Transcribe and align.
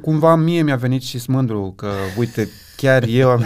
Cumva 0.00 0.34
mie 0.36 0.62
mi-a 0.62 0.76
venit 0.76 1.02
și 1.02 1.18
smândru 1.18 1.72
că, 1.76 1.92
uite, 2.18 2.48
chiar 2.76 3.02
eu 3.02 3.30
am... 3.30 3.44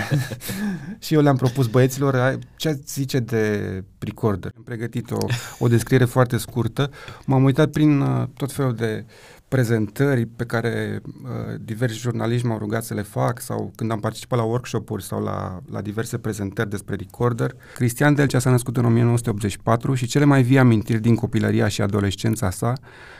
și 1.04 1.15
eu 1.15 1.21
le-am 1.21 1.37
propus 1.37 1.67
băieților 1.67 2.38
ce 2.57 2.80
zice 2.87 3.19
de 3.19 3.84
recorder. 3.99 4.53
Am 4.56 4.62
pregătit 4.62 5.11
o, 5.11 5.19
o 5.59 5.69
descriere 5.69 6.04
foarte 6.04 6.37
scurtă. 6.37 6.90
M-am 7.24 7.45
uitat 7.45 7.71
prin 7.71 8.01
uh, 8.01 8.22
tot 8.37 8.53
felul 8.53 8.74
de 8.74 9.04
prezentări 9.48 10.27
pe 10.27 10.45
care 10.45 11.01
uh, 11.04 11.61
diversi 11.61 11.98
jurnaliști 11.98 12.46
m-au 12.46 12.58
rugat 12.58 12.85
să 12.85 12.95
le 12.95 13.03
fac 13.03 13.40
sau 13.40 13.72
când 13.74 13.90
am 13.90 14.01
participat 14.01 14.38
la 14.38 14.45
workshop-uri 14.45 15.03
sau 15.03 15.22
la, 15.22 15.60
la 15.71 15.81
diverse 15.81 16.19
prezentări 16.19 16.70
despre 16.70 16.95
recorder. 16.95 17.55
Cristian 17.74 18.14
Delcea 18.14 18.38
s-a 18.38 18.51
născut 18.51 18.77
în 18.77 18.84
1984 18.84 19.95
și 19.95 20.06
cele 20.06 20.24
mai 20.24 20.42
vii 20.42 20.59
amintiri 20.59 21.01
din 21.01 21.14
copilăria 21.14 21.69
și 21.69 21.82
adolescența 21.82 22.51
sa 22.51 22.73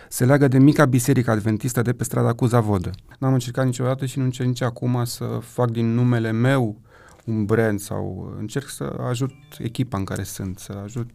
se 0.09 0.25
leagă 0.25 0.49
de 0.49 0.59
mica 0.59 0.85
biserică 0.85 1.31
adventistă 1.31 1.83
de 1.83 1.93
pe 1.93 2.05
strada 2.05 2.33
cu 2.33 2.47
Zavodă. 2.47 2.91
N-am 3.19 3.33
încercat 3.33 3.65
niciodată 3.65 4.07
și 4.07 4.19
nu 4.19 4.25
încerc 4.25 4.49
nici 4.49 4.63
acum 4.63 5.05
să 5.05 5.39
fac 5.43 5.71
din 5.71 5.95
numele 5.95 6.31
meu 6.31 6.81
un 7.25 7.45
brand 7.45 7.81
sau 7.81 8.35
încerc 8.39 8.69
să 8.69 8.97
ajut 9.09 9.33
echipa 9.59 9.99
în 9.99 10.05
care 10.05 10.23
sunt, 10.23 10.59
să 10.59 10.81
ajut 10.85 11.11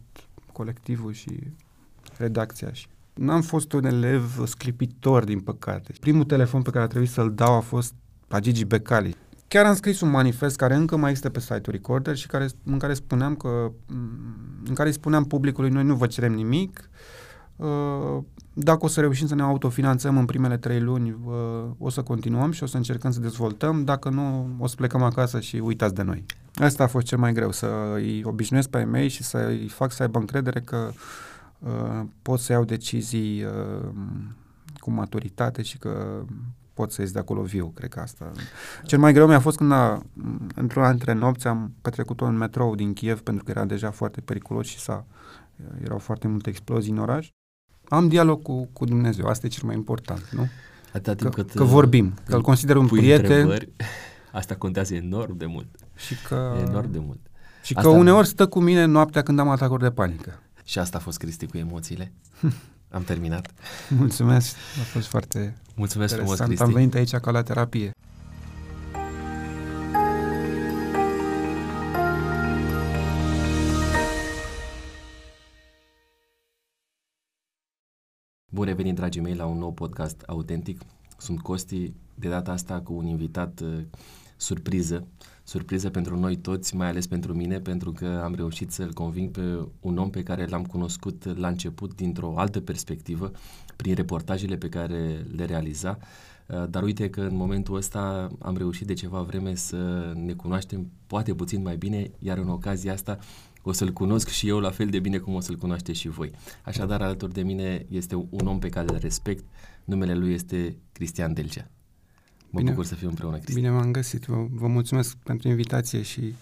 colectivul 0.52 1.12
și 1.12 1.30
redacția 2.16 2.72
și 2.72 2.86
N-am 3.14 3.42
fost 3.42 3.72
un 3.72 3.84
elev 3.84 4.46
sclipitor, 4.46 5.24
din 5.24 5.40
păcate. 5.40 5.92
Primul 6.00 6.24
telefon 6.24 6.62
pe 6.62 6.70
care 6.70 6.84
a 6.84 6.86
trebuit 6.86 7.10
să-l 7.10 7.32
dau 7.34 7.54
a 7.54 7.60
fost 7.60 7.94
la 8.28 8.40
Gigi 8.40 8.64
Becali. 8.64 9.16
Chiar 9.48 9.64
am 9.64 9.74
scris 9.74 10.00
un 10.00 10.10
manifest 10.10 10.56
care 10.56 10.74
încă 10.74 10.96
mai 10.96 11.12
este 11.12 11.30
pe 11.30 11.40
site-ul 11.40 11.62
Recorder 11.70 12.16
și 12.16 12.26
care, 12.26 12.48
în 12.64 12.78
care 12.78 12.94
spuneam 12.94 13.34
că 13.34 13.72
în 14.64 14.74
care 14.74 14.90
spuneam 14.90 15.24
publicului 15.24 15.70
noi 15.70 15.84
nu 15.84 15.94
vă 15.94 16.06
cerem 16.06 16.32
nimic, 16.32 16.90
uh, 17.56 18.22
dacă 18.52 18.84
o 18.84 18.88
să 18.88 19.00
reușim 19.00 19.26
să 19.26 19.34
ne 19.34 19.42
autofinanțăm 19.42 20.18
în 20.18 20.24
primele 20.24 20.56
trei 20.56 20.80
luni, 20.80 21.16
uh, 21.24 21.34
o 21.78 21.90
să 21.90 22.02
continuăm 22.02 22.50
și 22.50 22.62
o 22.62 22.66
să 22.66 22.76
încercăm 22.76 23.10
să 23.10 23.20
dezvoltăm, 23.20 23.84
dacă 23.84 24.08
nu, 24.08 24.48
o 24.58 24.66
să 24.66 24.74
plecăm 24.76 25.02
acasă 25.02 25.40
și 25.40 25.56
uitați 25.56 25.94
de 25.94 26.02
noi. 26.02 26.24
Asta 26.54 26.82
a 26.82 26.86
fost 26.86 27.06
cel 27.06 27.18
mai 27.18 27.32
greu, 27.32 27.52
să 27.52 27.66
îi 27.94 28.22
obișnuiesc 28.24 28.68
pe 28.68 28.88
ei 28.94 29.08
și 29.08 29.22
să 29.22 29.46
îi 29.48 29.68
fac 29.68 29.92
să 29.92 30.02
aibă 30.02 30.18
încredere 30.18 30.60
că 30.60 30.88
uh, 30.88 30.94
pot 32.22 32.40
să 32.40 32.52
iau 32.52 32.64
decizii 32.64 33.44
uh, 33.44 33.88
cu 34.74 34.90
maturitate 34.90 35.62
și 35.62 35.78
că 35.78 36.22
pot 36.74 36.92
să 36.92 37.00
ies 37.00 37.12
de 37.12 37.18
acolo 37.18 37.42
viu, 37.42 37.72
cred 37.74 37.90
că 37.90 38.00
asta. 38.00 38.30
Cel 38.84 38.98
mai 38.98 39.12
greu 39.12 39.26
mi-a 39.26 39.40
fost 39.40 39.56
când 39.56 39.72
a, 39.72 40.02
într-una 40.54 40.90
dintre 40.90 41.12
nopți 41.12 41.46
am 41.46 41.74
petrecut-o 41.82 42.24
în 42.24 42.36
metrou 42.36 42.74
din 42.74 42.92
Kiev 42.92 43.20
pentru 43.20 43.44
că 43.44 43.50
era 43.50 43.64
deja 43.64 43.90
foarte 43.90 44.20
periculos 44.20 44.66
și 44.66 44.78
s-a, 44.78 45.06
erau 45.82 45.98
foarte 45.98 46.28
multe 46.28 46.48
explozii 46.48 46.92
în 46.92 46.98
oraș 46.98 47.30
am 47.92 48.08
dialog 48.08 48.42
cu, 48.42 48.68
cu 48.72 48.84
Dumnezeu. 48.84 49.26
Asta 49.26 49.46
e 49.46 49.48
cel 49.48 49.66
mai 49.66 49.74
important, 49.74 50.28
nu? 50.30 50.48
Atâta 50.92 51.14
timp 51.14 51.34
că, 51.34 51.42
cât 51.42 51.54
că 51.54 51.64
vorbim, 51.64 52.14
că 52.26 52.34
îl 52.34 52.42
consider 52.42 52.76
un 52.76 52.86
prieten. 52.86 53.48
Asta 54.32 54.54
contează 54.54 54.94
enorm 54.94 55.36
de 55.36 55.46
mult. 55.46 55.68
Și 55.96 56.14
că... 56.28 56.64
Enorm 56.68 56.90
de 56.90 56.98
mult. 56.98 57.18
Și 57.62 57.74
asta 57.76 57.90
că 57.90 57.96
uneori 57.96 58.26
stă 58.26 58.46
cu 58.46 58.60
mine 58.60 58.84
noaptea 58.84 59.22
când 59.22 59.38
am 59.38 59.48
atacuri 59.48 59.82
de 59.82 59.90
panică. 59.90 60.42
Și 60.64 60.78
asta 60.78 60.96
a 60.96 61.00
fost 61.00 61.18
Cristi 61.18 61.46
cu 61.46 61.56
emoțiile. 61.56 62.12
Am 62.90 63.04
terminat. 63.04 63.54
Mulțumesc, 63.88 64.56
a 64.80 64.82
fost 64.82 65.06
foarte 65.06 65.56
Mulțumesc 65.74 66.14
frumos, 66.14 66.38
Cristi. 66.38 66.62
Am 66.62 66.72
venit 66.72 66.94
aici 66.94 67.14
ca 67.16 67.30
la 67.30 67.42
terapie. 67.42 67.90
Bun 78.52 78.64
revenit, 78.64 78.94
dragii 78.94 79.20
mei, 79.20 79.34
la 79.34 79.46
un 79.46 79.58
nou 79.58 79.72
podcast 79.72 80.22
autentic. 80.26 80.80
Sunt 81.18 81.40
Costi, 81.40 81.92
de 82.14 82.28
data 82.28 82.52
asta 82.52 82.80
cu 82.80 82.92
un 82.92 83.06
invitat 83.06 83.60
uh, 83.60 83.82
surpriză. 84.42 85.06
Surpriză 85.44 85.90
pentru 85.90 86.18
noi 86.18 86.36
toți, 86.36 86.76
mai 86.76 86.88
ales 86.88 87.06
pentru 87.06 87.34
mine, 87.34 87.60
pentru 87.60 87.92
că 87.92 88.20
am 88.24 88.34
reușit 88.34 88.70
să-l 88.70 88.92
conving 88.92 89.30
pe 89.30 89.68
un 89.80 89.98
om 89.98 90.10
pe 90.10 90.22
care 90.22 90.46
l-am 90.46 90.64
cunoscut 90.64 91.38
la 91.38 91.48
început 91.48 91.94
dintr-o 91.94 92.38
altă 92.38 92.60
perspectivă, 92.60 93.30
prin 93.76 93.94
reportajele 93.94 94.56
pe 94.56 94.68
care 94.68 95.26
le 95.36 95.44
realiza. 95.44 95.98
Uh, 95.98 96.64
dar 96.70 96.82
uite 96.82 97.10
că 97.10 97.20
în 97.20 97.36
momentul 97.36 97.76
ăsta 97.76 98.30
am 98.38 98.56
reușit 98.56 98.86
de 98.86 98.92
ceva 98.92 99.20
vreme 99.20 99.54
să 99.54 100.12
ne 100.14 100.32
cunoaștem 100.32 100.90
poate 101.06 101.34
puțin 101.34 101.62
mai 101.62 101.76
bine, 101.76 102.10
iar 102.18 102.38
în 102.38 102.48
ocazia 102.48 102.92
asta 102.92 103.18
o 103.62 103.72
să-l 103.72 103.92
cunosc 103.92 104.28
și 104.28 104.48
eu 104.48 104.58
la 104.58 104.70
fel 104.70 104.86
de 104.86 104.98
bine 104.98 105.18
cum 105.18 105.34
o 105.34 105.40
să-l 105.40 105.56
cunoaște 105.56 105.92
și 105.92 106.08
voi. 106.08 106.30
Așadar, 106.64 107.02
alături 107.02 107.32
de 107.32 107.42
mine 107.42 107.86
este 107.88 108.14
un 108.14 108.46
om 108.46 108.58
pe 108.58 108.68
care 108.68 108.86
îl 108.88 108.98
respect, 108.98 109.44
numele 109.84 110.14
lui 110.14 110.32
este 110.32 110.76
Cristian 110.92 111.32
Delcea. 111.32 111.70
Mă 112.52 112.58
bine, 112.58 112.70
bucur 112.70 112.84
să 112.84 112.94
fiu 112.94 113.08
împreună, 113.08 113.36
Cristian. 113.36 113.60
Bine 113.60 113.74
m-am 113.74 113.90
găsit, 113.90 114.24
vă, 114.24 114.46
vă 114.50 114.66
mulțumesc 114.66 115.16
pentru 115.16 115.48
invitație 115.48 116.02
și 116.02 116.34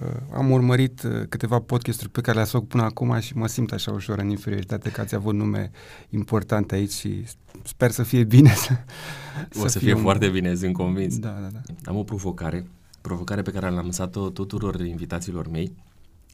uh, 0.00 0.16
am 0.34 0.50
urmărit 0.50 1.02
uh, 1.02 1.22
câteva 1.28 1.60
podcasturi 1.60 2.10
pe 2.10 2.20
care 2.20 2.36
le-ați 2.36 2.50
făcut 2.50 2.68
până 2.68 2.82
acum 2.82 3.20
și 3.20 3.36
mă 3.36 3.46
simt 3.46 3.72
așa 3.72 3.92
ușor 3.92 4.18
în 4.18 4.28
inferioritate 4.28 4.90
că 4.90 5.00
ați 5.00 5.14
avut 5.14 5.34
nume 5.34 5.70
importante 6.10 6.74
aici 6.74 6.92
și 6.92 7.24
sper 7.62 7.90
să 7.90 8.02
fie 8.02 8.24
bine. 8.24 8.54
Să, 8.54 8.72
o 9.58 9.62
să, 9.62 9.68
să 9.68 9.78
fie 9.78 9.94
un... 9.94 10.00
foarte 10.00 10.28
bine, 10.28 10.54
sunt 10.54 10.72
convins. 10.72 11.18
Da, 11.18 11.38
da, 11.40 11.48
da. 11.52 11.60
Am 11.84 11.96
o 11.96 12.02
provocare, 12.02 12.66
provocare 13.00 13.42
pe 13.42 13.50
care 13.50 13.66
am 13.66 13.74
lansat-o 13.74 14.30
tuturor 14.30 14.80
invitațiilor 14.80 15.48
mei 15.50 15.72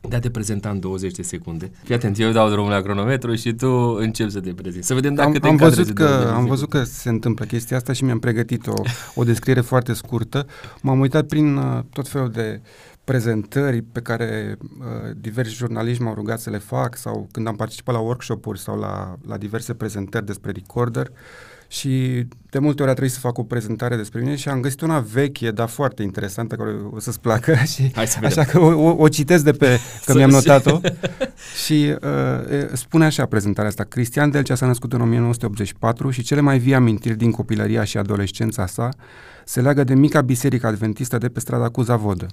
de 0.08 0.16
a 0.16 0.18
te 0.18 0.30
prezenta 0.30 0.68
în 0.68 0.80
20 0.80 1.12
de 1.12 1.22
secunde. 1.22 1.70
Fii 1.82 1.94
atent, 1.94 2.18
eu 2.18 2.30
dau 2.30 2.50
drumul 2.50 2.70
la 2.70 2.80
cronometru 2.80 3.34
și 3.34 3.52
tu 3.52 3.68
începi 3.98 4.30
să 4.30 4.40
te 4.40 4.52
prezinti. 4.52 4.86
Să 4.86 4.94
vedem 4.94 5.14
dacă 5.14 5.28
am, 5.28 5.34
te 5.34 5.46
am 5.48 5.56
văzut 5.56 5.90
că 5.90 6.32
Am 6.34 6.44
văzut 6.44 6.68
că 6.68 6.82
se 6.82 7.08
întâmplă 7.08 7.44
chestia 7.44 7.76
asta 7.76 7.92
și 7.92 8.04
mi-am 8.04 8.18
pregătit 8.18 8.66
o, 8.66 8.74
o 9.14 9.24
descriere 9.24 9.60
foarte 9.60 9.92
scurtă. 9.92 10.46
M-am 10.80 11.00
uitat 11.00 11.26
prin 11.26 11.56
uh, 11.56 11.78
tot 11.92 12.08
felul 12.08 12.30
de 12.30 12.60
prezentări 13.04 13.82
pe 13.82 14.00
care 14.00 14.56
uh, 14.60 15.16
diversi 15.16 15.54
jurnaliști 15.54 16.02
m-au 16.02 16.14
rugat 16.14 16.40
să 16.40 16.50
le 16.50 16.58
fac 16.58 16.96
sau 16.96 17.28
când 17.32 17.46
am 17.46 17.56
participat 17.56 17.94
la 17.94 18.00
workshop-uri 18.00 18.58
sau 18.58 18.78
la, 18.78 19.18
la 19.26 19.36
diverse 19.36 19.74
prezentări 19.74 20.26
despre 20.26 20.50
recorder. 20.50 21.06
Uh, 21.06 21.49
și 21.72 22.26
de 22.50 22.58
multe 22.58 22.82
ori 22.82 22.90
a 22.90 22.94
trebuit 22.94 23.14
să 23.14 23.20
fac 23.20 23.38
o 23.38 23.42
prezentare 23.42 23.96
despre 23.96 24.20
mine 24.20 24.36
și 24.36 24.48
am 24.48 24.60
găsit 24.60 24.80
una 24.80 25.00
veche, 25.00 25.50
dar 25.50 25.68
foarte 25.68 26.02
interesantă, 26.02 26.54
care 26.54 26.76
o 26.90 27.00
să-ți 27.00 27.20
placă 27.20 27.54
și 27.74 27.90
Hai 27.94 28.06
să 28.06 28.18
așa 28.22 28.44
că 28.44 28.60
o, 28.60 28.66
o, 28.66 28.94
o 28.98 29.08
citesc 29.08 29.44
de 29.44 29.52
pe, 29.52 29.78
că 30.06 30.14
mi-am 30.14 30.30
notat-o 30.30 30.80
și 31.64 31.94
uh, 32.02 32.68
spune 32.72 33.04
așa 33.04 33.26
prezentarea 33.26 33.68
asta. 33.70 33.84
Cristian 33.84 34.30
Delcea 34.30 34.54
s-a 34.54 34.66
născut 34.66 34.92
în 34.92 35.00
1984 35.00 36.10
și 36.10 36.22
cele 36.22 36.40
mai 36.40 36.58
vii 36.58 36.74
amintiri 36.74 37.16
din 37.16 37.30
copilăria 37.30 37.84
și 37.84 37.98
adolescența 37.98 38.66
sa 38.66 38.88
se 39.44 39.60
leagă 39.60 39.84
de 39.84 39.94
mica 39.94 40.20
biserică 40.20 40.66
adventistă 40.66 41.18
de 41.18 41.28
pe 41.28 41.40
strada 41.40 41.68
cu 41.68 41.82
Zavodă. 41.82 42.26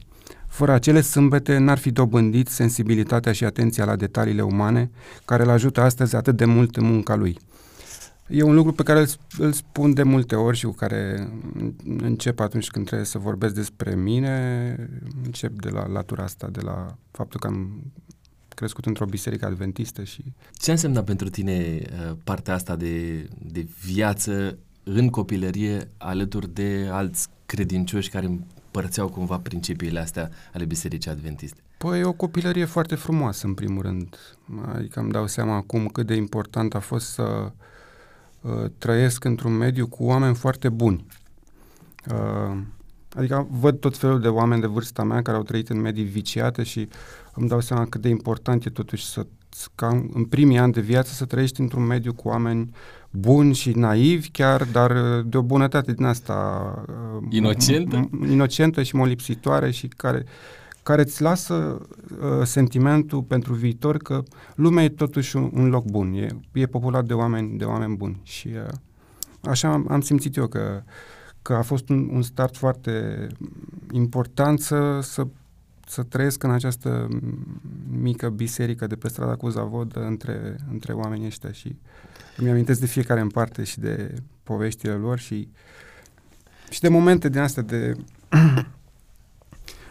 Fără 0.48 0.72
acele 0.72 1.02
sâmbete 1.02 1.58
n-ar 1.58 1.78
fi 1.78 1.92
dobândit 1.92 2.48
sensibilitatea 2.48 3.32
și 3.32 3.44
atenția 3.44 3.86
la 3.86 3.96
detaliile 3.96 4.42
umane 4.42 4.90
care 5.26 5.44
îl 5.44 5.50
ajută 5.50 5.82
astăzi 5.82 6.16
atât 6.16 6.38
de 6.38 6.46
mult 6.46 6.76
în 6.76 6.86
munca 6.86 7.16
lui. 7.16 7.38
E 8.28 8.44
un 8.44 8.54
lucru 8.54 8.72
pe 8.72 8.84
care 8.84 9.00
îl, 9.00 9.08
îl 9.38 9.52
spun 9.52 9.94
de 9.94 10.04
multe 10.04 10.36
ori 10.36 10.58
și 10.58 10.66
cu 10.66 10.72
care 10.72 11.30
încep 11.86 12.40
atunci 12.40 12.70
când 12.70 12.86
trebuie 12.86 13.08
să 13.08 13.18
vorbesc 13.18 13.54
despre 13.54 13.96
mine, 13.96 14.76
încep 15.24 15.62
de 15.62 15.70
la 15.70 15.88
latura 15.88 16.24
asta, 16.24 16.48
de 16.48 16.62
la 16.62 16.98
faptul 17.12 17.40
că 17.40 17.48
am 17.48 17.82
crescut 18.48 18.86
într-o 18.86 19.06
biserică 19.06 19.46
adventistă 19.46 20.04
și... 20.04 20.24
Ce 20.54 20.72
înseamnă 20.72 21.02
pentru 21.02 21.30
tine 21.30 21.82
uh, 21.82 22.16
partea 22.24 22.54
asta 22.54 22.76
de, 22.76 23.28
de 23.40 23.68
viață 23.84 24.58
în 24.84 25.10
copilărie 25.10 25.92
alături 25.98 26.54
de 26.54 26.88
alți 26.92 27.28
credincioși 27.46 28.10
care 28.10 28.26
împărțeau 28.26 29.10
cumva 29.10 29.40
principiile 29.40 30.00
astea 30.00 30.30
ale 30.54 30.66
bisericii 30.66 31.12
adventiste? 31.12 31.62
Păi 31.78 32.04
o 32.04 32.14
copilărie 32.14 32.66
foarte 32.66 32.96
frumoasă, 32.96 33.48
în 33.48 33.54
primul 33.54 33.82
rând. 33.82 34.18
Adică 34.74 35.00
îmi 35.00 35.12
dau 35.12 35.28
seama 35.28 35.56
acum 35.56 35.88
cât 35.88 36.06
de 36.06 36.16
important 36.16 36.76
a 36.76 36.80
fost 36.80 37.10
să 37.10 37.22
uh, 37.22 37.52
Uh, 37.52 37.54
trăiesc 38.78 39.24
într-un 39.24 39.54
mediu 39.54 39.88
cu 39.88 40.04
oameni 40.04 40.36
foarte 40.36 40.70
buni. 40.70 41.06
Uh, 42.12 42.58
adică 43.16 43.48
văd 43.52 43.80
tot 43.80 43.98
felul 43.98 44.20
de 44.20 44.28
oameni 44.28 44.62
de 44.62 44.68
vârsta 44.68 45.04
mea 45.04 45.22
care 45.22 45.38
au 45.38 45.44
trăit 45.44 45.70
în 45.70 45.82
medii 45.82 46.04
viciate 46.04 46.64
și 46.64 46.88
îmi 47.34 47.48
dau 47.48 47.60
seama 47.60 47.86
cât 47.86 48.02
de 48.02 48.10
important 48.10 48.66
e 48.66 48.70
totuși 48.70 49.06
să 49.06 49.26
ca 49.76 49.88
în 50.14 50.26
primii 50.26 50.58
ani 50.58 50.74
de 50.74 50.82
viață 50.82 51.14
să 51.14 51.26
trăiești 51.26 51.62
într-un 51.62 51.84
mediu 51.84 52.14
cu 52.14 52.28
oameni 52.28 52.70
buni 53.10 53.54
și 53.54 53.72
naivi 53.72 54.30
chiar, 54.30 54.64
dar 54.64 55.22
de 55.22 55.38
o 55.38 55.42
bunătate 55.42 55.92
din 55.92 56.06
asta 56.06 56.86
inocentă, 57.30 58.10
inocentă 58.30 58.84
și 58.84 58.96
molipsitoare 58.96 59.72
și 59.72 59.88
care 59.88 60.26
care 60.88 61.02
îți 61.02 61.22
lasă 61.22 61.54
uh, 61.54 62.44
sentimentul 62.44 63.24
pentru 63.24 63.54
viitor 63.54 63.98
că 63.98 64.24
lumea 64.56 64.84
e 64.84 64.90
totuși 64.90 65.36
un, 65.36 65.50
un 65.54 65.70
loc 65.70 65.86
bun, 65.86 66.14
e, 66.14 66.28
e 66.52 66.66
populat 66.66 67.06
de 67.06 67.14
oameni, 67.14 67.58
de 67.58 67.64
oameni 67.64 67.96
buni 67.96 68.20
și 68.24 68.48
uh, 68.48 68.74
așa 69.42 69.72
am, 69.72 69.86
am 69.90 70.02
simțit 70.02 70.36
eu 70.36 70.48
că, 70.48 70.84
că 71.42 71.54
a 71.54 71.62
fost 71.62 71.90
un, 71.90 72.10
un 72.12 72.22
start 72.22 72.56
foarte 72.58 73.28
important 73.92 74.60
să, 74.60 75.00
să, 75.02 75.28
să 75.88 76.04
trăiesc 76.04 76.44
în 76.44 76.52
această 76.52 77.08
mică 77.90 78.30
biserică 78.30 78.88
de 78.88 78.96
pe 78.96 79.08
strada 79.08 79.36
cu 79.36 79.50
Zavod 79.50 79.96
între, 79.96 80.56
între 80.72 80.94
oamenii 80.94 81.26
ăștia 81.28 81.52
și 81.52 81.76
îmi 82.38 82.50
amintesc 82.50 82.80
de 82.80 82.86
fiecare 82.86 83.20
în 83.20 83.30
parte 83.30 83.64
și 83.64 83.80
de 83.80 84.14
poveștile 84.44 84.94
lor 84.94 85.20
și 85.20 85.48
și 86.70 86.80
de 86.80 86.90
momente 86.90 87.30
din 87.30 87.40
astea 87.40 87.64
de 87.64 87.96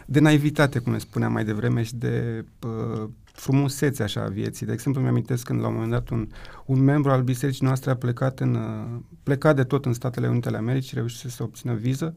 de 0.09 0.19
naivitate, 0.19 0.79
cum 0.79 0.91
ne 0.91 0.97
spuneam 0.97 1.31
mai 1.31 1.45
devreme, 1.45 1.83
și 1.83 1.95
de 1.95 2.45
uh, 2.67 3.09
frumusețe 3.23 4.03
așa 4.03 4.21
a 4.21 4.27
vieții. 4.27 4.65
De 4.65 4.71
exemplu, 4.71 5.01
mi-amintesc 5.01 5.43
când 5.43 5.61
la 5.61 5.67
un 5.67 5.73
moment 5.73 5.91
dat 5.91 6.09
un, 6.09 6.27
un 6.65 6.79
membru 6.79 7.11
al 7.11 7.21
bisericii 7.21 7.65
noastre 7.65 7.91
a 7.91 7.95
plecat, 7.95 8.39
în, 8.39 8.55
uh, 8.55 8.99
plecat 9.23 9.55
de 9.55 9.63
tot 9.63 9.85
în 9.85 9.93
Statele 9.93 10.27
Unite 10.27 10.47
ale 10.47 10.57
Americii, 10.57 10.91
reușise 10.95 11.29
să 11.29 11.43
obțină 11.43 11.73
viză 11.73 12.13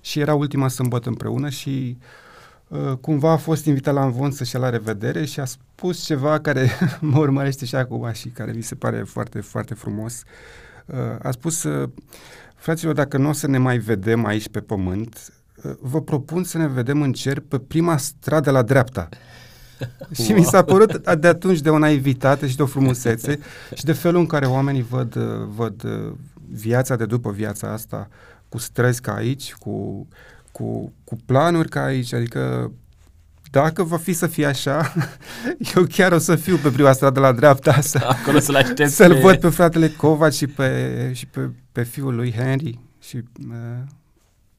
și 0.00 0.20
era 0.20 0.34
ultima 0.34 0.68
sâmbătă 0.68 1.08
împreună 1.08 1.48
și 1.48 1.98
uh, 2.68 2.92
cumva 3.00 3.30
a 3.30 3.36
fost 3.36 3.64
invitat 3.64 3.94
la 3.94 4.04
învon 4.04 4.30
să-și 4.30 4.54
ia 4.54 4.60
la 4.60 4.70
revedere 4.70 5.24
și 5.24 5.40
a 5.40 5.44
spus 5.44 6.04
ceva 6.04 6.40
care 6.40 6.70
mă 7.00 7.18
urmărește 7.18 7.64
și 7.64 7.74
acum 7.74 8.12
și 8.12 8.28
care 8.28 8.52
mi 8.52 8.62
se 8.62 8.74
pare 8.74 9.02
foarte, 9.02 9.40
foarte 9.40 9.74
frumos. 9.74 10.22
Uh, 10.86 10.96
a 11.22 11.30
spus, 11.30 11.62
uh, 11.62 11.88
fraților, 12.54 12.94
dacă 12.94 13.16
nu 13.16 13.28
o 13.28 13.32
să 13.32 13.46
ne 13.46 13.58
mai 13.58 13.78
vedem 13.78 14.24
aici 14.24 14.48
pe 14.48 14.60
pământ, 14.60 15.14
uh, 15.14 15.36
vă 15.80 16.00
propun 16.00 16.44
să 16.44 16.58
ne 16.58 16.66
vedem 16.66 17.02
în 17.02 17.12
cer 17.12 17.40
pe 17.40 17.58
prima 17.58 17.96
stradă 17.96 18.50
la 18.50 18.62
dreapta. 18.62 19.08
și 20.24 20.32
mi 20.32 20.44
s-a 20.44 20.62
părut 20.62 21.08
de 21.18 21.28
atunci 21.28 21.60
de 21.60 21.70
o 21.70 21.78
naivitate 21.78 22.48
și 22.48 22.56
de 22.56 22.62
o 22.62 22.66
frumusețe 22.66 23.38
și 23.74 23.84
de 23.84 23.92
felul 23.92 24.20
în 24.20 24.26
care 24.26 24.46
oamenii 24.46 24.82
văd, 24.82 25.14
văd 25.54 25.82
viața 26.50 26.96
de 26.96 27.06
după 27.06 27.30
viața 27.30 27.72
asta 27.72 28.08
cu 28.48 28.58
străzi 28.58 29.00
ca 29.00 29.14
aici, 29.14 29.54
cu, 29.54 30.06
cu, 30.52 30.92
cu 31.04 31.16
planuri 31.26 31.68
ca 31.68 31.84
aici, 31.84 32.12
adică 32.12 32.72
dacă 33.50 33.82
va 33.82 33.96
fi 33.96 34.12
să 34.12 34.26
fie 34.26 34.46
așa, 34.46 34.92
eu 35.74 35.84
chiar 35.84 36.12
o 36.12 36.18
să 36.18 36.36
fiu 36.36 36.56
pe 36.56 36.70
prima 36.70 36.92
stradă 36.92 37.20
la 37.20 37.32
dreapta 37.32 37.80
să, 37.80 37.98
Acolo 38.20 38.38
să-l 38.38 38.54
aștept 38.54 38.90
să-l 38.90 39.12
pe... 39.12 39.20
văd 39.20 39.36
pe 39.36 39.48
fratele 39.48 39.88
Kovac 39.88 40.32
și 40.32 40.46
pe, 40.46 41.10
și 41.14 41.26
pe, 41.26 41.50
pe 41.72 41.82
fiul 41.82 42.14
lui 42.14 42.32
Henry 42.32 42.78
și 43.00 43.16
uh, 43.16 43.54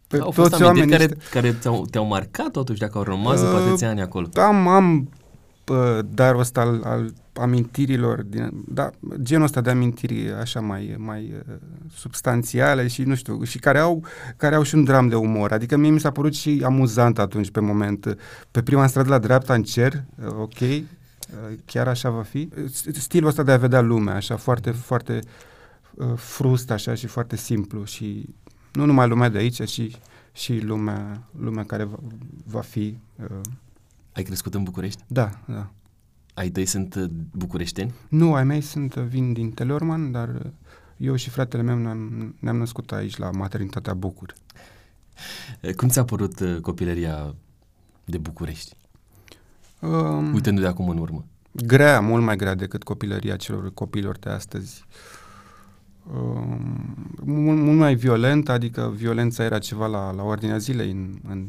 pe 0.10 0.18
Au 0.18 0.32
toți 0.32 0.50
fost 0.50 0.62
oamenii 0.62 0.90
care, 0.90 1.18
care 1.32 1.54
te-au, 1.54 1.86
te-au 1.86 2.06
marcat 2.06 2.52
totuși 2.52 2.80
dacă 2.80 2.98
au 2.98 3.04
rămas 3.04 3.40
uh, 3.40 3.46
după 3.46 3.58
atâția 3.58 3.90
ani 3.90 4.02
acolo. 4.02 4.28
Am, 4.34 4.68
am 4.68 5.10
uh, 5.68 6.00
darul 6.14 6.40
ăsta 6.40 6.62
al, 6.62 6.82
al 6.84 7.14
amintirilor, 7.34 8.22
din, 8.22 8.64
da, 8.68 8.90
genul 9.22 9.44
ăsta 9.44 9.62
de 9.62 9.70
amintiri 9.70 10.32
așa 10.32 10.60
mai, 10.60 10.96
mai 10.98 11.34
uh, 11.48 11.56
substanțiale 11.96 12.88
și 12.88 13.02
nu 13.02 13.16
știu, 13.16 13.44
și 13.44 13.60
care 13.60 13.80
au, 13.80 14.04
care 14.38 14.56
au 14.56 14.64
și 14.64 14.76
un 14.76 14.84
dram 14.84 15.08
de 15.08 15.16
umor. 15.16 15.52
Adică 15.52 15.78
mie 15.78 15.90
mi 15.90 16.00
s-a 16.00 16.12
părut 16.12 16.36
și 16.36 16.62
amuzant 16.66 17.20
atunci 17.20 17.52
pe 17.52 17.60
moment. 17.60 18.18
Pe 18.52 18.62
prima 18.62 18.88
stradă 18.88 19.10
la 19.10 19.20
dreapta 19.20 19.54
în 19.54 19.64
cer, 19.64 20.04
uh, 20.26 20.34
ok, 20.40 20.60
uh, 20.60 20.88
chiar 21.66 21.88
așa 21.88 22.10
va 22.10 22.22
fi. 22.22 22.50
Stilul 22.94 23.30
ăsta 23.30 23.44
de 23.44 23.52
a 23.52 23.58
vedea 23.58 23.82
lumea, 23.82 24.16
așa 24.16 24.36
foarte, 24.36 24.72
foarte 24.72 25.20
uh, 25.94 26.08
frust 26.16 26.72
așa 26.72 26.94
și 26.94 27.08
foarte 27.08 27.36
simplu 27.36 27.84
și 27.84 28.36
nu 28.74 28.86
numai 28.86 29.08
lumea 29.08 29.30
de 29.30 29.38
aici, 29.38 29.64
ci 29.64 29.98
și 30.34 30.60
lumea, 30.60 31.22
lumea 31.40 31.66
care 31.66 31.84
va, 31.84 31.98
va 32.46 32.62
fi. 32.62 32.98
Uh, 33.16 33.42
Ai 34.14 34.24
crescut 34.24 34.54
în 34.54 34.64
București? 34.64 35.04
Da, 35.08 35.40
da. 35.46 35.70
Ai 36.40 36.50
tăi 36.50 36.66
sunt 36.66 36.96
uh, 36.96 37.10
bucureșteni? 37.32 37.94
Nu, 38.10 38.34
ai 38.34 38.44
mei 38.44 38.62
sunt, 38.62 38.96
uh, 38.96 39.04
vin 39.04 39.34
din 39.34 39.52
Telorman, 39.52 40.12
dar 40.12 40.30
uh, 40.30 40.52
eu 40.98 41.16
și 41.16 41.30
fratele 41.30 41.64
meu 41.64 41.78
ne-am, 41.78 42.36
ne-am 42.40 42.58
născut 42.58 42.92
aici 42.92 43.18
la 43.18 43.32
maternitatea 43.32 43.94
Bucur. 43.94 44.34
Cum 45.76 45.88
ți-a 45.88 46.04
părut 46.04 46.40
copilăria 46.62 47.36
de 48.06 48.18
București? 48.18 48.76
Um, 49.80 50.34
Uitându-te 50.34 50.68
acum 50.68 50.90
în 50.90 50.98
urmă. 50.98 51.26
Grea, 51.52 52.00
mult 52.00 52.24
mai 52.24 52.36
grea 52.36 52.56
decât 52.56 52.84
copilăria 52.84 53.36
celor 53.36 53.74
copilor 53.74 54.18
de 54.18 54.30
astăzi. 54.30 54.84
Um, 54.84 54.88
mult, 57.24 57.60
mult 57.60 57.78
mai 57.78 57.96
violent, 57.96 58.50
adică 58.50 58.94
violența 58.96 59.44
era 59.44 59.58
ceva 59.58 59.88
la, 59.88 60.12
la 60.12 60.24
ordinea 60.24 60.58
zilei 60.58 60.92
în, 60.92 61.16
în 61.30 61.48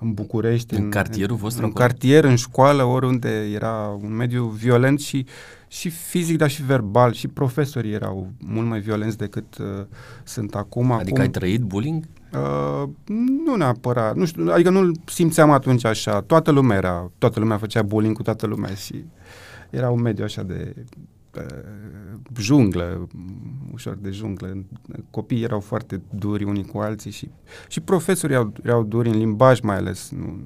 în 0.00 0.12
București. 0.12 0.74
În, 0.74 0.82
în 0.82 0.90
cartierul 0.90 1.36
vostru? 1.36 1.64
În 1.64 1.72
cartier, 1.72 2.24
în 2.24 2.36
școală, 2.36 2.84
oriunde 2.84 3.50
era 3.54 3.98
un 4.02 4.12
mediu 4.12 4.44
violent 4.44 5.00
și, 5.00 5.26
și 5.68 5.88
fizic, 5.88 6.36
dar 6.36 6.50
și 6.50 6.62
verbal. 6.62 7.12
Și 7.12 7.28
profesorii 7.28 7.92
erau 7.92 8.32
mult 8.38 8.68
mai 8.68 8.80
violenți 8.80 9.16
decât 9.16 9.58
uh, 9.58 9.86
sunt 10.24 10.54
acum. 10.54 10.92
Adică 10.92 11.10
acum, 11.10 11.20
ai 11.20 11.28
trăit 11.28 11.60
bullying? 11.60 12.04
Uh, 12.32 12.88
nu 13.44 13.54
neapărat, 13.54 14.16
nu 14.16 14.24
știu, 14.24 14.50
adică 14.50 14.70
nu 14.70 14.92
simțeam 15.04 15.50
atunci 15.50 15.84
așa, 15.84 16.20
toată 16.20 16.50
lumea 16.50 16.76
era, 16.76 17.10
toată 17.18 17.40
lumea 17.40 17.56
făcea 17.56 17.82
bullying 17.82 18.16
cu 18.16 18.22
toată 18.22 18.46
lumea 18.46 18.74
și 18.74 19.04
era 19.70 19.90
un 19.90 20.00
mediu 20.00 20.24
așa 20.24 20.42
de 20.42 20.74
junglă, 22.38 23.08
ușor 23.72 23.94
de 23.94 24.10
junglă. 24.10 24.64
Copiii 25.10 25.42
erau 25.42 25.60
foarte 25.60 26.00
duri 26.10 26.44
unii 26.44 26.64
cu 26.64 26.78
alții 26.78 27.10
și, 27.10 27.28
și 27.68 27.80
profesorii 27.80 28.34
erau, 28.34 28.52
erau 28.62 28.82
duri 28.84 29.08
în 29.08 29.16
limbaj 29.16 29.60
mai 29.60 29.76
ales, 29.76 30.10
nu, 30.10 30.40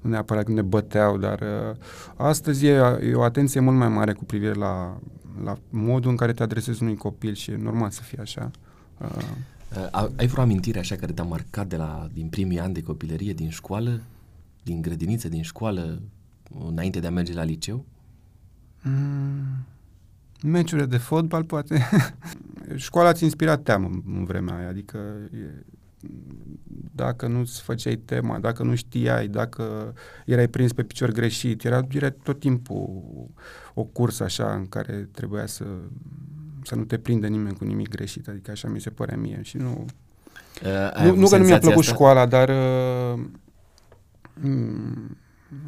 nu 0.00 0.10
neapărat 0.10 0.44
când 0.44 0.56
ne 0.56 0.62
băteau, 0.62 1.18
dar 1.18 1.40
uh, 1.40 1.76
astăzi 2.16 2.66
e, 2.66 2.98
e 3.02 3.14
o 3.14 3.22
atenție 3.22 3.60
mult 3.60 3.76
mai 3.76 3.88
mare 3.88 4.12
cu 4.12 4.24
privire 4.24 4.52
la, 4.52 5.00
la 5.44 5.58
modul 5.70 6.10
în 6.10 6.16
care 6.16 6.32
te 6.32 6.42
adresezi 6.42 6.82
unui 6.82 6.96
copil 6.96 7.34
și 7.34 7.50
e 7.50 7.56
normal 7.56 7.90
să 7.90 8.02
fie 8.02 8.18
așa. 8.20 8.50
Uh, 8.98 9.08
uh, 9.94 10.08
ai 10.16 10.26
vreo 10.26 10.42
amintire 10.42 10.78
așa 10.78 10.96
care 10.96 11.12
te-a 11.12 11.24
marcat 11.24 11.66
de 11.66 11.76
la, 11.76 12.08
din 12.12 12.28
primii 12.28 12.60
ani 12.60 12.74
de 12.74 12.82
copilărie, 12.82 13.32
din 13.32 13.50
școală, 13.50 14.00
din 14.62 14.82
grădiniță, 14.82 15.28
din 15.28 15.42
școală, 15.42 16.02
înainte 16.68 17.00
de 17.00 17.06
a 17.06 17.10
merge 17.10 17.32
la 17.32 17.42
liceu? 17.42 17.84
Mm. 18.82 19.64
Meciurile 20.42 20.86
de 20.86 20.96
fotbal, 20.96 21.44
poate. 21.44 21.88
Școala 22.76 23.12
ți 23.12 23.24
inspira 23.24 23.56
teamă 23.56 23.90
în 24.06 24.24
vremea 24.24 24.56
aia, 24.56 24.68
adică 24.68 24.98
e, 25.32 25.64
dacă 26.92 27.26
nu-ți 27.26 27.62
făceai 27.62 27.96
tema, 27.96 28.38
dacă 28.38 28.62
nu 28.62 28.74
știai, 28.74 29.28
dacă 29.28 29.94
erai 30.26 30.48
prins 30.48 30.72
pe 30.72 30.82
picior 30.82 31.10
greșit, 31.10 31.64
era, 31.64 31.86
era 31.90 32.10
tot 32.10 32.40
timpul 32.40 33.02
o 33.74 33.82
cursă 33.82 34.24
așa 34.24 34.54
în 34.54 34.66
care 34.66 35.08
trebuia 35.12 35.46
să, 35.46 35.64
să 36.62 36.74
nu 36.74 36.84
te 36.84 36.98
prindă 36.98 37.26
nimeni 37.26 37.56
cu 37.56 37.64
nimic 37.64 37.88
greșit, 37.88 38.28
adică 38.28 38.50
așa 38.50 38.68
mi 38.68 38.80
se 38.80 38.90
părea 38.90 39.16
mie 39.16 39.38
și 39.42 39.56
nu... 39.56 39.86
Uh, 40.64 41.04
nu, 41.04 41.14
nu 41.14 41.28
că 41.28 41.36
nu 41.36 41.44
mi-a 41.44 41.58
plăcut 41.58 41.80
asta? 41.80 41.92
școala, 41.92 42.26
dar 42.26 42.48
uh, 42.48 43.20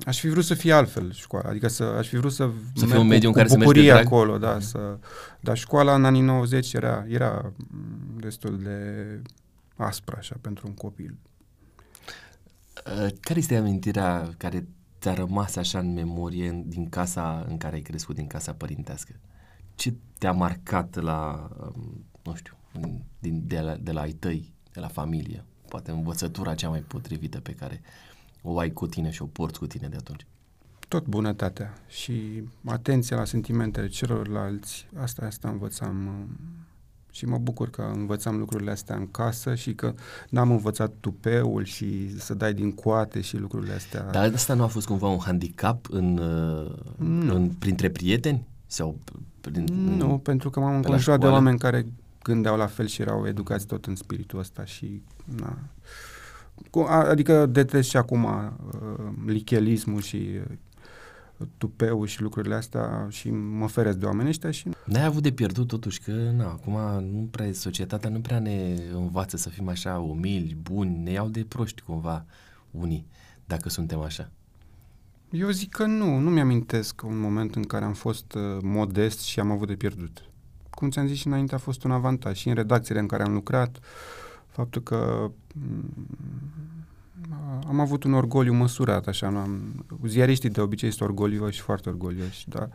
Aș 0.07 0.21
fi 0.21 0.29
vrut 0.29 0.45
să 0.45 0.55
fie 0.55 0.73
altfel 0.73 1.13
școala, 1.13 1.49
adică 1.49 1.69
să, 1.69 1.83
aș 1.83 2.09
fi 2.09 2.17
vrut 2.17 2.33
să, 2.33 2.51
să 2.75 2.87
fie 2.87 2.99
un 2.99 3.07
mediu 3.07 3.29
în 3.29 3.35
care 3.35 3.49
să 3.49 3.57
mergi 3.57 3.81
de 3.81 3.87
drag? 3.87 4.07
acolo, 4.07 4.39
da, 4.39 4.53
mm. 4.53 4.61
să, 4.61 4.99
dar 5.41 5.57
școala 5.57 5.95
în 5.95 6.05
anii 6.05 6.21
90 6.21 6.73
era, 6.73 7.05
era 7.09 7.53
destul 8.17 8.63
de 8.63 9.21
aspră 9.77 10.17
așa 10.19 10.37
pentru 10.41 10.67
un 10.67 10.75
copil. 10.75 11.17
Uh, 12.87 13.13
care 13.21 13.39
este 13.39 13.57
amintirea 13.57 14.35
care 14.37 14.67
ți-a 15.01 15.15
rămas 15.15 15.57
așa 15.57 15.79
în 15.79 15.93
memorie 15.93 16.63
din 16.67 16.89
casa 16.89 17.47
în 17.49 17.57
care 17.57 17.75
ai 17.75 17.83
crescut, 17.83 18.15
din 18.15 18.27
casa 18.27 18.53
părintească? 18.53 19.13
Ce 19.75 19.95
te-a 20.19 20.33
marcat 20.33 20.95
la, 21.01 21.49
um, 21.61 22.05
nu 22.23 22.35
știu, 22.35 22.57
din, 23.19 23.43
de, 23.47 23.61
la, 23.61 23.77
de 23.77 23.93
la 23.93 24.01
ai 24.01 24.13
tăi, 24.13 24.53
de 24.73 24.81
la 24.81 24.89
familie? 24.89 25.45
Poate 25.69 25.91
învățătura 25.91 26.55
cea 26.55 26.69
mai 26.69 26.81
potrivită 26.81 27.41
pe 27.41 27.53
care 27.53 27.81
o 28.43 28.59
ai 28.59 28.73
cu 28.73 28.87
tine 28.87 29.11
și 29.11 29.23
o 29.23 29.27
porți 29.27 29.59
cu 29.59 29.67
tine 29.67 29.89
de 29.89 29.97
atunci? 29.97 30.27
Tot 30.89 31.07
bunătatea 31.07 31.75
și 31.89 32.43
atenția 32.65 33.17
la 33.17 33.25
sentimentele 33.25 33.89
celorlalți, 33.89 34.87
asta, 34.97 35.27
asta 35.27 35.49
învățam 35.49 36.07
uh, 36.07 36.53
și 37.13 37.27
mă 37.27 37.39
bucur 37.39 37.71
că 37.71 37.91
învățam 37.95 38.39
lucrurile 38.39 38.71
astea 38.71 38.97
în 38.97 39.11
casă 39.11 39.55
și 39.55 39.75
că 39.75 39.95
n-am 40.29 40.51
învățat 40.51 40.93
tupeul 41.01 41.65
și 41.65 42.19
să 42.19 42.35
dai 42.35 42.55
din 42.55 42.73
coate 42.73 43.21
și 43.21 43.37
lucrurile 43.37 43.73
astea. 43.73 44.11
Dar 44.11 44.33
asta 44.33 44.55
nu 44.55 44.63
a 44.63 44.67
fost 44.67 44.87
cumva 44.87 45.09
un 45.09 45.19
handicap 45.19 45.87
în, 45.91 46.19
uh, 46.19 46.73
nu. 46.97 47.35
în 47.35 47.49
printre 47.49 47.91
prieteni? 47.91 48.47
Sau 48.67 48.99
prin, 49.41 49.65
nu, 49.97 50.19
pentru 50.19 50.51
că 50.51 50.61
m-am 50.61 50.75
înconjurat 50.75 51.21
de 51.21 51.27
oameni 51.27 51.59
care 51.59 51.87
gândeau 52.23 52.57
la 52.57 52.67
fel 52.67 52.87
și 52.87 53.01
erau 53.01 53.27
educați 53.27 53.67
tot 53.67 53.87
în 53.87 53.97
spiritul 53.97 54.39
ăsta 54.39 54.65
și 54.65 55.03
na, 55.37 55.59
Adică 56.89 57.47
detest 57.47 57.89
și 57.89 57.97
acum 57.97 58.25
uh, 58.25 58.51
lichelismul 59.27 60.01
și 60.01 60.17
uh, 60.17 60.57
tupeul 61.59 62.07
și 62.07 62.23
lucrurile 62.23 62.55
astea 62.55 63.07
și 63.11 63.31
mă 63.31 63.69
feresc 63.69 63.97
de 63.97 64.07
oamenii 64.07 64.31
ăștia 64.31 64.51
și... 64.51 64.69
N-ai 64.85 65.05
avut 65.05 65.23
de 65.23 65.33
pierdut 65.33 65.67
totuși 65.67 66.01
că, 66.01 66.13
na, 66.13 66.45
acum 66.45 67.05
nu 67.13 67.29
prea, 67.31 67.53
societatea 67.53 68.11
nu 68.11 68.21
prea 68.21 68.39
ne 68.39 68.77
învață 68.95 69.37
să 69.37 69.49
fim 69.49 69.69
așa 69.69 69.99
umili, 69.99 70.57
buni, 70.63 71.03
ne 71.03 71.11
iau 71.11 71.29
de 71.29 71.45
proști 71.49 71.83
cumva 71.83 72.25
unii, 72.71 73.07
dacă 73.47 73.69
suntem 73.69 74.01
așa. 74.01 74.31
Eu 75.31 75.49
zic 75.49 75.71
că 75.71 75.87
nu, 75.87 76.19
nu 76.19 76.31
mi-amintesc 76.31 77.03
un 77.05 77.19
moment 77.19 77.55
în 77.55 77.63
care 77.63 77.85
am 77.85 77.93
fost 77.93 78.35
uh, 78.35 78.43
modest 78.63 79.21
și 79.21 79.41
am 79.41 79.51
avut 79.51 79.69
de 79.69 79.75
pierdut. 79.75 80.25
Cum 80.71 80.91
ți-am 80.91 81.07
zis 81.07 81.19
și 81.19 81.27
înainte, 81.27 81.55
a 81.55 81.59
fost 81.59 81.85
un 81.85 81.91
avantaj 81.91 82.39
și 82.39 82.49
în 82.49 82.55
redacțiile 82.55 83.01
în 83.01 83.07
care 83.07 83.23
am 83.23 83.33
lucrat, 83.33 83.77
uh, 83.77 83.83
faptul 84.53 84.83
că 84.83 85.31
mm, 85.55 86.07
am 87.69 87.81
avut 87.81 88.05
un 88.05 88.13
orgoliu 88.13 88.53
măsurat, 88.53 89.07
așa, 89.07 89.29
nu 89.29 89.39
am, 89.39 89.85
ziariștii 90.07 90.51
de 90.51 90.61
obicei 90.61 90.91
sunt 90.91 91.09
orgolioși, 91.09 91.61
foarte 91.61 91.89
orgolioși, 91.89 92.49
dar 92.49 92.69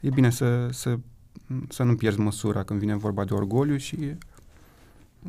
e 0.00 0.08
bine 0.08 0.30
să, 0.30 0.68
să, 0.72 0.98
să 1.68 1.82
nu 1.82 1.94
pierzi 1.94 2.18
măsura 2.18 2.62
când 2.62 2.80
vine 2.80 2.96
vorba 2.96 3.24
de 3.24 3.34
orgoliu 3.34 3.76
și 3.76 4.16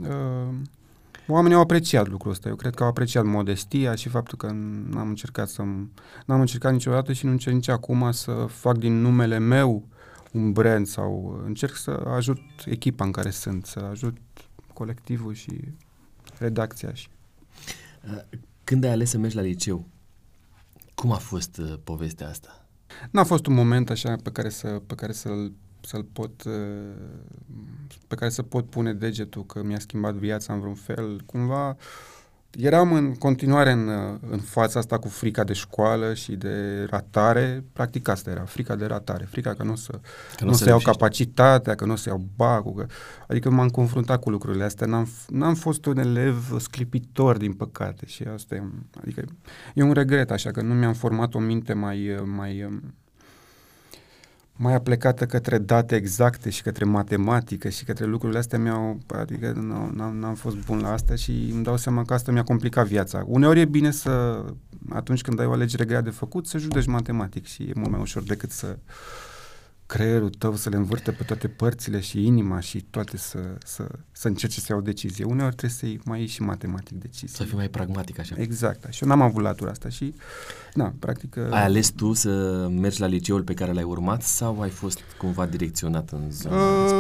uh, 0.01 0.53
Oamenii 1.27 1.55
au 1.55 1.61
apreciat 1.61 2.07
lucrul 2.07 2.31
ăsta. 2.31 2.49
Eu 2.49 2.55
cred 2.55 2.75
că 2.75 2.83
au 2.83 2.89
apreciat 2.89 3.25
modestia 3.25 3.95
și 3.95 4.09
faptul 4.09 4.37
că 4.37 4.47
n-am 4.89 5.07
încercat 5.07 5.47
să 5.47 5.61
n-am 6.25 6.39
încercat 6.39 6.71
niciodată 6.71 7.13
și 7.13 7.25
nu 7.25 7.31
încerc 7.31 7.55
nici 7.55 7.67
acum 7.67 8.11
să 8.11 8.31
fac 8.49 8.77
din 8.77 9.01
numele 9.01 9.37
meu 9.37 9.83
un 10.31 10.51
brand 10.51 10.87
sau 10.87 11.41
încerc 11.45 11.75
să 11.75 12.03
ajut 12.15 12.39
echipa 12.65 13.05
în 13.05 13.11
care 13.11 13.29
sunt, 13.29 13.65
să 13.65 13.79
ajut 13.91 14.17
colectivul 14.75 15.33
și 15.33 15.51
redacția 16.37 16.93
și 16.93 17.07
când 18.63 18.83
ai 18.83 18.91
ales 18.91 19.09
să 19.09 19.17
mergi 19.17 19.35
la 19.35 19.41
liceu, 19.41 19.85
cum 20.95 21.11
a 21.11 21.17
fost 21.17 21.57
uh, 21.57 21.73
povestea 21.83 22.27
asta? 22.29 22.67
N-a 23.11 23.23
fost 23.23 23.45
un 23.45 23.53
moment 23.53 23.89
așa 23.89 24.15
pe 24.23 24.31
care, 24.31 24.49
să, 24.49 24.81
pe 24.87 24.95
care 24.95 25.11
să-l, 25.11 25.53
să-l 25.81 26.03
pot 26.03 26.43
uh, 26.43 26.53
pe 28.07 28.15
care 28.15 28.29
să 28.29 28.43
pot 28.43 28.69
pune 28.69 28.93
degetul 28.93 29.45
că 29.45 29.63
mi-a 29.63 29.79
schimbat 29.79 30.13
viața 30.13 30.53
în 30.53 30.59
vreun 30.59 30.75
fel. 30.75 31.21
Cumva 31.25 31.69
uh, 31.69 31.75
eram 32.57 32.93
în 32.93 33.13
continuare 33.13 33.71
în, 33.71 33.89
în 34.29 34.39
fața 34.39 34.79
asta 34.79 34.97
cu 34.97 35.07
frica 35.07 35.43
de 35.43 35.53
școală 35.53 36.13
și 36.13 36.31
de 36.31 36.85
ratare. 36.89 37.63
Practic 37.73 38.07
asta 38.07 38.29
era, 38.29 38.43
frica 38.43 38.75
de 38.75 38.85
ratare. 38.85 39.27
Frica 39.29 39.53
că 39.53 39.63
nu 39.63 39.71
o 39.71 39.75
să, 39.75 39.91
că 40.35 40.43
nu, 40.43 40.49
nu 40.49 40.55
să 40.55 40.69
iau 40.69 40.79
capacitatea, 40.79 41.75
că 41.75 41.85
nu 41.85 41.91
o 41.91 41.95
să 41.95 42.09
iau 42.09 42.25
bacul. 42.35 42.73
Că, 42.73 42.85
adică 43.27 43.49
m-am 43.49 43.69
confruntat 43.69 44.19
cu 44.19 44.29
lucrurile 44.29 44.63
astea. 44.63 44.87
N-am, 44.87 45.09
n-am 45.27 45.55
fost 45.55 45.85
un 45.85 45.97
elev 45.97 46.59
sclipitor, 46.59 47.37
din 47.37 47.53
păcate. 47.53 48.05
Și 48.05 48.23
asta 48.33 48.55
e, 48.55 48.63
adică 49.01 49.23
e 49.73 49.83
un 49.83 49.93
regret 49.93 50.31
așa, 50.31 50.51
că 50.51 50.61
nu 50.61 50.73
mi-am 50.73 50.93
format 50.93 51.33
o 51.33 51.39
minte 51.39 51.73
mai, 51.73 52.19
mai 52.23 52.81
mai 54.57 54.73
aplecată 54.73 55.25
către 55.25 55.57
date 55.57 55.95
exacte 55.95 56.49
și 56.49 56.61
către 56.61 56.85
matematică 56.85 57.69
și 57.69 57.83
către 57.83 58.05
lucrurile 58.05 58.39
astea 58.39 58.59
mi-au, 58.59 58.99
adică 59.07 59.51
n-am, 59.93 60.17
n-am 60.17 60.35
fost 60.35 60.55
bun 60.65 60.79
la 60.79 60.91
asta 60.91 61.15
și 61.15 61.49
îmi 61.53 61.63
dau 61.63 61.77
seama 61.77 62.03
că 62.03 62.13
asta 62.13 62.31
mi-a 62.31 62.43
complicat 62.43 62.87
viața. 62.87 63.23
Uneori 63.27 63.59
e 63.59 63.65
bine 63.65 63.91
să, 63.91 64.43
atunci 64.89 65.21
când 65.21 65.39
ai 65.39 65.45
o 65.45 65.51
alegere 65.51 65.85
grea 65.85 66.01
de 66.01 66.09
făcut, 66.09 66.47
să 66.47 66.57
judeci 66.57 66.85
matematic 66.85 67.45
și 67.45 67.63
e 67.63 67.71
mult 67.75 67.91
mai 67.91 67.99
ușor 68.01 68.23
decât 68.23 68.51
să 68.51 68.77
creierul 69.85 70.29
tău 70.29 70.55
să 70.55 70.69
le 70.69 70.75
învârte 70.75 71.11
pe 71.11 71.23
toate 71.23 71.47
părțile 71.47 71.99
și 71.99 72.25
inima 72.25 72.59
și 72.59 72.81
toate 72.89 73.17
să, 73.17 73.39
să, 73.63 73.87
să 74.11 74.27
încerce 74.27 74.59
să 74.59 74.67
iau 74.69 74.79
o 74.79 74.83
decizie. 74.83 75.25
Uneori 75.25 75.55
trebuie 75.55 75.79
să 75.79 75.85
iei 75.85 75.99
mai 76.05 76.19
ieși 76.19 76.33
și 76.33 76.41
matematic 76.41 76.97
decizie. 76.97 77.27
Să 77.37 77.43
fii 77.43 77.55
mai 77.55 77.69
pragmatic 77.69 78.19
așa. 78.19 78.35
Exact. 78.37 78.93
Și 78.93 79.03
eu 79.03 79.09
n-am 79.09 79.21
avut 79.21 79.41
latura 79.43 79.71
asta 79.71 79.89
și, 79.89 80.13
na, 80.73 80.93
practic... 80.99 81.37
Ai 81.37 81.63
ales 81.63 81.89
tu 81.89 82.13
să 82.13 82.29
mergi 82.71 82.99
la 82.99 83.05
liceul 83.05 83.43
pe 83.43 83.53
care 83.53 83.71
l-ai 83.71 83.83
urmat 83.83 84.21
sau 84.21 84.61
ai 84.61 84.69
fost 84.69 84.99
cumva 85.17 85.45
direcționat 85.45 86.11
în 86.11 86.31
zona 86.31 86.55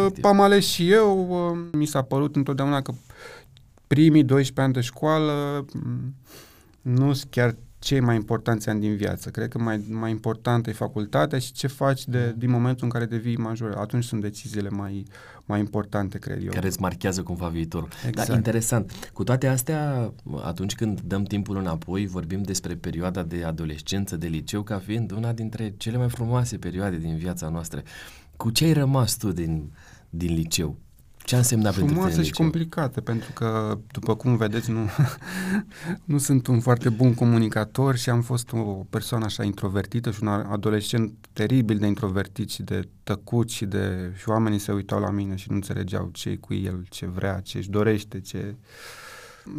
uh, 0.05 0.11
Am 0.21 0.41
ales 0.41 0.65
și 0.65 0.91
eu. 0.91 1.27
Uh, 1.29 1.67
mi 1.71 1.85
s-a 1.85 2.01
părut 2.01 2.35
întotdeauna 2.35 2.81
că 2.81 2.93
primii 3.87 4.23
12 4.23 4.61
ani 4.61 4.73
de 4.73 4.81
școală 4.81 5.65
mm, 5.73 6.15
nu 6.81 7.13
sunt 7.13 7.31
chiar 7.31 7.55
cei 7.85 7.99
mai 7.99 8.15
importanți 8.15 8.69
ani 8.69 8.79
din 8.79 8.95
viață. 8.95 9.29
Cred 9.29 9.49
că 9.49 9.59
mai, 9.59 9.85
mai 9.89 10.11
importantă 10.11 10.69
e 10.69 10.73
facultatea 10.73 11.39
și 11.39 11.51
ce 11.51 11.67
faci 11.67 12.05
de, 12.05 12.33
din 12.37 12.49
momentul 12.49 12.83
în 12.83 12.89
care 12.89 13.05
devii 13.05 13.37
major. 13.37 13.73
Atunci 13.77 14.03
sunt 14.03 14.21
deciziile 14.21 14.69
mai, 14.69 15.05
mai 15.45 15.59
importante, 15.59 16.17
cred 16.17 16.43
eu. 16.43 16.49
Care 16.51 16.67
îți 16.67 16.81
marchează 16.81 17.23
cumva 17.23 17.47
viitorul. 17.47 17.89
Exact. 18.07 18.27
Dar 18.27 18.37
interesant. 18.37 19.09
Cu 19.13 19.23
toate 19.23 19.47
astea, 19.47 20.13
atunci 20.43 20.75
când 20.75 21.01
dăm 21.01 21.23
timpul 21.23 21.57
înapoi, 21.57 22.05
vorbim 22.05 22.41
despre 22.41 22.75
perioada 22.75 23.23
de 23.23 23.43
adolescență, 23.43 24.17
de 24.17 24.27
liceu, 24.27 24.63
ca 24.63 24.77
fiind 24.77 25.11
una 25.11 25.33
dintre 25.33 25.73
cele 25.77 25.97
mai 25.97 26.09
frumoase 26.09 26.57
perioade 26.57 26.97
din 26.97 27.17
viața 27.17 27.49
noastră. 27.49 27.81
Cu 28.37 28.49
ce 28.49 28.65
ai 28.65 28.73
rămas 28.73 29.17
tu 29.17 29.31
din, 29.31 29.71
din 30.09 30.33
liceu? 30.33 30.77
Ce 31.25 31.35
a 31.35 31.37
însemnat 31.37 31.73
Frumoase 31.73 31.95
pentru 31.99 32.11
tine 32.11 32.23
și 32.23 32.31
complicate, 32.31 33.01
pentru 33.01 33.31
că, 33.33 33.77
după 33.91 34.15
cum 34.15 34.35
vedeți, 34.35 34.71
nu, 34.71 34.89
nu 36.11 36.17
sunt 36.17 36.47
un 36.47 36.59
foarte 36.59 36.89
bun 36.89 37.13
comunicator 37.13 37.95
și 37.95 38.09
am 38.09 38.21
fost 38.21 38.51
o 38.51 38.85
persoană 38.89 39.25
așa 39.25 39.43
introvertită 39.43 40.11
și 40.11 40.19
un 40.21 40.27
adolescent 40.27 41.13
teribil 41.33 41.77
de 41.77 41.85
introvertit 41.85 42.49
și 42.49 42.63
de 42.63 42.87
tăcut 43.03 43.49
și 43.49 43.65
de... 43.65 44.13
și 44.17 44.29
oamenii 44.29 44.59
se 44.59 44.71
uitau 44.71 44.99
la 44.99 45.09
mine 45.09 45.35
și 45.35 45.49
nu 45.49 45.55
înțelegeau 45.55 46.09
ce 46.13 46.35
cu 46.35 46.53
el, 46.53 46.85
ce 46.89 47.05
vrea, 47.05 47.39
ce 47.39 47.57
își 47.57 47.69
dorește, 47.69 48.19
ce 48.19 48.55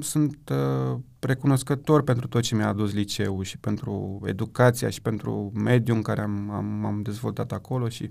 sunt 0.01 0.39
uh, 0.51 0.99
recunoscător 1.19 2.03
pentru 2.03 2.27
tot 2.27 2.43
ce 2.43 2.55
mi-a 2.55 2.69
adus 2.69 2.93
liceul 2.93 3.45
și 3.45 3.59
pentru 3.59 4.21
educația 4.25 4.91
și 4.91 5.03
pentru 5.03 5.53
mediul 5.55 5.97
în 5.97 6.03
care 6.03 6.21
am, 6.21 6.51
am, 6.51 6.85
am 6.85 7.03
dezvoltat 7.03 7.53
acolo 7.53 7.89
și 7.89 8.09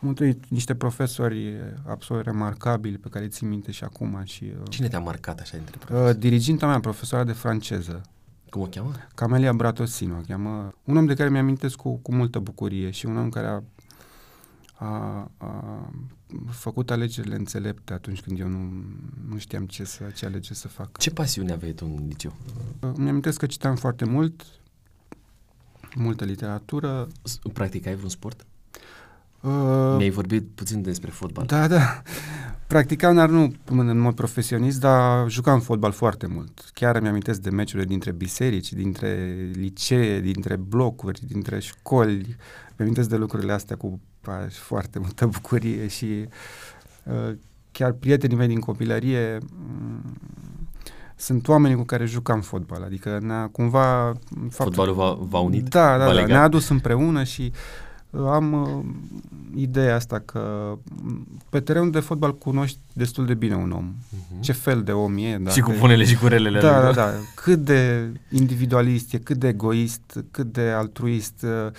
am 0.00 0.08
întâlnit 0.08 0.48
niște 0.48 0.74
profesori 0.74 1.56
absolut 1.86 2.24
remarcabili 2.24 2.98
pe 2.98 3.08
care 3.08 3.24
îi 3.24 3.30
țin 3.30 3.48
minte 3.48 3.70
și 3.70 3.84
acum. 3.84 4.20
Și, 4.24 4.44
uh, 4.44 4.68
Cine 4.68 4.88
te-a 4.88 5.00
marcat 5.00 5.40
așa 5.40 5.56
între 5.58 5.74
uh, 5.78 5.84
profesori? 5.84 6.16
Uh, 6.16 6.20
diriginta 6.20 6.66
mea, 6.66 6.80
profesoara 6.80 7.24
de 7.24 7.32
franceză. 7.32 8.00
Cum 8.50 8.62
o 8.62 8.66
cheamă? 8.66 8.92
Camelia 9.14 9.52
Bratosino 9.52 10.16
o 10.16 10.20
cheamă. 10.26 10.72
Un 10.84 10.96
om 10.96 11.06
de 11.06 11.14
care 11.14 11.30
mi-amintesc 11.30 11.76
cu, 11.76 11.96
cu 11.96 12.14
multă 12.14 12.38
bucurie 12.38 12.90
și 12.90 13.06
un 13.06 13.16
om 13.16 13.28
care 13.28 13.46
a 13.46 13.62
a, 14.78 15.30
a 15.36 15.90
făcut 16.50 16.90
alegerile 16.90 17.34
înțelepte 17.34 17.92
atunci 17.92 18.20
când 18.20 18.38
eu 18.38 18.48
nu, 18.48 18.84
nu 19.28 19.38
știam 19.38 19.66
ce, 19.66 19.84
să, 19.84 20.04
ce 20.14 20.26
alege 20.26 20.54
să 20.54 20.68
fac. 20.68 20.98
Ce 20.98 21.10
pasiune 21.10 21.52
aveai 21.52 21.72
tu 21.72 21.84
în 21.96 22.06
liceu? 22.08 22.36
Mi-am 22.80 23.08
amintesc 23.08 23.38
că 23.38 23.46
citeam 23.46 23.76
foarte 23.76 24.04
mult, 24.04 24.42
multă 25.94 26.24
literatură. 26.24 27.08
Practic, 27.52 27.86
ai 27.86 27.94
vreun 27.94 28.08
sport? 28.08 28.46
Uh, 29.40 29.94
Mi-ai 29.96 30.10
vorbit 30.10 30.48
puțin 30.54 30.82
despre 30.82 31.10
fotbal. 31.10 31.46
Da, 31.46 31.68
da. 31.68 32.02
Practicam, 32.66 33.14
dar 33.14 33.28
nu 33.28 33.52
în 33.64 33.98
mod 33.98 34.14
profesionist, 34.14 34.80
dar 34.80 35.30
jucam 35.30 35.60
fotbal 35.60 35.92
foarte 35.92 36.26
mult. 36.26 36.70
Chiar 36.74 37.00
mi 37.00 37.08
amintesc 37.08 37.40
de 37.40 37.50
meciurile 37.50 37.88
dintre 37.88 38.12
biserici, 38.12 38.72
dintre 38.72 39.34
licee, 39.52 40.20
dintre 40.20 40.56
blocuri, 40.56 41.26
dintre 41.26 41.58
școli. 41.58 42.36
Mi 42.76 42.84
amintesc 42.84 43.08
de 43.08 43.16
lucrurile 43.16 43.52
astea 43.52 43.76
cu 43.76 44.00
și 44.48 44.58
foarte 44.58 44.98
multă 44.98 45.26
bucurie 45.26 45.86
și 45.88 46.28
uh, 47.02 47.34
chiar 47.72 47.92
prietenii 47.92 48.36
mei 48.36 48.46
din 48.46 48.60
copilărie 48.60 49.38
mm, 49.38 50.18
sunt 51.16 51.48
oamenii 51.48 51.76
cu 51.76 51.82
care 51.82 52.04
jucam 52.04 52.40
fotbal, 52.40 52.82
adică 52.82 53.18
ne-a 53.22 53.48
cumva... 53.52 54.12
Fotbalul 54.50 54.94
v-a, 54.94 55.18
v-a 55.20 55.38
unit? 55.38 55.68
Da, 55.68 55.98
da, 55.98 56.14
da, 56.14 56.24
ne-a 56.24 56.42
adus 56.42 56.68
împreună 56.68 57.22
și 57.22 57.52
uh, 58.10 58.26
am 58.26 58.52
uh, 58.52 58.84
ideea 59.54 59.94
asta 59.94 60.22
că 60.24 60.72
mm, 61.02 61.26
pe 61.48 61.60
terenul 61.60 61.90
de 61.90 62.00
fotbal 62.00 62.38
cunoști 62.38 62.78
destul 62.92 63.26
de 63.26 63.34
bine 63.34 63.54
un 63.54 63.70
om. 63.70 63.94
Uh-huh. 63.94 64.40
Ce 64.40 64.52
fel 64.52 64.82
de 64.82 64.92
om 64.92 65.16
e. 65.18 65.38
Dacă... 65.38 65.50
Și 65.50 65.60
cu 65.60 65.72
bunele 65.78 66.04
și 66.04 66.16
cu 66.16 66.26
relele. 66.26 66.60
Da, 66.60 66.80
da, 66.80 66.92
da. 66.92 67.10
Cât 67.34 67.58
de 67.58 68.10
individualist 68.30 69.12
e, 69.12 69.18
cât 69.18 69.36
de 69.36 69.48
egoist, 69.48 70.24
cât 70.30 70.52
de 70.52 70.60
altruist, 70.60 71.42
uh, 71.42 71.72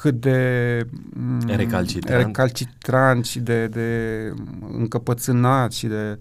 cât 0.00 0.20
de 0.20 0.86
mm, 1.14 1.40
recalcitrant. 1.46 2.24
recalcitrant 2.24 3.24
și 3.24 3.40
de, 3.40 3.66
de 3.66 4.32
încăpățânat 4.60 5.72
și 5.72 5.86
de 5.86 6.18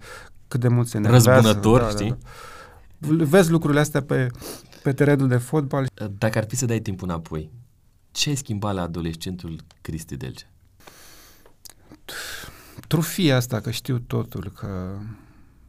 cât 0.47 0.59
de 0.59 0.67
mult 0.67 0.87
se 0.87 0.97
enervează. 0.97 1.31
Răzbunător, 1.31 1.81
da, 1.81 1.89
știi? 1.89 2.17
Da, 2.97 3.13
da. 3.15 3.23
Vezi 3.23 3.51
lucrurile 3.51 3.79
astea 3.79 4.01
pe, 4.01 4.27
pe 4.83 4.93
terenul 4.93 5.27
de 5.27 5.37
fotbal. 5.37 5.87
Dacă 6.17 6.37
ar 6.37 6.45
fi 6.47 6.55
să 6.55 6.65
dai 6.65 6.79
timpul 6.79 7.07
înapoi, 7.07 7.51
ce 8.11 8.29
ai 8.29 8.35
schimbat 8.35 8.73
la 8.73 8.81
adolescentul 8.81 9.55
Cristi 9.81 10.17
Delce? 10.17 10.45
Trufia 12.87 13.35
asta, 13.35 13.59
că 13.59 13.71
știu 13.71 13.99
totul, 13.99 14.51
că, 14.55 14.97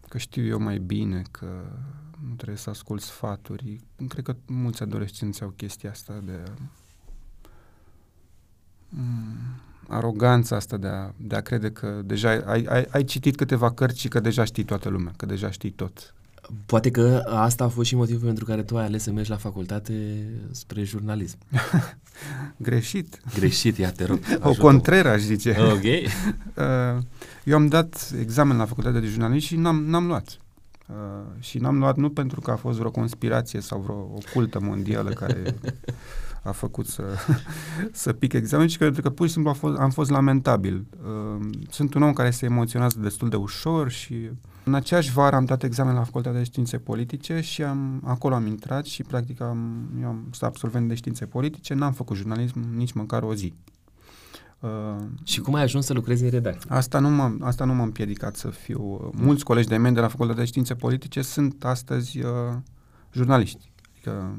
că 0.09 0.19
știu 0.19 0.45
eu 0.45 0.61
mai 0.61 0.79
bine, 0.79 1.23
că 1.31 1.47
nu 2.29 2.35
trebuie 2.35 2.57
să 2.57 2.71
ascult 2.71 3.03
sfaturi. 3.03 3.81
Cred 4.09 4.25
că 4.25 4.37
mulți 4.47 4.83
adolescenți 4.83 5.43
au 5.43 5.49
chestia 5.49 5.91
asta 5.91 6.21
de 6.25 6.43
mm, 6.59 6.71
aroganța 9.89 10.57
asta 10.57 10.77
de 10.77 10.87
a, 10.87 11.11
de 11.17 11.37
a 11.37 11.41
crede 11.41 11.71
că 11.71 12.01
deja 12.05 12.43
ai, 12.47 12.65
ai, 12.69 12.87
ai 12.91 13.05
citit 13.05 13.37
câteva 13.37 13.73
cărți 13.73 14.01
și 14.01 14.09
că 14.09 14.21
deja 14.21 14.45
știi 14.45 14.65
toată 14.65 14.89
lumea, 14.89 15.13
că 15.17 15.27
deja 15.27 15.51
știi 15.51 15.71
tot. 15.71 16.15
Poate 16.67 16.91
că 16.91 17.23
asta 17.27 17.65
a 17.65 17.69
fost 17.69 17.89
și 17.89 17.97
motivul 17.97 18.27
pentru 18.27 18.45
care 18.45 18.63
tu 18.63 18.77
ai 18.77 18.85
ales 18.85 19.03
să 19.03 19.11
mergi 19.11 19.31
la 19.31 19.37
facultate 19.37 20.27
spre 20.51 20.83
jurnalism. 20.83 21.39
Greșit. 22.57 23.21
Greșit, 23.35 23.77
ia 23.77 23.93
te 23.93 24.05
rog. 24.05 24.19
O 24.41 24.55
contreră, 24.55 25.09
aș 25.09 25.21
zice. 25.21 25.57
Ok. 25.59 25.83
Uh, 26.57 27.03
eu 27.45 27.57
am 27.57 27.67
dat 27.67 28.13
examen 28.21 28.57
la 28.57 28.65
facultatea 28.65 29.01
de 29.01 29.07
jurnalism 29.07 29.47
și 29.47 29.57
n-am, 29.57 29.85
n-am 29.85 30.07
luat. 30.07 30.39
Uh, 30.91 31.43
și 31.43 31.59
n-am 31.59 31.79
luat 31.79 31.97
nu 31.97 32.11
pentru 32.11 32.41
că 32.41 32.51
a 32.51 32.57
fost 32.57 32.79
vreo 32.79 32.91
conspirație 32.91 33.61
sau 33.61 33.81
vreo 33.81 33.95
ocultă 33.95 34.61
mondială 34.61 35.11
care 35.11 35.55
a 36.43 36.53
făcut 36.53 36.87
să, 36.87 37.05
să 37.93 38.13
pic 38.13 38.33
examen, 38.33 38.67
ci 38.67 38.77
cred 38.77 39.01
că 39.01 39.11
pur 39.11 39.27
și 39.27 39.33
simplu 39.33 39.51
a 39.51 39.55
fost, 39.55 39.79
am 39.79 39.91
fost 39.91 40.11
lamentabil. 40.11 40.87
Uh, 41.03 41.47
sunt 41.71 41.95
un 41.95 42.03
om 42.03 42.13
care 42.13 42.31
se 42.31 42.45
emoționează 42.45 42.99
destul 43.01 43.29
de 43.29 43.37
ușor 43.37 43.91
și 43.91 44.31
în 44.65 44.75
aceeași 44.75 45.13
vară 45.13 45.37
am 45.37 45.45
dat 45.45 45.63
examen 45.63 45.95
la 45.95 46.03
Facultatea 46.03 46.39
de 46.39 46.45
Științe 46.45 46.79
Politice 46.79 47.41
și 47.41 47.63
am, 47.63 48.03
acolo 48.05 48.35
am 48.35 48.47
intrat 48.47 48.85
și 48.85 49.03
practic 49.03 49.41
am, 49.41 49.89
eu 50.01 50.09
am 50.09 50.29
stat 50.31 50.49
absolvent 50.49 50.89
de 50.89 50.95
științe 50.95 51.27
politice, 51.27 51.75
n-am 51.75 51.93
făcut 51.93 52.17
jurnalism 52.17 52.77
nici 52.77 52.93
măcar 52.93 53.23
o 53.23 53.35
zi. 53.35 53.53
Uh, 54.61 54.97
și 55.25 55.41
cum 55.41 55.55
ai 55.55 55.63
ajuns 55.63 55.87
să 55.87 55.93
lucrezi 55.93 56.25
în 56.25 56.31
redacție? 56.31 56.71
Asta 56.71 56.99
nu, 56.99 57.11
m-a, 57.11 57.37
asta 57.41 57.65
nu 57.65 57.75
m-a 57.75 57.83
împiedicat 57.83 58.37
să 58.37 58.49
fiu... 58.49 58.83
Uh, 58.83 59.11
mulți 59.13 59.45
colegi 59.45 59.69
de 59.69 59.77
mei 59.77 59.93
de 59.93 60.01
la 60.01 60.09
Facultatea 60.09 60.43
de 60.43 60.49
Științe 60.49 60.75
Politice 60.75 61.23
sunt 61.23 61.65
astăzi 61.65 62.21
uh, 62.21 62.31
jurnaliști. 63.13 63.73
Adică... 63.91 64.39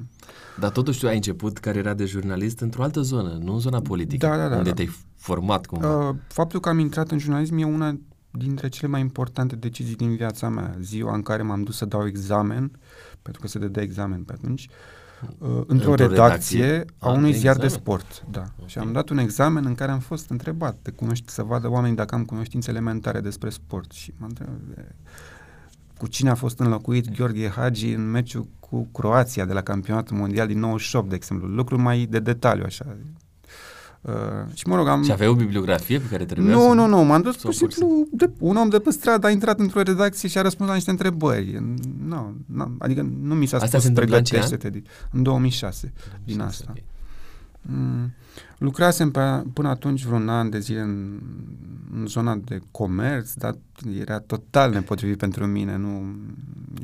Dar 0.59 0.69
totuși 0.69 0.99
tu 0.99 1.07
ai 1.07 1.15
început 1.15 1.57
cariera 1.57 1.93
de 1.93 2.05
jurnalist 2.05 2.59
într-o 2.59 2.83
altă 2.83 3.01
zonă, 3.01 3.37
nu 3.41 3.53
în 3.53 3.59
zona 3.59 3.81
politică, 3.81 4.27
da, 4.27 4.37
da, 4.37 4.47
da, 4.47 4.55
unde 4.55 4.69
da. 4.69 4.75
te-ai 4.75 4.89
format 5.15 5.65
cumva. 5.65 6.07
Uh, 6.09 6.15
faptul 6.27 6.59
că 6.59 6.69
am 6.69 6.79
intrat 6.79 7.11
în 7.11 7.17
jurnalism 7.17 7.57
e 7.57 7.63
una 7.63 7.99
dintre 8.31 8.69
cele 8.69 8.87
mai 8.87 8.99
importante 8.99 9.55
decizii 9.55 9.95
din 9.95 10.15
viața 10.15 10.49
mea. 10.49 10.75
Ziua 10.81 11.13
în 11.13 11.21
care 11.21 11.41
m-am 11.41 11.63
dus 11.63 11.77
să 11.77 11.85
dau 11.85 12.07
examen, 12.07 12.71
pentru 13.21 13.41
că 13.41 13.47
se 13.47 13.59
dădea 13.59 13.83
examen 13.83 14.23
pe 14.23 14.33
atunci, 14.33 14.67
uh, 14.69 15.00
într-o, 15.39 15.63
într-o 15.67 15.95
redacție, 15.95 16.65
redacție 16.65 16.95
a 16.97 17.09
unui 17.09 17.33
ziar 17.33 17.55
examen? 17.55 17.67
de 17.67 17.67
sport. 17.67 18.25
Da. 18.31 18.39
Okay. 18.55 18.67
Și 18.67 18.77
am 18.77 18.91
dat 18.91 19.09
un 19.09 19.17
examen 19.17 19.65
în 19.65 19.75
care 19.75 19.91
am 19.91 19.99
fost 19.99 20.29
întrebat 20.29 20.77
de 20.81 20.91
cunoști, 20.91 21.31
să 21.31 21.43
vadă 21.43 21.69
oamenii 21.69 21.95
dacă 21.95 22.15
am 22.15 22.25
cunoștințe 22.25 22.69
elementare 22.69 23.19
despre 23.19 23.49
sport. 23.49 23.91
Și 23.91 24.13
m-am 24.17 24.29
întrebat 24.29 24.55
cu 26.01 26.07
cine 26.07 26.29
a 26.29 26.35
fost 26.35 26.59
înlocuit 26.59 27.15
Gheorghe 27.15 27.49
Hagi 27.49 27.93
în 27.93 28.09
meciul 28.09 28.47
cu 28.59 28.87
Croația 28.91 29.45
de 29.45 29.53
la 29.53 29.61
campionatul 29.61 30.17
mondial 30.17 30.47
din 30.47 30.59
98, 30.59 31.09
de 31.09 31.15
exemplu. 31.15 31.47
Lucruri 31.47 31.81
mai 31.81 32.05
de 32.05 32.19
detaliu, 32.19 32.63
așa. 32.65 32.97
Uh, 34.01 34.13
și 34.53 34.67
mă 34.67 34.75
rog, 34.75 34.87
am... 34.87 35.03
Și 35.03 35.11
aveai 35.11 35.29
o 35.29 35.35
bibliografie 35.35 35.99
pe 35.99 36.07
care 36.07 36.25
trebuia 36.25 36.53
Nu, 36.55 36.61
să... 36.61 36.73
nu, 36.73 36.87
nu, 36.87 37.03
m-am 37.03 37.21
dus 37.21 37.35
pur 37.35 37.53
și 37.53 37.57
simplu, 37.57 38.07
de, 38.11 38.29
un 38.39 38.55
om 38.55 38.69
de 38.69 38.79
pe 38.79 38.89
stradă 38.89 39.27
a 39.27 39.29
intrat 39.29 39.59
într-o 39.59 39.81
redacție 39.81 40.29
și 40.29 40.37
a 40.37 40.41
răspuns 40.41 40.69
la 40.69 40.75
niște 40.75 40.89
întrebări. 40.89 41.63
Nu, 42.05 42.35
nu, 42.45 42.75
adică 42.79 43.01
nu 43.21 43.35
mi 43.35 43.45
s-a 43.45 43.57
asta 43.57 43.79
spus 43.79 43.91
pregătește-te. 43.93 44.67
În, 44.67 44.83
în 45.11 45.23
2006, 45.23 45.93
2006 45.93 45.93
din 46.23 46.41
asta. 46.41 46.65
Okay. 46.69 46.83
Mm, 47.61 48.13
lucrasem 48.57 49.11
pe, 49.11 49.43
până 49.53 49.67
atunci 49.67 50.03
vreun 50.03 50.29
an 50.29 50.49
de 50.49 50.59
zile 50.59 50.79
în, 50.79 51.19
în 51.93 52.05
zona 52.07 52.35
de 52.35 52.61
comerț, 52.71 53.33
dar 53.33 53.57
era 53.99 54.19
total 54.19 54.71
nepotrivit 54.71 55.17
pentru 55.17 55.45
mine, 55.45 55.77
nu 55.77 56.15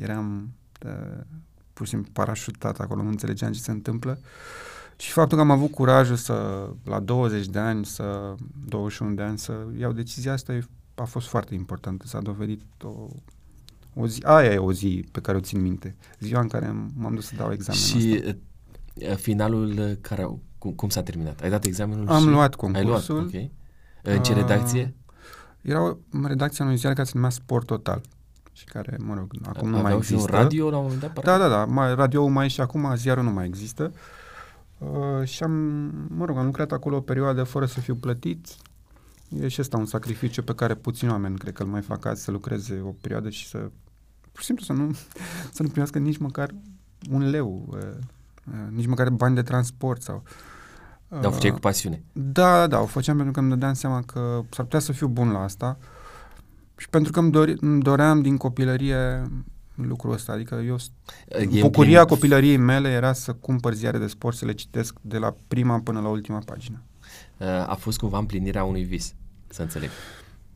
eram 0.00 0.48
de, 0.78 0.88
uh, 0.88 1.24
pur 1.72 1.86
și 1.86 1.92
simplu 1.92 2.10
parașutat 2.12 2.80
acolo, 2.80 3.02
nu 3.02 3.08
înțelegeam 3.08 3.52
ce 3.52 3.60
se 3.60 3.70
întâmplă. 3.70 4.18
Și 5.00 5.12
faptul 5.12 5.36
că 5.36 5.42
am 5.42 5.50
avut 5.50 5.70
curajul 5.70 6.16
să, 6.16 6.68
la 6.84 7.00
20 7.00 7.46
de 7.46 7.58
ani, 7.58 7.84
să, 7.84 8.34
21 8.66 9.14
de 9.14 9.22
ani, 9.22 9.38
să 9.38 9.52
iau 9.78 9.92
decizia 9.92 10.32
asta 10.32 10.58
a 10.94 11.04
fost 11.04 11.26
foarte 11.26 11.54
importantă. 11.54 12.06
S-a 12.06 12.20
dovedit 12.20 12.62
o, 12.82 13.08
o 13.94 14.06
zi, 14.06 14.22
aia 14.24 14.52
e 14.52 14.58
o 14.58 14.72
zi 14.72 15.08
pe 15.12 15.20
care 15.20 15.36
o 15.36 15.40
țin 15.40 15.60
minte. 15.60 15.96
Ziua 16.18 16.40
în 16.40 16.48
care 16.48 16.90
m-am 16.94 17.14
dus 17.14 17.26
să 17.26 17.34
dau 17.36 17.52
examenul 17.52 17.86
Și 17.86 18.22
asta. 18.24 18.36
Uh, 19.10 19.16
finalul 19.16 19.78
uh, 19.78 19.92
care, 20.00 20.28
cum, 20.58 20.72
cum 20.72 20.88
s-a 20.88 21.02
terminat? 21.02 21.40
Ai 21.40 21.50
dat 21.50 21.64
examenul 21.64 22.08
Am 22.08 22.22
și... 22.22 22.28
luat 22.28 22.54
concursul. 22.54 23.16
Ai 23.16 23.22
luat, 23.22 23.34
ok. 23.34 24.14
În 24.14 24.22
ce 24.22 24.32
redacție? 24.32 24.94
Era 25.62 25.82
o 25.82 25.96
redacție 26.24 26.64
unui 26.64 26.76
ziar 26.76 26.92
care 26.92 27.06
se 27.06 27.12
numea 27.14 27.30
Sport 27.30 27.66
Total 27.66 28.00
și 28.52 28.64
care, 28.64 28.96
mă 29.00 29.14
rog, 29.14 29.32
acum 29.42 29.68
nu 29.68 29.78
mai 29.78 29.96
există. 29.96 30.20
un 30.20 30.26
radio 30.30 30.70
la 30.70 30.76
un 30.76 30.82
moment 30.82 31.00
dat? 31.00 31.24
Da, 31.24 31.38
da, 31.38 31.48
da, 31.48 31.64
mai, 31.64 31.94
radio 31.94 32.26
mai 32.26 32.48
și 32.48 32.60
acum, 32.60 32.94
ziarul 32.96 33.24
nu 33.24 33.30
mai 33.30 33.46
există. 33.46 33.92
Uh, 33.94 33.98
și 35.24 35.42
am, 35.42 35.52
mă 36.08 36.24
rog, 36.24 36.36
am 36.36 36.44
lucrat 36.44 36.72
acolo 36.72 36.96
o 36.96 37.00
perioadă 37.00 37.42
fără 37.42 37.66
să 37.66 37.80
fiu 37.80 37.94
plătit. 37.94 38.46
E 39.28 39.48
și 39.48 39.60
ăsta 39.60 39.76
un 39.76 39.86
sacrificiu 39.86 40.42
pe 40.42 40.54
care 40.54 40.74
puțini 40.74 41.10
oameni 41.10 41.38
cred 41.38 41.52
că 41.52 41.62
îl 41.62 41.68
mai 41.68 41.82
fac 41.82 42.04
azi, 42.04 42.22
să 42.22 42.30
lucreze 42.30 42.80
o 42.80 42.94
perioadă 43.00 43.30
și 43.30 43.48
să, 43.48 43.58
pur 44.32 44.40
și 44.40 44.44
simplu, 44.44 44.64
să 44.64 44.72
nu, 44.72 44.92
să 45.54 45.62
nu 45.62 45.68
primească 45.68 45.98
nici 45.98 46.18
măcar 46.18 46.54
un 47.10 47.30
leu, 47.30 47.68
uh, 47.68 47.78
uh, 48.46 48.70
nici 48.70 48.86
măcar 48.86 49.10
bani 49.10 49.34
de 49.34 49.42
transport 49.42 50.02
sau... 50.02 50.22
Dar 51.08 51.24
o 51.24 51.30
făceai 51.30 51.50
cu 51.50 51.58
pasiune. 51.58 52.02
Da, 52.12 52.58
da, 52.58 52.66
da, 52.66 52.80
o 52.80 52.86
făceam 52.86 53.16
pentru 53.16 53.32
că 53.32 53.40
îmi 53.40 53.48
dădeam 53.48 53.72
seama 53.72 54.02
că 54.02 54.20
s-ar 54.50 54.64
putea 54.64 54.78
să 54.78 54.92
fiu 54.92 55.08
bun 55.08 55.30
la 55.30 55.42
asta 55.42 55.78
și 56.76 56.88
pentru 56.88 57.12
că 57.12 57.18
îmi, 57.18 57.30
dori, 57.30 57.56
îmi 57.60 57.82
doream 57.82 58.22
din 58.22 58.36
copilărie 58.36 59.30
lucrul 59.86 60.12
ăsta. 60.12 60.32
Adică 60.32 60.62
eu, 60.66 60.76
e 61.28 61.60
bucuria 61.60 62.04
plin... 62.04 62.14
copilăriei 62.14 62.56
mele 62.56 62.88
era 62.88 63.12
să 63.12 63.32
cumpăr 63.32 63.74
ziare 63.74 63.98
de 63.98 64.06
sport, 64.06 64.36
să 64.36 64.44
le 64.44 64.52
citesc 64.52 64.94
de 65.00 65.18
la 65.18 65.34
prima 65.48 65.80
până 65.80 66.00
la 66.00 66.08
ultima 66.08 66.38
pagină. 66.38 66.82
Uh, 67.36 67.46
a 67.46 67.76
fost 67.78 67.98
cumva 67.98 68.18
împlinirea 68.18 68.64
unui 68.64 68.82
vis, 68.82 69.14
să 69.46 69.62
înțeleg. 69.62 69.90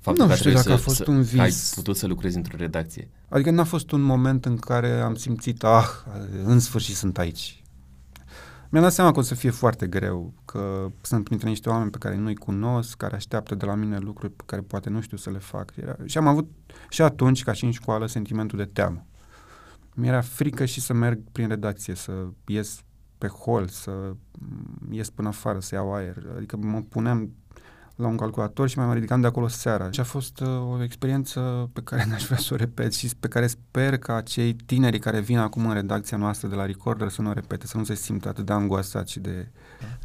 Faptul 0.00 0.24
nu 0.24 0.30
că 0.30 0.36
știu 0.36 0.50
dacă 0.50 0.62
să, 0.62 0.72
a 0.72 0.76
fost 0.76 0.96
să, 0.96 1.04
un 1.08 1.22
vis. 1.22 1.38
ai 1.40 1.52
putut 1.74 1.96
să 1.96 2.06
lucrezi 2.06 2.36
într-o 2.36 2.56
redacție. 2.56 3.08
Adică 3.28 3.50
n-a 3.50 3.64
fost 3.64 3.90
un 3.90 4.00
moment 4.00 4.44
în 4.44 4.56
care 4.56 5.00
am 5.00 5.14
simțit, 5.14 5.64
ah, 5.64 5.86
în 6.44 6.60
sfârșit 6.60 6.94
sunt 6.94 7.18
aici. 7.18 7.62
Mi-am 8.72 8.84
dat 8.84 8.92
seama 8.92 9.12
că 9.12 9.18
o 9.18 9.22
să 9.22 9.34
fie 9.34 9.50
foarte 9.50 9.86
greu, 9.86 10.32
că 10.44 10.90
sunt 11.00 11.24
printre 11.24 11.48
niște 11.48 11.68
oameni 11.68 11.90
pe 11.90 11.98
care 11.98 12.16
nu-i 12.16 12.34
cunosc, 12.34 12.96
care 12.96 13.14
așteaptă 13.14 13.54
de 13.54 13.64
la 13.64 13.74
mine 13.74 13.98
lucruri 13.98 14.32
pe 14.32 14.42
care 14.46 14.62
poate 14.62 14.90
nu 14.90 15.00
știu 15.00 15.16
să 15.16 15.30
le 15.30 15.38
fac. 15.38 15.72
Era... 15.76 15.96
Și 16.04 16.18
am 16.18 16.26
avut 16.26 16.50
și 16.88 17.02
atunci, 17.02 17.42
ca 17.42 17.52
și 17.52 17.64
în 17.64 17.70
școală, 17.70 18.06
sentimentul 18.06 18.58
de 18.58 18.64
teamă. 18.64 19.06
Mi-era 19.94 20.20
frică 20.20 20.64
și 20.64 20.80
să 20.80 20.92
merg 20.92 21.20
prin 21.32 21.48
redacție, 21.48 21.94
să 21.94 22.12
ies 22.46 22.82
pe 23.18 23.26
hol, 23.26 23.68
să 23.68 23.90
ies 24.90 25.10
până 25.10 25.28
afară, 25.28 25.60
să 25.60 25.74
iau 25.74 25.94
aer. 25.94 26.16
Adică 26.36 26.56
mă 26.56 26.80
puneam 26.80 27.30
la 27.96 28.06
un 28.06 28.16
calculator 28.16 28.68
și 28.68 28.78
mai 28.78 28.94
ridicam 28.94 29.20
de 29.20 29.26
acolo 29.26 29.48
seara. 29.48 29.90
Și 29.90 30.00
a 30.00 30.04
fost 30.04 30.40
uh, 30.40 30.48
o 30.48 30.82
experiență 30.82 31.70
pe 31.72 31.80
care 31.80 32.04
n-aș 32.08 32.24
vrea 32.24 32.38
să 32.38 32.54
o 32.54 32.56
repet 32.56 32.94
și 32.94 33.10
pe 33.20 33.28
care 33.28 33.46
sper 33.46 33.98
ca 33.98 34.20
cei 34.20 34.54
tineri 34.54 34.98
care 34.98 35.20
vin 35.20 35.38
acum 35.38 35.66
în 35.66 35.74
redacția 35.74 36.16
noastră 36.16 36.48
de 36.48 36.54
la 36.54 36.66
Recorder 36.66 37.08
să 37.08 37.22
nu 37.22 37.28
o 37.28 37.32
repete, 37.32 37.66
să 37.66 37.76
nu 37.76 37.84
se 37.84 37.94
simtă 37.94 38.28
atât 38.28 38.46
de 38.46 38.52
angoasat 38.52 39.08
și 39.08 39.20
de... 39.20 39.50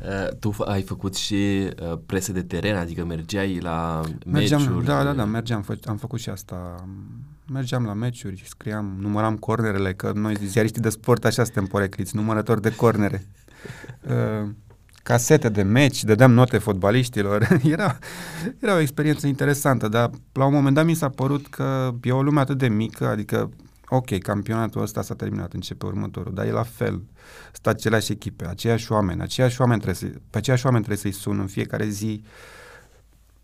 Uh, 0.02 0.38
tu 0.40 0.56
ai 0.66 0.82
făcut 0.82 1.16
și 1.16 1.70
uh, 1.92 2.00
presă 2.06 2.32
de 2.32 2.44
teren, 2.44 2.76
adică 2.76 3.06
mergeai 3.06 3.60
la 3.60 4.02
mergeam, 4.26 4.62
meciuri? 4.62 4.86
Da, 4.86 5.04
da, 5.04 5.14
da, 5.14 5.26
mergeam, 5.26 5.62
fă, 5.62 5.78
am 5.86 5.98
făcut 5.98 6.20
și 6.20 6.30
asta. 6.30 6.86
Mergeam 7.52 7.86
la 7.86 7.94
meciuri, 7.94 8.44
scriam, 8.48 8.98
număram 9.00 9.38
cornerele, 9.38 9.94
că 9.94 10.12
noi 10.16 10.36
ziariștii 10.46 10.82
de 10.82 10.90
sport 10.90 11.26
așa 11.26 11.44
suntem 11.44 11.66
porecliți, 11.66 12.16
numărători 12.16 12.62
de 12.62 12.76
cornere. 12.76 13.28
uh, 14.10 14.50
casete 15.04 15.50
de 15.50 15.62
meci, 15.62 16.04
dădeam 16.04 16.32
note 16.32 16.58
fotbaliștilor. 16.58 17.48
era, 17.64 17.98
era 18.60 18.76
o 18.76 18.80
experiență 18.80 19.28
interesantă, 19.28 19.88
dar 19.88 20.10
la 20.34 20.46
un 20.46 20.54
moment 20.54 20.76
dat 20.76 20.86
mi 20.86 20.94
s-a 20.94 21.10
părut 21.10 21.48
că 21.48 21.94
e 22.02 22.12
o 22.12 22.22
lume 22.22 22.40
atât 22.40 22.58
de 22.58 22.68
mică, 22.68 23.08
adică 23.08 23.50
ok, 23.90 24.18
campionatul 24.18 24.82
ăsta 24.82 25.02
s-a 25.02 25.16
terminat, 25.16 25.54
începe 25.54 25.86
următorul, 25.86 26.34
dar 26.34 26.46
e 26.46 26.52
la 26.52 26.64
fel. 26.64 27.04
Sunt 27.52 27.68
aceleași 27.68 28.12
echipe, 28.12 28.48
aceiași 28.48 28.92
oameni, 28.92 29.22
aceiași 29.22 29.62
oameni 29.62 29.82
trebuie 29.82 30.12
să, 30.12 30.20
pe 30.30 30.38
aceiași 30.38 30.66
oameni 30.66 30.84
trebuie 30.84 31.12
să-i 31.12 31.22
sun 31.22 31.40
în 31.40 31.48
fiecare 31.48 31.88
zi 31.88 32.24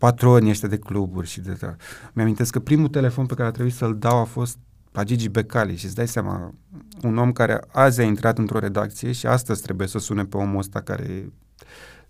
patronii 0.04 0.50
ăștia 0.50 0.68
de 0.68 0.78
cluburi 0.78 1.26
și 1.26 1.40
de... 1.40 1.56
Da. 1.60 1.76
Mi-amintesc 2.12 2.52
că 2.52 2.58
primul 2.58 2.88
telefon 2.88 3.26
pe 3.26 3.34
care 3.34 3.48
a 3.48 3.50
trebuit 3.50 3.74
să-l 3.74 3.96
dau 3.98 4.18
a 4.18 4.24
fost 4.24 4.58
la 4.92 5.04
Gigi 5.04 5.28
Becali 5.28 5.76
și 5.76 5.84
îți 5.84 5.94
dai 5.94 6.08
seama, 6.08 6.54
un 7.02 7.18
om 7.18 7.32
care 7.32 7.60
azi 7.72 8.00
a 8.00 8.04
intrat 8.04 8.38
într-o 8.38 8.58
redacție 8.58 9.12
și 9.12 9.26
astăzi 9.26 9.62
trebuie 9.62 9.88
să 9.88 9.98
sune 9.98 10.24
pe 10.24 10.36
omul 10.36 10.58
ăsta 10.58 10.80
care 10.80 11.32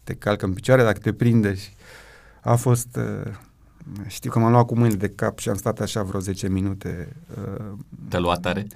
te 0.05 0.15
calcă 0.15 0.45
în 0.45 0.53
picioare 0.53 0.83
dacă 0.83 0.99
te 0.99 1.13
prinde 1.13 1.55
și 1.55 1.69
a 2.43 2.55
fost... 2.55 2.97
Uh, 2.97 3.33
știu 4.07 4.31
că 4.31 4.39
m-am 4.39 4.51
luat 4.51 4.67
cu 4.67 4.75
mâinile 4.75 4.99
de 4.99 5.09
cap 5.09 5.39
și 5.39 5.49
am 5.49 5.57
stat 5.57 5.81
așa 5.81 6.03
vreo 6.03 6.21
10 6.21 6.49
minute. 6.49 7.17
Uh, 7.37 7.73
Te-a 8.09 8.19
luat 8.19 8.41
tare? 8.41 8.67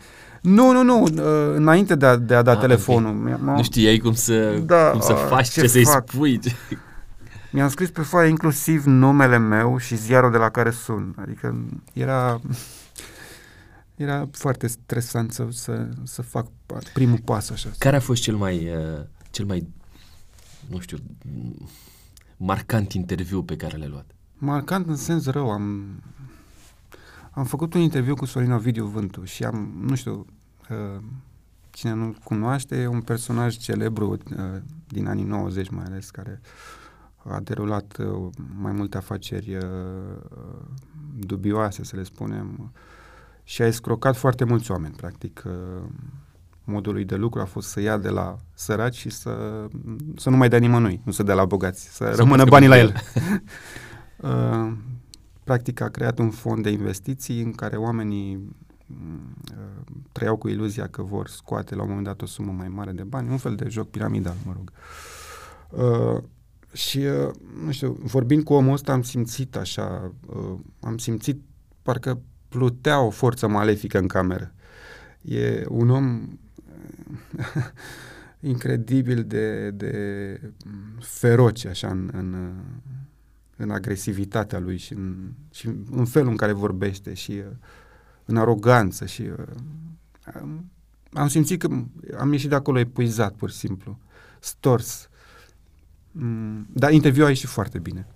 Nu, 0.42 0.72
nu, 0.72 0.82
nu, 0.82 1.02
uh, 1.02 1.54
înainte 1.54 1.94
de 1.94 2.06
a, 2.06 2.16
de 2.16 2.34
a 2.34 2.42
da 2.42 2.52
ah, 2.52 2.58
telefonul. 2.58 3.20
Okay. 3.22 3.56
Nu 3.56 3.62
știai 3.62 3.98
cum 3.98 4.14
să, 4.14 4.62
da, 4.64 4.90
cum 4.90 5.00
să 5.00 5.12
faci, 5.12 5.48
ce, 5.48 5.60
ce 5.60 5.66
să-i 5.66 5.86
spui. 5.86 6.40
Mi-am 7.50 7.68
scris 7.68 7.90
pe 7.90 8.02
foaie 8.02 8.28
inclusiv 8.28 8.84
numele 8.84 9.38
meu 9.38 9.78
și 9.78 9.96
ziarul 9.96 10.30
de 10.30 10.36
la 10.36 10.50
care 10.50 10.70
sun. 10.70 11.14
Adică 11.18 11.64
era, 11.92 12.40
era 13.94 14.28
foarte 14.32 14.66
stresant 14.66 15.32
să, 15.32 15.46
să, 15.50 15.88
să 16.02 16.22
fac 16.22 16.46
primul 16.92 17.18
pas 17.24 17.50
așa. 17.50 17.70
Care 17.78 17.96
a 17.96 18.00
fost 18.00 18.22
cel 18.22 18.36
mai, 18.36 18.68
uh, 18.68 19.04
cel 19.30 19.44
mai 19.44 19.68
nu 20.68 20.80
știu, 20.80 20.98
marcant 22.36 22.92
interviu 22.92 23.42
pe 23.42 23.56
care 23.56 23.76
l-ai 23.76 23.88
luat? 23.88 24.10
Marcant 24.34 24.86
în 24.86 24.96
sens 24.96 25.26
rău. 25.26 25.50
Am, 25.50 25.86
am 27.30 27.44
făcut 27.44 27.74
un 27.74 27.80
interviu 27.80 28.14
cu 28.14 28.24
Sorin 28.24 28.52
Ovidiu 28.52 28.86
Vântu 28.86 29.24
și 29.24 29.44
am, 29.44 29.84
nu 29.86 29.94
știu, 29.94 30.26
uh, 30.70 31.02
cine 31.70 31.92
nu 31.92 32.16
cunoaște, 32.24 32.76
e 32.76 32.86
un 32.86 33.00
personaj 33.00 33.56
celebru 33.56 34.10
uh, 34.10 34.60
din 34.88 35.06
anii 35.06 35.24
90 35.24 35.68
mai 35.68 35.84
ales, 35.84 36.10
care 36.10 36.40
a 37.24 37.40
derulat 37.40 37.96
uh, 37.98 38.28
mai 38.60 38.72
multe 38.72 38.96
afaceri 38.96 39.56
uh, 39.56 39.62
dubioase, 41.16 41.84
să 41.84 41.96
le 41.96 42.02
spunem, 42.02 42.72
și 43.42 43.62
a 43.62 43.66
escrocat 43.66 44.16
foarte 44.16 44.44
mulți 44.44 44.70
oameni, 44.70 44.94
practic. 44.94 45.42
Uh, 45.46 45.82
modul 46.64 46.92
lui 46.92 47.04
de 47.04 47.14
lucru 47.14 47.40
a 47.40 47.44
fost 47.44 47.68
să 47.68 47.80
ia 47.80 47.96
de 47.96 48.08
la 48.08 48.38
săraci 48.54 48.96
și 48.96 49.10
să, 49.10 49.64
să 50.16 50.30
nu 50.30 50.36
mai 50.36 50.48
dea 50.48 50.58
nimănui, 50.58 51.00
nu 51.04 51.12
să 51.12 51.22
dea 51.22 51.34
la 51.34 51.44
bogați, 51.44 51.82
să, 51.82 52.10
să 52.10 52.16
rămână 52.16 52.44
banii 52.44 52.68
la 52.68 52.78
el. 52.78 52.94
uh, 54.16 54.72
practic 55.44 55.80
a 55.80 55.88
creat 55.88 56.18
un 56.18 56.30
fond 56.30 56.62
de 56.62 56.70
investiții 56.70 57.42
în 57.42 57.52
care 57.52 57.76
oamenii 57.76 58.54
uh, 58.86 59.58
trăiau 60.12 60.36
cu 60.36 60.48
iluzia 60.48 60.86
că 60.86 61.02
vor 61.02 61.28
scoate 61.28 61.74
la 61.74 61.82
un 61.82 61.88
moment 61.88 62.06
dat 62.06 62.22
o 62.22 62.26
sumă 62.26 62.52
mai 62.52 62.68
mare 62.68 62.92
de 62.92 63.02
bani, 63.02 63.30
un 63.30 63.36
fel 63.36 63.54
de 63.54 63.68
joc 63.68 63.90
piramidal, 63.90 64.36
mă 64.44 64.52
rog. 64.56 64.72
Uh, 65.70 66.22
și, 66.72 66.98
uh, 66.98 67.34
nu 67.64 67.72
știu, 67.72 67.98
vorbind 68.02 68.44
cu 68.44 68.52
omul 68.52 68.72
ăsta 68.72 68.92
am 68.92 69.02
simțit 69.02 69.56
așa, 69.56 70.12
uh, 70.26 70.58
am 70.80 70.98
simțit 70.98 71.40
parcă 71.82 72.20
plutea 72.48 73.00
o 73.00 73.10
forță 73.10 73.48
malefică 73.48 73.98
în 73.98 74.06
cameră. 74.06 74.52
E 75.22 75.64
un 75.68 75.90
om 75.90 76.38
incredibil 78.40 79.24
de, 79.24 79.70
de 79.70 80.40
feroce 81.00 81.68
așa 81.68 81.88
în, 81.88 82.10
în, 82.12 82.52
în 83.56 83.70
agresivitatea 83.70 84.58
lui 84.58 84.76
și 84.76 84.92
în, 84.92 85.32
și 85.50 85.70
în 85.90 86.04
felul 86.04 86.28
în 86.28 86.36
care 86.36 86.52
vorbește 86.52 87.14
și 87.14 87.30
uh, 87.30 87.56
în 88.24 88.36
aroganță 88.36 89.06
și 89.06 89.30
am, 90.34 90.70
am 91.12 91.28
simțit 91.28 91.60
că 91.60 91.68
am 92.18 92.32
ieșit 92.32 92.48
de 92.48 92.54
acolo 92.54 92.78
epuizat 92.78 93.34
pur 93.34 93.50
și 93.50 93.56
simplu, 93.56 93.98
stors. 94.40 95.08
Mm, 96.20 96.66
dar 96.72 96.92
interviul 96.92 97.26
a 97.26 97.28
ieșit 97.28 97.48
foarte 97.48 97.78
bine. 97.78 98.06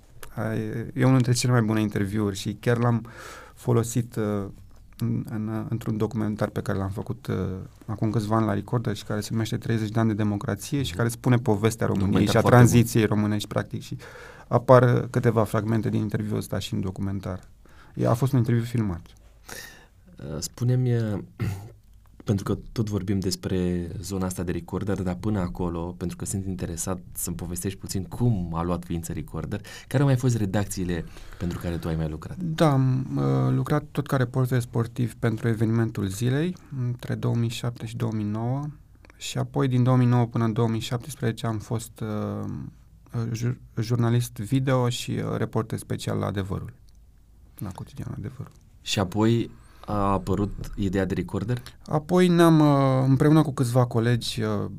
E 0.95 1.05
unul 1.05 1.15
dintre 1.15 1.33
cele 1.33 1.53
mai 1.53 1.63
bune 1.63 1.81
interviuri 1.81 2.37
și 2.37 2.57
chiar 2.61 2.79
l-am 2.79 3.07
folosit 3.55 4.17
uh, 4.17 4.45
în, 4.99 5.25
în, 5.31 5.67
într-un 5.69 5.97
documentar 5.97 6.49
pe 6.49 6.61
care 6.61 6.79
l-am 6.79 6.91
făcut 6.91 7.27
uh, 7.27 7.37
acum 7.87 8.11
câțiva 8.11 8.37
ani 8.37 8.47
la 8.47 8.55
Recorder 8.55 8.97
și 8.97 9.05
care 9.05 9.21
se 9.21 9.29
numește 9.33 9.57
30 9.57 9.89
de 9.89 10.01
ani 10.01 10.09
de 10.09 10.15
democrație 10.15 10.83
și 10.83 10.95
care 10.95 11.09
spune 11.09 11.37
povestea 11.37 11.87
României 11.87 12.27
și 12.27 12.37
a 12.37 12.41
tranziției 12.41 13.07
bun. 13.07 13.17
românești, 13.17 13.49
practic, 13.49 13.83
și 13.83 13.97
apar 14.49 15.07
câteva 15.11 15.45
fragmente 15.45 15.89
din 15.89 16.01
interviul 16.01 16.37
ăsta 16.37 16.59
și 16.59 16.75
în 16.75 16.81
documentar. 16.81 17.41
E, 17.95 18.09
a 18.09 18.15
fost 18.15 18.33
un 18.33 18.39
interviu 18.39 18.65
filmat. 18.65 19.01
Uh, 20.17 20.37
spune-mi 20.39 20.91
pentru 22.25 22.45
că 22.45 22.59
tot 22.73 22.89
vorbim 22.89 23.19
despre 23.19 23.91
zona 24.01 24.27
asta 24.27 24.43
de 24.43 24.53
recorder, 24.53 25.03
dar 25.03 25.15
până 25.15 25.39
acolo, 25.39 25.95
pentru 25.97 26.17
că 26.17 26.25
sunt 26.25 26.47
interesat 26.47 27.01
să-mi 27.13 27.37
povestești 27.37 27.79
puțin 27.79 28.03
cum 28.05 28.55
a 28.55 28.63
luat 28.63 28.85
ființă 28.85 29.13
recorder, 29.13 29.61
care 29.89 30.03
au 30.03 30.09
mai 30.09 30.17
fost 30.17 30.37
redacțiile 30.37 31.05
pentru 31.39 31.59
care 31.59 31.77
tu 31.77 31.89
ai 31.89 31.97
mai 31.97 32.09
lucrat? 32.09 32.37
Da, 32.37 32.73
am 32.73 33.07
uh, 33.17 33.55
lucrat 33.55 33.85
tot 33.91 34.07
ca 34.07 34.17
reporter 34.17 34.61
sportiv 34.61 35.15
pentru 35.15 35.49
evenimentul 35.49 36.07
zilei, 36.07 36.57
între 36.87 37.15
2007 37.15 37.87
și 37.87 37.97
2009, 37.97 38.67
și 39.17 39.39
apoi 39.39 39.69
din 39.69 39.83
2009 39.83 40.27
până 40.27 40.45
în 40.45 40.53
2017 40.53 41.47
am 41.47 41.59
fost 41.59 42.01
uh, 42.01 42.51
jur- 43.33 43.61
jurnalist 43.81 44.33
video 44.37 44.89
și 44.89 45.11
uh, 45.11 45.37
reporter 45.37 45.79
special 45.79 46.19
la 46.19 46.27
Adevărul, 46.27 46.73
la 47.59 47.71
cotidianul 47.71 48.15
Adevărul. 48.19 48.53
Și 48.83 48.99
apoi 48.99 49.51
a 49.87 50.13
apărut 50.13 50.71
ideea 50.77 51.05
de 51.05 51.15
recorder? 51.15 51.63
Apoi 51.87 52.29
ne-am, 52.29 52.61
uh, 52.61 53.05
împreună 53.09 53.43
cu 53.43 53.53
câțiva 53.53 53.85
colegi 53.85 54.43
uh, 54.43 54.71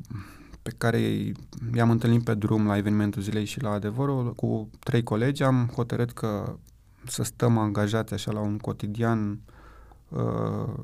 pe 0.62 0.72
care 0.78 1.32
i-am 1.74 1.90
întâlnit 1.90 2.24
pe 2.24 2.34
drum 2.34 2.66
la 2.66 2.76
evenimentul 2.76 3.22
zilei 3.22 3.44
și 3.44 3.62
la 3.62 3.70
adevărul, 3.70 4.32
cu 4.34 4.68
trei 4.78 5.02
colegi 5.02 5.42
am 5.42 5.70
hotărât 5.74 6.12
că 6.12 6.56
să 7.06 7.22
stăm 7.22 7.58
angajați 7.58 8.14
așa 8.14 8.32
la 8.32 8.40
un 8.40 8.58
cotidian 8.58 9.40
uh, 10.08 10.74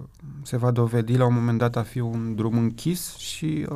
se 0.43 0.57
va 0.57 0.71
dovedi 0.71 1.17
la 1.17 1.27
un 1.27 1.35
moment 1.35 1.59
dat 1.59 1.77
a 1.77 1.83
fi 1.83 2.01
un 2.01 2.35
drum 2.35 2.59
închis 2.59 3.17
și 3.17 3.67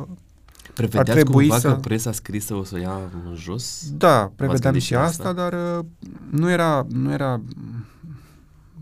Prevedeați 0.73 1.09
ar 1.09 1.15
trebui 1.15 1.47
cumva 1.47 1.59
să... 1.59 1.67
că 1.67 1.75
presa 1.75 2.11
scrisă 2.11 2.53
o 2.53 2.63
să 2.63 2.79
ia 2.79 2.95
în 2.95 3.35
jos? 3.35 3.91
Da, 3.97 4.31
prevedeam 4.35 4.77
și 4.77 4.95
asta, 4.95 5.29
asta, 5.29 5.33
dar 5.33 5.83
nu 6.29 6.49
era, 6.49 6.85
nu 6.89 7.11
era 7.11 7.41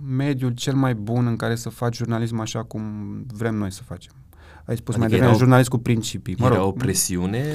mediul 0.08 0.52
cel 0.52 0.74
mai 0.74 0.96
bun 0.96 1.28
în 1.28 1.36
care 1.36 1.56
să 1.56 1.70
faci 1.70 1.96
jurnalism 1.96 2.40
așa 2.40 2.64
cum 2.64 2.84
vrem 3.34 3.56
noi 3.56 3.72
să 3.72 3.84
facem. 3.84 4.12
Ai 4.66 4.76
spus 4.76 4.96
adică 4.96 5.10
mai 5.10 5.20
devreme, 5.20 5.38
jurnalist 5.38 5.70
cu 5.70 5.78
principii. 5.78 6.36
Mă 6.40 6.46
era 6.46 6.56
rog, 6.56 6.68
o 6.68 6.72
presiune? 6.72 7.46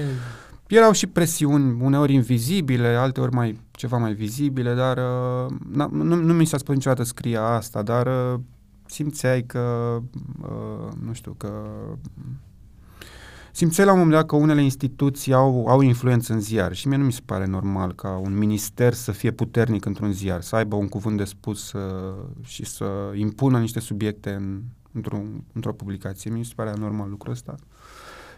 Erau 0.66 0.92
și 0.92 1.06
presiuni, 1.06 1.82
uneori 1.82 2.12
invizibile, 2.12 2.88
alteori 2.88 3.34
mai, 3.34 3.60
ceva 3.70 3.96
mai 3.96 4.12
vizibile, 4.12 4.74
dar 4.74 4.96
uh, 4.96 5.52
na, 5.72 5.88
nu, 5.92 6.14
nu 6.14 6.32
mi 6.32 6.44
s-a 6.44 6.58
spus 6.58 6.74
niciodată 6.74 7.02
scrie 7.02 7.36
asta, 7.36 7.82
dar 7.82 8.06
uh, 8.06 8.40
simțeai 8.86 9.42
că, 9.42 9.96
uh, 10.42 10.92
nu 11.04 11.12
știu, 11.12 11.34
că 11.36 11.52
simțeai 13.58 13.86
la 13.86 13.92
un 13.92 13.98
moment 13.98 14.16
dat 14.16 14.26
că 14.26 14.36
unele 14.36 14.62
instituții 14.62 15.32
au, 15.32 15.66
au 15.66 15.80
influență 15.80 16.32
în 16.32 16.40
ziar 16.40 16.74
și 16.74 16.88
mie 16.88 16.96
nu 16.96 17.04
mi 17.04 17.12
se 17.12 17.20
pare 17.24 17.46
normal 17.46 17.94
ca 17.94 18.16
un 18.16 18.38
minister 18.38 18.92
să 18.92 19.12
fie 19.12 19.30
puternic 19.30 19.84
într-un 19.84 20.12
ziar, 20.12 20.40
să 20.40 20.56
aibă 20.56 20.76
un 20.76 20.88
cuvânt 20.88 21.16
de 21.16 21.24
spus 21.24 21.72
uh, 21.72 22.24
și 22.42 22.64
să 22.64 23.12
impună 23.14 23.58
niște 23.58 23.80
subiecte 23.80 24.32
în, 24.32 24.62
într-o, 24.92 25.22
într-o 25.52 25.72
publicație. 25.72 26.30
Mi 26.30 26.44
se 26.44 26.52
pare 26.56 26.72
normal 26.78 27.10
lucrul 27.10 27.32
ăsta. 27.32 27.54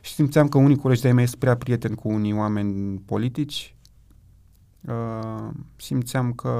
Și 0.00 0.12
simțeam 0.12 0.48
că 0.48 0.58
unii 0.58 0.76
colegi 0.76 1.00
de-ai 1.00 1.12
mei 1.12 1.26
sunt 1.26 1.40
prea 1.40 1.56
prieteni 1.56 1.94
cu 1.94 2.08
unii 2.08 2.32
oameni 2.32 2.98
politici. 2.98 3.74
Uh, 4.80 5.48
simțeam 5.76 6.32
că 6.32 6.50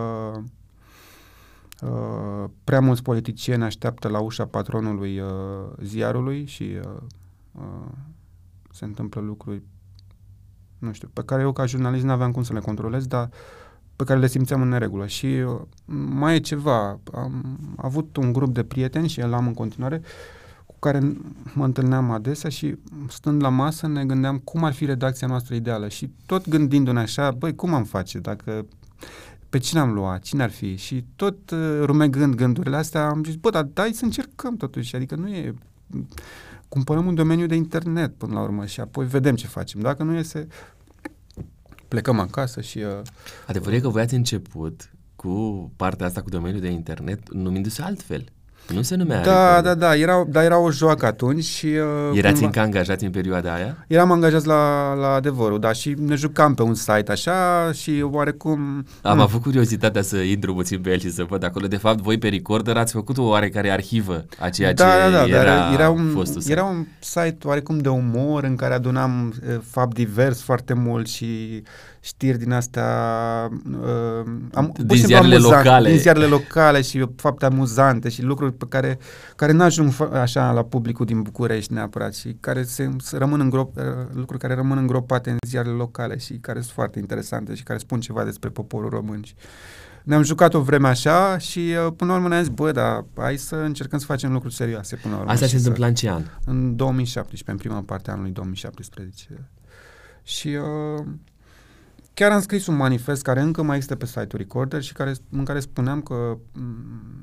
uh, 1.83 2.51
prea 2.64 2.81
mulți 2.81 3.03
politicieni 3.03 3.62
așteaptă 3.62 4.09
la 4.09 4.20
ușa 4.20 4.46
patronului 4.46 5.20
uh, 5.20 5.29
ziarului 5.83 6.44
și 6.46 6.62
uh, 6.62 7.03
uh, 7.53 7.92
se 8.72 8.85
întâmplă 8.85 9.20
lucruri, 9.20 9.62
nu 10.78 10.92
știu, 10.92 11.09
pe 11.12 11.22
care 11.24 11.42
eu 11.42 11.52
ca 11.52 11.66
jurnalist 11.66 12.04
nu 12.04 12.11
aveam 12.11 12.33
cum 12.33 12.42
să 12.42 12.52
le 12.52 12.61
controlez, 12.61 13.06
dar 13.06 13.28
pe 13.96 14.04
care 14.04 14.18
le 14.18 14.26
simțeam 14.26 14.62
în 14.62 14.68
neregulă. 14.68 15.06
Și 15.06 15.26
uh, 15.26 15.61
mai 16.09 16.35
e 16.35 16.38
ceva, 16.38 17.00
am 17.14 17.59
avut 17.76 18.16
un 18.16 18.33
grup 18.33 18.54
de 18.54 18.62
prieteni 18.62 19.09
și 19.09 19.20
el 19.20 19.33
am 19.33 19.46
în 19.46 19.54
continuare, 19.54 20.02
cu 20.66 20.76
care 20.78 21.16
mă 21.54 21.64
întâlneam 21.64 22.11
adesea 22.11 22.50
și 22.50 22.76
stând 23.09 23.42
la 23.42 23.48
masă 23.48 23.87
ne 23.87 24.04
gândeam 24.04 24.38
cum 24.38 24.64
ar 24.64 24.72
fi 24.72 24.85
redacția 24.85 25.26
noastră 25.26 25.54
ideală. 25.54 25.88
Și 25.88 26.11
tot 26.26 26.48
gândindu-ne 26.48 27.00
așa, 27.00 27.30
băi, 27.30 27.54
cum 27.54 27.74
am 27.74 27.85
face? 27.85 28.18
Dacă 28.18 28.66
pe 29.48 29.59
cine 29.59 29.80
am 29.80 29.92
luat, 29.92 30.22
cine 30.22 30.42
ar 30.42 30.50
fi? 30.50 30.76
Și 30.76 31.04
tot 31.16 31.50
uh, 31.50 31.80
rumegând 31.83 32.35
gândurile 32.35 32.76
astea 32.76 33.09
am 33.09 33.24
zis, 33.24 33.35
bă, 33.35 33.50
dar 33.50 33.62
dai 33.62 33.92
să 33.92 34.04
încercăm 34.04 34.56
totuși, 34.56 34.96
adică 34.96 35.14
nu 35.14 35.28
e 35.28 35.54
cumpărăm 36.70 37.06
un 37.06 37.14
domeniu 37.14 37.46
de 37.46 37.54
internet 37.54 38.14
până 38.14 38.33
la 38.33 38.42
urmă 38.42 38.66
și 38.66 38.80
apoi 38.80 39.06
vedem 39.06 39.35
ce 39.35 39.46
facem. 39.46 39.80
Dacă 39.80 40.02
nu 40.02 40.14
iese, 40.14 40.46
plecăm 41.88 42.18
acasă 42.18 42.61
și... 42.61 42.78
Uh, 42.78 43.00
Adevărul 43.46 43.74
e 43.74 43.80
că 43.80 43.88
voi 43.88 44.02
ați 44.02 44.14
început 44.14 44.90
cu 45.16 45.72
partea 45.76 46.06
asta 46.06 46.22
cu 46.22 46.28
domeniul 46.28 46.61
de 46.61 46.68
internet 46.68 47.33
numindu-se 47.33 47.83
altfel. 47.83 48.24
Nu 48.74 48.83
se 48.83 48.94
numea 48.94 49.22
Da, 49.22 49.61
da, 49.61 49.74
da, 49.74 49.96
era, 49.96 50.24
dar 50.28 50.44
era 50.44 50.59
o 50.59 50.70
joacă 50.70 51.06
atunci 51.06 51.44
și... 51.44 51.66
Uh, 51.66 52.18
Erați 52.18 52.33
cumva, 52.33 52.46
încă 52.46 52.61
angajați 52.61 53.04
în 53.04 53.11
perioada 53.11 53.54
aia? 53.54 53.76
Eram 53.87 54.11
angajați 54.12 54.46
la, 54.46 54.94
la 54.94 55.09
adevărul, 55.09 55.59
da, 55.59 55.72
și 55.72 55.94
ne 55.98 56.14
jucam 56.14 56.54
pe 56.54 56.62
un 56.62 56.74
site 56.74 57.12
așa 57.12 57.70
și 57.72 58.04
oarecum... 58.11 58.85
Am 59.02 59.18
m- 59.18 59.20
avut 59.20 59.42
curiozitatea 59.42 60.02
să 60.02 60.16
intru 60.16 60.54
puțin 60.54 60.80
pe 60.80 60.90
el 60.90 60.98
și 60.98 61.11
să 61.11 61.24
văd 61.28 61.44
acolo. 61.44 61.66
De 61.66 61.76
fapt, 61.76 62.00
voi 62.00 62.18
pe 62.18 62.28
Recorder 62.28 62.76
ați 62.76 62.92
făcut 62.92 63.18
o 63.18 63.22
oarecare 63.22 63.70
arhivă 63.70 64.24
a 64.38 64.48
ceea 64.48 64.72
da, 64.72 64.85
ce 64.85 65.11
da, 65.11 65.11
da, 65.11 65.26
era, 65.26 65.44
dar 65.44 65.72
era 65.72 65.90
un, 65.90 66.11
fostul 66.14 66.42
Era 66.46 66.64
un 66.64 66.87
site 66.98 67.37
oarecum 67.42 67.78
de 67.78 67.88
umor 67.88 68.44
în 68.44 68.56
care 68.56 68.74
adunam 68.74 69.35
uh, 69.48 69.56
fapt 69.70 69.94
divers 69.94 70.42
foarte 70.42 70.74
mult 70.74 71.06
și 71.06 71.62
știri 72.00 72.38
din 72.38 72.52
astea 72.52 72.88
uh, 73.80 74.32
am, 74.52 74.72
din 74.84 74.96
ziarele 74.96 75.34
amuzant, 75.34 75.64
locale. 75.64 75.88
Din 75.90 75.98
ziarele 75.98 76.26
locale 76.26 76.80
și 76.82 77.06
fapte 77.16 77.44
amuzante 77.44 78.08
și 78.08 78.22
lucruri 78.22 78.52
pe 78.52 78.64
care, 78.68 78.98
care 79.36 79.52
nu 79.52 79.62
ajung 79.62 79.92
așa 80.12 80.52
la 80.52 80.64
publicul 80.64 81.06
din 81.06 81.22
București 81.22 81.72
neapărat 81.72 82.14
și 82.14 82.36
care 82.40 82.62
se, 82.62 82.90
se 82.98 83.16
rămân 83.16 83.40
îngrop, 83.40 83.76
uh, 83.76 83.82
lucruri 84.12 84.40
care 84.40 84.54
rămân 84.54 84.78
îngropate 84.78 85.30
în 85.30 85.36
ziarele 85.46 85.74
locale 85.74 86.18
și 86.18 86.34
care 86.34 86.60
sunt 86.60 86.72
foarte 86.72 86.98
interesante 86.98 87.54
și 87.54 87.62
care 87.62 87.78
spun 87.78 88.00
ceva 88.00 88.24
despre 88.24 88.48
poporul 88.48 88.90
român. 88.90 89.22
Și 89.22 89.34
ne-am 90.02 90.22
jucat 90.22 90.54
o 90.54 90.60
vreme 90.60 90.88
așa 90.88 91.38
și 91.38 91.58
uh, 91.58 91.92
până 91.96 92.10
la 92.10 92.16
urmă 92.16 92.28
ne-am 92.28 92.42
zis, 92.42 92.52
bă, 92.52 92.72
dar 92.72 93.04
hai 93.16 93.36
să 93.36 93.56
încercăm 93.56 93.98
să 93.98 94.04
facem 94.04 94.32
lucruri 94.32 94.54
serioase 94.54 94.96
până 94.96 95.14
la 95.14 95.20
urmă. 95.20 95.32
Asta 95.32 95.46
se 95.46 95.56
întâmplă 95.56 95.86
în 95.86 95.94
ce 95.94 96.10
an? 96.10 96.22
În 96.44 96.76
2017, 96.76 97.50
în 97.50 97.56
prima 97.56 97.82
parte 97.86 98.10
a 98.10 98.12
anului 98.12 98.30
2017. 98.30 99.48
Și 100.22 100.48
uh, 100.48 101.04
Chiar 102.14 102.33
am 102.33 102.40
scris 102.40 102.66
un 102.66 102.77
manifest 102.77 103.23
care 103.23 103.40
încă 103.40 103.62
mai 103.62 103.79
este 103.79 103.96
pe 103.96 104.07
site-ul 104.07 104.37
Recorder 104.37 104.83
și 104.83 104.92
care, 104.92 105.14
în 105.31 105.44
care 105.44 105.61
spuneam 105.61 106.01
că 106.01 106.38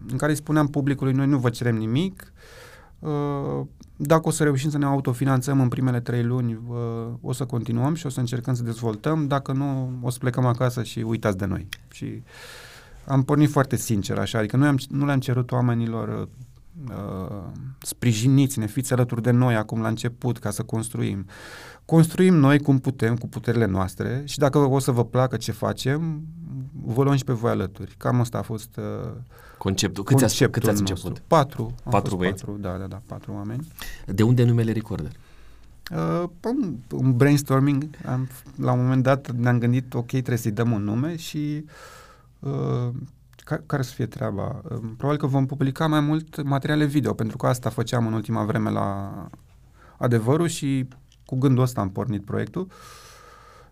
în 0.07 0.17
care 0.17 0.33
spuneam 0.33 0.67
publicului 0.67 1.13
noi 1.13 1.27
nu 1.27 1.37
vă 1.37 1.49
cerem 1.49 1.75
nimic, 1.75 2.33
uh, 2.99 3.65
dacă 3.95 4.27
o 4.27 4.31
să 4.31 4.43
reușim 4.43 4.69
să 4.69 4.77
ne 4.77 4.85
autofinanțăm 4.85 5.61
în 5.61 5.67
primele 5.67 5.99
trei 5.99 6.23
luni, 6.23 6.59
uh, 6.67 6.77
o 7.21 7.33
să 7.33 7.45
continuăm 7.45 7.93
și 7.93 8.05
o 8.05 8.09
să 8.09 8.19
încercăm 8.19 8.53
să 8.53 8.63
dezvoltăm, 8.63 9.27
dacă 9.27 9.51
nu, 9.51 9.91
o 10.01 10.09
să 10.09 10.17
plecăm 10.17 10.45
acasă 10.45 10.83
și 10.83 10.99
uitați 10.99 11.37
de 11.37 11.45
noi. 11.45 11.67
Și 11.91 12.23
am 13.05 13.23
pornit 13.23 13.49
foarte 13.49 13.75
sincer 13.75 14.17
așa, 14.17 14.37
adică 14.37 14.57
noi 14.57 14.67
am, 14.67 14.77
nu 14.89 15.05
le-am 15.05 15.19
cerut 15.19 15.51
oamenilor 15.51 16.29
uh, 16.89 17.43
sprijiniți-ne, 17.79 18.65
fiți 18.65 18.93
alături 18.93 19.21
de 19.21 19.31
noi 19.31 19.55
acum 19.55 19.81
la 19.81 19.87
început 19.87 20.37
ca 20.37 20.49
să 20.49 20.63
construim 20.63 21.25
construim 21.87 22.35
noi 22.35 22.59
cum 22.59 22.79
putem, 22.79 23.15
cu 23.15 23.27
puterile 23.27 23.65
noastre 23.65 24.21
și 24.25 24.37
dacă 24.37 24.57
o 24.57 24.79
să 24.79 24.91
vă 24.91 25.05
placă 25.05 25.37
ce 25.37 25.51
facem, 25.51 26.21
vă 26.83 27.03
luăm 27.03 27.15
și 27.15 27.23
pe 27.23 27.33
voi 27.33 27.51
alături. 27.51 27.95
Cam 27.97 28.19
asta 28.19 28.37
a 28.37 28.41
fost 28.41 28.77
uh, 28.77 29.11
conceptul. 29.57 30.03
Câți, 30.03 30.19
conceptul 30.19 30.61
câți 30.61 30.69
ați 30.69 30.79
început? 30.79 31.21
Patru. 31.27 31.75
Patru 31.89 32.15
băieți? 32.15 32.45
Patru, 32.45 32.61
da, 32.61 32.77
da, 32.77 32.85
da, 32.85 33.01
patru 33.05 33.33
oameni. 33.33 33.67
De 34.05 34.23
unde 34.23 34.43
numele 34.43 34.71
Recorder? 34.71 35.11
Uh, 35.91 36.29
un, 36.43 36.75
un 36.91 37.15
brainstorming, 37.17 37.89
am, 38.05 38.29
la 38.55 38.71
un 38.71 38.79
moment 38.79 39.03
dat 39.03 39.31
ne-am 39.31 39.59
gândit, 39.59 39.93
ok, 39.93 40.07
trebuie 40.07 40.37
să-i 40.37 40.51
dăm 40.51 40.71
un 40.71 40.83
nume 40.83 41.15
și 41.15 41.65
uh, 42.39 42.89
care, 43.35 43.63
care 43.65 43.81
să 43.81 43.93
fie 43.93 44.05
treaba? 44.05 44.61
Uh, 44.63 44.77
probabil 44.97 45.19
că 45.19 45.27
vom 45.27 45.45
publica 45.45 45.87
mai 45.87 45.99
mult 45.99 46.43
materiale 46.43 46.85
video, 46.85 47.13
pentru 47.13 47.37
că 47.37 47.47
asta 47.47 47.69
făceam 47.69 48.07
în 48.07 48.13
ultima 48.13 48.43
vreme 48.43 48.69
la 48.69 49.11
adevărul 49.97 50.47
și 50.47 50.87
cu 51.27 51.35
gândul 51.35 51.63
ăsta 51.63 51.81
am 51.81 51.89
pornit 51.89 52.25
proiectul 52.25 52.67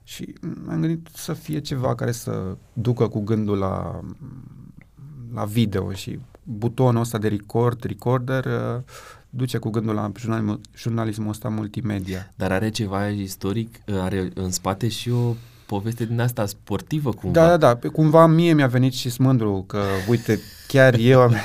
și 0.04 0.34
am 0.70 0.80
gândit 0.82 1.08
să 1.14 1.34
fie 1.34 1.60
ceva 1.60 1.96
care 1.96 2.12
să 2.12 2.58
ducă 2.74 3.08
cu 3.08 3.20
gândul 3.20 3.58
la, 3.58 4.00
la 5.34 5.46
video 5.46 5.92
și 5.92 6.20
butonul 6.44 7.02
ăsta 7.02 7.18
de 7.18 7.28
record, 7.28 7.84
recorder, 7.84 8.46
uh, 8.46 8.82
duce 9.30 9.58
cu 9.58 9.70
gândul 9.70 9.94
la 9.94 10.12
jurnalismul, 10.16 10.60
jurnalismul 10.76 11.30
ăsta 11.30 11.50
multimedia. 11.50 12.32
Dar 12.36 12.52
are 12.52 12.70
ceva 12.70 13.08
istoric, 13.08 13.76
are 13.88 14.30
în 14.34 14.52
spate 14.52 14.88
și 14.88 15.10
o 15.10 15.36
poveste 15.66 16.06
din 16.06 16.20
asta 16.20 16.46
sportivă 16.46 17.12
cumva. 17.12 17.40
Da, 17.40 17.58
da, 17.58 17.74
da. 17.74 17.90
Cumva 17.90 18.26
mie 18.26 18.54
mi-a 18.54 18.68
venit 18.68 18.94
și 18.94 19.10
smândru 19.10 19.64
că, 19.68 19.82
uite, 20.08 20.40
chiar 20.68 20.94
eu 21.00 21.22
am... 21.22 21.36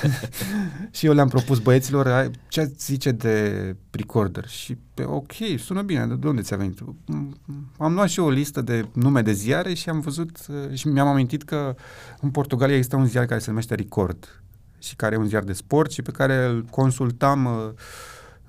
și 0.97 1.07
eu 1.07 1.13
le-am 1.13 1.29
propus 1.29 1.59
băieților 1.59 2.31
ce 2.49 2.73
zice 2.79 3.11
de 3.11 3.77
recorder. 3.91 4.49
Și 4.49 4.77
pe, 4.95 5.05
ok, 5.05 5.33
sună 5.59 5.83
bine, 5.83 6.17
de 6.21 6.29
unde 6.29 6.43
ți-a 6.43 6.57
venit? 6.57 6.79
Am 7.79 7.95
luat 7.95 8.09
și 8.09 8.19
eu 8.19 8.27
o 8.27 8.31
listă 8.31 8.61
de 8.61 8.89
nume 8.93 9.23
de 9.23 9.33
ziare 9.33 9.75
și 9.75 9.89
am 9.89 10.01
văzut 10.01 10.39
uh, 10.49 10.77
și 10.77 10.89
mi-am 10.89 11.07
amintit 11.07 11.43
că 11.43 11.75
în 12.21 12.31
Portugalia 12.31 12.75
există 12.75 12.97
un 12.97 13.07
ziar 13.07 13.27
care 13.27 13.41
se 13.41 13.51
numește 13.51 13.75
Record 13.75 14.43
și 14.79 14.97
care 14.97 15.15
e 15.15 15.19
un 15.19 15.27
ziar 15.27 15.43
de 15.43 15.53
sport 15.53 15.91
și 15.91 16.03
pe 16.03 16.11
care 16.11 16.45
îl 16.45 16.65
consultam 16.71 17.45
uh, 17.45 17.71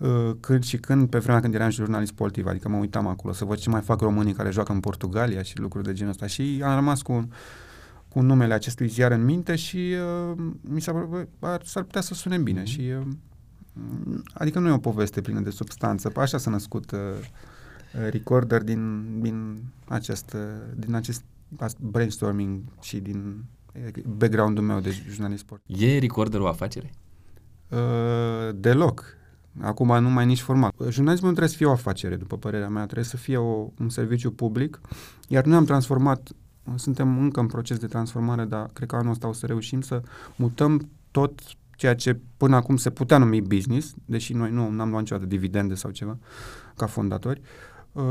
uh, 0.02 0.36
când 0.40 0.64
și 0.64 0.78
când, 0.78 1.10
pe 1.10 1.18
vremea 1.18 1.42
când 1.42 1.54
eram 1.54 1.70
jurnalist 1.70 2.12
sportiv, 2.12 2.46
adică 2.48 2.70
mă 2.70 2.78
uitam 2.78 3.08
acolo 3.08 3.34
să 3.34 3.46
văd 3.46 3.58
ce 3.58 3.70
mai 3.70 3.82
fac 3.82 4.00
românii 4.00 4.34
care 4.34 4.52
joacă 4.52 4.72
în 4.72 4.80
Portugalia 4.80 5.42
și 5.42 5.60
lucruri 5.60 5.86
de 5.86 5.94
genul 5.94 6.12
ăsta 6.12 6.28
și 6.28 6.62
am 6.64 6.76
rămas 6.76 7.02
cu, 7.02 7.28
cu 8.08 8.22
numele 8.22 8.54
acestui 8.54 8.88
ziar 8.88 9.12
în 9.12 9.24
minte 9.24 9.56
și 9.56 9.96
uh, 10.32 10.38
mi 10.62 10.82
s-a 10.82 11.10
ar, 11.40 11.62
s-ar 11.66 11.84
putea 11.84 12.02
să 12.02 12.14
sune 12.14 12.38
bine 12.38 12.62
mm-hmm. 12.62 12.66
și 12.66 12.92
uh, 13.00 13.08
adică 14.34 14.60
nu 14.60 14.68
e 14.68 14.72
o 14.72 14.78
poveste 14.78 15.22
plină 15.22 15.40
de 15.40 15.50
substanță, 15.50 16.12
așa 16.16 16.38
s-a 16.38 16.50
născut 16.50 16.92
uh, 16.92 17.00
recorder 18.10 18.64
din, 18.64 19.06
din, 19.22 19.64
acest, 19.88 20.34
uh, 20.34 20.42
din 20.76 20.94
acest 20.94 21.24
brainstorming 21.80 22.62
și 22.82 23.00
din 23.00 23.44
background-ul 24.18 24.64
meu 24.64 24.80
de 24.80 24.92
jurnalist 25.10 25.42
sport. 25.42 25.62
E 25.66 26.00
recorderul 26.00 26.46
o 26.46 26.50
afacere? 26.50 26.92
Uh, 27.70 28.56
deloc. 28.56 29.20
Acum 29.60 30.02
nu 30.02 30.10
mai 30.10 30.26
nici 30.26 30.42
formal. 30.42 30.72
Jurnalismul 30.90 31.30
nu 31.30 31.36
trebuie 31.36 31.48
să 31.48 31.56
fie 31.56 31.66
o 31.66 31.72
afacere, 31.72 32.16
după 32.16 32.38
părerea 32.38 32.70
mea, 32.70 32.84
trebuie 32.84 33.06
să 33.06 33.18
fie 33.18 33.38
o, 33.38 33.68
un 33.80 33.90
serviciu 33.90 34.32
public, 34.32 34.82
iar 35.28 35.44
noi 35.44 35.58
am 35.58 35.66
transformat, 35.66 36.30
suntem 36.76 37.20
încă 37.20 37.40
în 37.40 37.48
proces 37.48 37.78
de 37.78 37.88
transformare, 37.88 38.46
dar 38.46 38.70
cred 38.74 38.88
că 38.88 38.96
anul 38.96 39.12
ăsta 39.12 39.28
o 39.28 39.34
să 39.34 39.46
reușim 39.46 39.82
să 39.82 40.02
mutăm 40.36 40.90
tot 41.12 41.42
ceea 41.76 41.96
ce 41.96 42.20
până 42.38 42.56
acum 42.56 42.78
se 42.78 42.90
putea 42.90 43.18
numi 43.18 43.42
business, 43.42 43.94
deși 44.06 44.34
noi 44.34 44.52
nu 44.52 44.62
am 44.62 44.90
luat 44.90 45.02
niciodată 45.02 45.28
dividende 45.28 45.76
sau 45.76 45.92
ceva 45.92 46.18
ca 46.76 46.86
fondatori, 46.86 47.42
uh, 47.92 48.04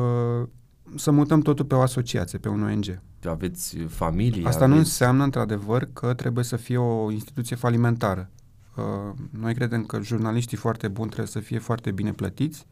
să 0.94 1.10
mutăm 1.10 1.40
totul 1.40 1.64
pe 1.64 1.74
o 1.74 1.80
asociație, 1.80 2.38
pe 2.38 2.48
un 2.48 2.62
ONG. 2.62 3.00
Aveți 3.24 3.76
familie? 3.78 4.46
Asta 4.46 4.58
aveți... 4.58 4.72
nu 4.72 4.78
înseamnă, 4.78 5.24
într-adevăr, 5.24 5.88
că 5.92 6.14
trebuie 6.14 6.44
să 6.44 6.56
fie 6.56 6.76
o 6.76 7.10
instituție 7.10 7.56
falimentară. 7.56 8.30
Uh, 8.76 9.14
noi 9.30 9.54
credem 9.54 9.84
că 9.84 10.00
jurnaliștii 10.02 10.56
foarte 10.56 10.88
buni 10.88 11.08
trebuie 11.08 11.30
să 11.30 11.40
fie 11.40 11.58
foarte 11.58 11.90
bine 11.90 12.12
plătiți. 12.12 12.66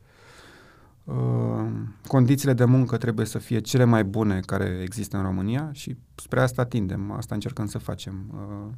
Uh, 1.05 1.71
condițiile 2.07 2.53
de 2.53 2.65
muncă 2.65 2.97
trebuie 2.97 3.27
să 3.27 3.39
fie 3.39 3.59
cele 3.59 3.85
mai 3.85 4.05
bune 4.05 4.41
care 4.41 4.79
există 4.83 5.17
în 5.17 5.23
România 5.23 5.71
și 5.73 5.97
spre 6.15 6.41
asta 6.41 6.65
tindem, 6.65 7.11
asta 7.11 7.35
încercăm 7.35 7.67
să 7.67 7.79
facem. 7.79 8.31
Uh, 8.33 8.75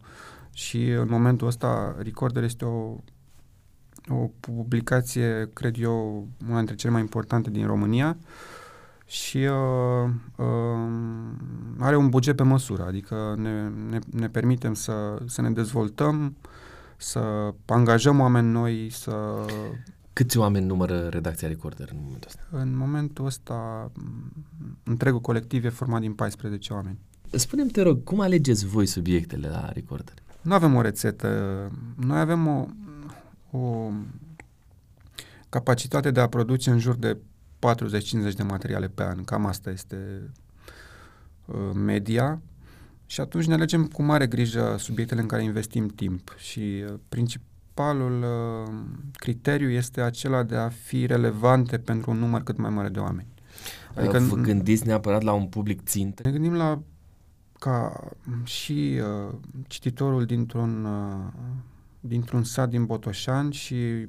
și 0.53 0.89
în 0.91 1.07
momentul 1.11 1.47
ăsta 1.47 1.97
Recorder 1.99 2.43
este 2.43 2.65
o, 2.65 2.97
o 4.09 4.31
publicație, 4.41 5.51
cred 5.53 5.77
eu, 5.79 6.29
una 6.49 6.57
dintre 6.57 6.75
cele 6.75 6.93
mai 6.93 7.01
importante 7.01 7.51
din 7.51 7.67
România. 7.67 8.17
Uh, 8.19 8.27
și 9.11 9.37
uh, 9.37 10.11
uh, 10.37 10.47
are 11.79 11.97
un 11.97 12.09
buget 12.09 12.37
pe 12.37 12.43
măsură, 12.43 12.85
adică 12.87 13.35
ne, 13.39 13.69
ne, 13.69 13.99
ne 14.11 14.29
permitem 14.29 14.75
să, 14.75 15.23
să 15.27 15.41
ne 15.41 15.51
dezvoltăm, 15.51 16.37
să 17.01 17.55
angajăm 17.67 18.21
oameni 18.21 18.49
noi, 18.49 18.91
să... 18.91 19.45
Câți 20.13 20.39
oameni 20.39 20.67
numără 20.67 21.09
redacția 21.09 21.49
Recorder 21.49 21.89
în 21.93 21.99
momentul 22.03 22.29
ăsta? 22.29 22.43
În 22.51 22.77
momentul 22.77 23.27
ăsta, 23.27 23.91
întregul 24.83 25.21
colectiv 25.21 25.65
e 25.65 25.69
format 25.69 26.01
din 26.01 26.13
14 26.13 26.73
oameni. 26.73 26.99
Spune-mi, 27.31 27.71
te 27.71 27.83
rog, 27.83 28.05
cum 28.05 28.21
alegeți 28.21 28.67
voi 28.67 28.87
subiectele 28.87 29.49
la 29.49 29.71
Recorder? 29.73 30.15
Nu 30.43 30.55
avem 30.55 30.75
o 30.75 30.81
rețetă. 30.81 31.29
Noi 31.97 32.19
avem 32.19 32.47
o, 32.47 32.67
o 33.59 33.91
capacitate 35.49 36.11
de 36.11 36.21
a 36.21 36.29
produce 36.29 36.71
în 36.71 36.79
jur 36.79 36.95
de 36.95 37.17
40-50 37.17 38.35
de 38.37 38.43
materiale 38.43 38.89
pe 38.89 39.03
an, 39.03 39.25
cam 39.25 39.47
asta 39.47 39.71
este 39.71 40.31
uh, 41.45 41.71
media 41.75 42.41
și 43.11 43.21
atunci 43.21 43.47
ne 43.47 43.55
alegem 43.55 43.87
cu 43.87 44.03
mare 44.03 44.27
grijă 44.27 44.77
subiectele 44.79 45.21
în 45.21 45.27
care 45.27 45.43
investim 45.43 45.89
timp 45.89 46.35
și 46.39 46.85
uh, 46.87 46.95
principalul 47.09 48.23
uh, 48.23 48.75
criteriu 49.13 49.71
este 49.71 50.01
acela 50.01 50.43
de 50.43 50.57
a 50.57 50.69
fi 50.69 51.07
relevante 51.07 51.79
pentru 51.79 52.11
un 52.11 52.19
număr 52.19 52.43
cât 52.43 52.57
mai 52.57 52.71
mare 52.71 52.89
de 52.89 52.99
oameni. 52.99 53.27
Adică 53.95 54.19
Vă 54.19 54.37
gândiți 54.37 54.87
neapărat 54.87 55.23
la 55.23 55.33
un 55.33 55.47
public 55.47 55.83
țintă? 55.83 56.23
Ne 56.25 56.31
gândim 56.31 56.55
la 56.55 56.83
ca 57.59 58.01
și 58.45 59.01
uh, 59.01 59.35
cititorul 59.67 60.25
dintr-un 60.25 60.85
uh, 60.85 61.33
dintr-un 62.01 62.45
sat 62.45 62.69
din 62.69 62.85
Botoșani 62.85 63.53
și 63.53 64.07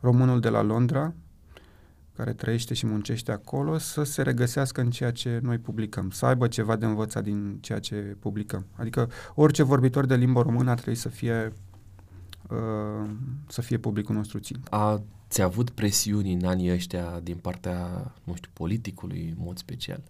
românul 0.00 0.40
de 0.40 0.48
la 0.48 0.62
Londra, 0.62 1.14
care 2.20 2.32
trăiește 2.32 2.74
și 2.74 2.86
muncește 2.86 3.32
acolo 3.32 3.78
să 3.78 4.02
se 4.02 4.22
regăsească 4.22 4.80
în 4.80 4.90
ceea 4.90 5.10
ce 5.10 5.40
noi 5.42 5.58
publicăm, 5.58 6.10
să 6.10 6.26
aibă 6.26 6.48
ceva 6.48 6.76
de 6.76 6.86
învățat 6.86 7.22
din 7.22 7.58
ceea 7.60 7.78
ce 7.78 7.94
publicăm. 7.94 8.66
Adică 8.76 9.10
orice 9.34 9.62
vorbitor 9.62 10.06
de 10.06 10.14
limbă 10.14 10.42
română 10.42 10.70
ar 10.70 10.80
trebui 10.80 10.98
să 10.98 11.08
fie 11.08 11.52
uh, 12.48 13.10
să 13.46 13.60
fie 13.60 13.78
publicul 13.78 14.14
nostru 14.14 14.38
țin. 14.38 14.56
Ați 14.70 15.42
avut 15.42 15.70
presiuni 15.70 16.32
în 16.32 16.44
anii 16.44 16.72
ăștia 16.72 17.20
din 17.22 17.36
partea, 17.36 17.78
nu 18.24 18.34
știu, 18.34 18.50
politicului 18.52 19.34
în 19.36 19.44
mod 19.44 19.58
special? 19.58 20.02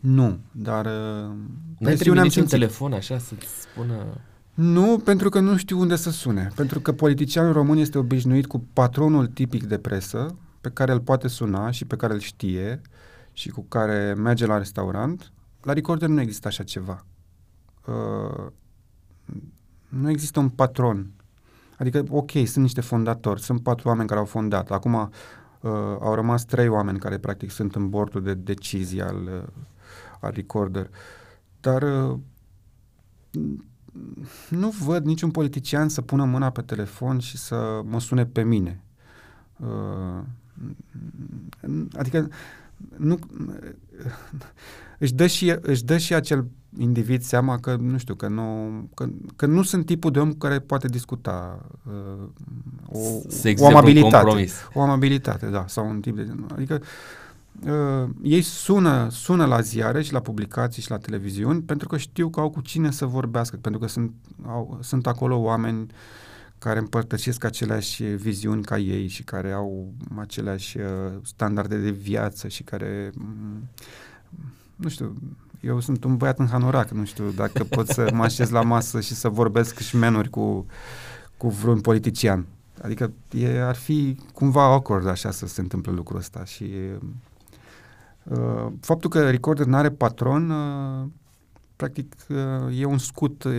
Nu, 0.00 0.38
dar 0.52 0.86
uh, 0.86 1.34
presiunea 1.78 2.22
am 2.22 2.28
simțit. 2.28 2.50
telefon 2.50 2.92
așa 2.92 3.18
să-ți 3.18 3.46
spună... 3.60 4.20
Nu, 4.54 5.00
pentru 5.04 5.28
că 5.28 5.40
nu 5.40 5.56
știu 5.56 5.78
unde 5.78 5.96
să 5.96 6.10
sune. 6.10 6.50
Pentru 6.54 6.80
că 6.80 6.92
politicianul 6.92 7.52
român 7.52 7.78
este 7.78 7.98
obișnuit 7.98 8.46
cu 8.46 8.64
patronul 8.72 9.26
tipic 9.26 9.64
de 9.64 9.78
presă, 9.78 10.36
pe 10.60 10.70
care 10.70 10.92
îl 10.92 11.00
poate 11.00 11.28
suna 11.28 11.70
și 11.70 11.84
pe 11.84 11.96
care 11.96 12.12
îl 12.12 12.20
știe 12.20 12.80
și 13.32 13.48
cu 13.48 13.62
care 13.62 14.14
merge 14.14 14.46
la 14.46 14.58
restaurant, 14.58 15.32
la 15.62 15.72
Recorder 15.72 16.08
nu 16.08 16.20
există 16.20 16.48
așa 16.48 16.62
ceva. 16.62 17.06
Uh, 17.86 18.46
nu 19.88 20.10
există 20.10 20.40
un 20.40 20.48
patron. 20.48 21.10
Adică, 21.78 22.04
ok, 22.10 22.30
sunt 22.30 22.56
niște 22.56 22.80
fondatori, 22.80 23.42
sunt 23.42 23.62
patru 23.62 23.88
oameni 23.88 24.08
care 24.08 24.20
au 24.20 24.26
fondat. 24.26 24.70
Acum 24.70 24.94
uh, 24.94 25.10
au 26.00 26.14
rămas 26.14 26.44
trei 26.44 26.68
oameni 26.68 26.98
care 26.98 27.18
practic 27.18 27.50
sunt 27.50 27.74
în 27.74 27.88
bordul 27.88 28.22
de 28.22 28.34
decizie 28.34 29.02
al, 29.02 29.22
uh, 29.22 29.48
al 30.20 30.32
Recorder. 30.34 30.90
Dar 31.60 31.82
uh, 31.82 32.18
nu 34.48 34.68
văd 34.68 35.04
niciun 35.04 35.30
politician 35.30 35.88
să 35.88 36.02
pună 36.02 36.24
mâna 36.24 36.50
pe 36.50 36.62
telefon 36.62 37.18
și 37.18 37.36
să 37.36 37.80
mă 37.84 38.00
sune 38.00 38.26
pe 38.26 38.42
mine. 38.42 38.82
Uh, 39.56 40.22
Adică 41.96 42.28
nu, 42.96 43.18
își, 44.98 45.14
dă 45.14 45.26
și, 45.26 45.54
își 45.60 45.84
dă 45.84 45.98
și 45.98 46.14
acel 46.14 46.46
individ 46.78 47.22
seama 47.22 47.58
că, 47.58 47.76
nu 47.80 47.98
știu, 47.98 48.14
că 48.14 48.28
nu, 48.28 48.68
că, 48.94 49.08
că 49.36 49.46
nu 49.46 49.62
sunt 49.62 49.86
tipul 49.86 50.10
de 50.10 50.18
om 50.18 50.32
care 50.32 50.58
poate 50.58 50.88
discuta 50.88 51.66
uh, 51.86 52.28
o, 52.92 52.98
o 53.58 53.66
amabilitate. 53.66 54.48
O 54.72 54.80
amabilitate, 54.80 55.46
da, 55.46 55.64
sau 55.68 55.88
un 55.88 56.00
tip 56.00 56.16
de... 56.16 56.34
Adică 56.54 56.82
uh, 57.66 58.08
ei 58.22 58.42
sună, 58.42 59.08
sună 59.10 59.44
la 59.44 59.60
ziare 59.60 60.02
și 60.02 60.12
la 60.12 60.20
publicații 60.20 60.82
și 60.82 60.90
la 60.90 60.98
televiziuni 60.98 61.62
pentru 61.62 61.88
că 61.88 61.96
știu 61.96 62.28
că 62.28 62.40
au 62.40 62.50
cu 62.50 62.60
cine 62.60 62.90
să 62.90 63.06
vorbească, 63.06 63.56
pentru 63.56 63.80
că 63.80 63.86
sunt, 63.86 64.12
au, 64.46 64.78
sunt 64.82 65.06
acolo 65.06 65.36
oameni 65.36 65.80
uh, 65.80 65.88
care 66.58 66.78
împărtășesc 66.78 67.44
aceleași 67.44 68.04
viziuni 68.04 68.64
ca 68.64 68.78
ei 68.78 69.06
și 69.06 69.22
care 69.22 69.52
au 69.52 69.92
aceleași 70.16 70.78
uh, 70.78 70.84
standarde 71.22 71.76
de 71.76 71.90
viață 71.90 72.48
și 72.48 72.62
care, 72.62 73.10
mm, 73.14 73.68
nu 74.76 74.88
știu, 74.88 75.16
eu 75.60 75.80
sunt 75.80 76.04
un 76.04 76.16
băiat 76.16 76.38
în 76.38 76.46
hanorac, 76.46 76.90
nu 76.90 77.04
știu 77.04 77.30
dacă 77.30 77.64
pot 77.64 77.88
să 77.88 78.10
mă 78.12 78.22
așez 78.22 78.50
la 78.50 78.62
masă 78.62 79.00
și 79.00 79.14
să 79.14 79.28
vorbesc 79.28 79.78
și 79.78 79.88
șmenuri 79.88 80.30
cu, 80.30 80.66
cu 81.36 81.48
vreun 81.48 81.80
politician. 81.80 82.46
Adică 82.82 83.12
e, 83.30 83.62
ar 83.62 83.74
fi 83.74 84.16
cumva 84.32 84.64
awkward 84.64 85.06
așa 85.06 85.30
să 85.30 85.46
se 85.46 85.60
întâmple 85.60 85.92
lucrul 85.92 86.18
ăsta 86.18 86.44
și 86.44 86.70
uh, 88.22 88.66
faptul 88.80 89.10
că 89.10 89.30
Recorder 89.30 89.66
nu 89.66 89.76
are 89.76 89.90
patron 89.90 90.50
uh, 90.50 91.06
practic 91.78 92.14
uh, 92.28 92.80
e 92.80 92.84
un 92.84 92.98
scut 92.98 93.44
uh, 93.44 93.52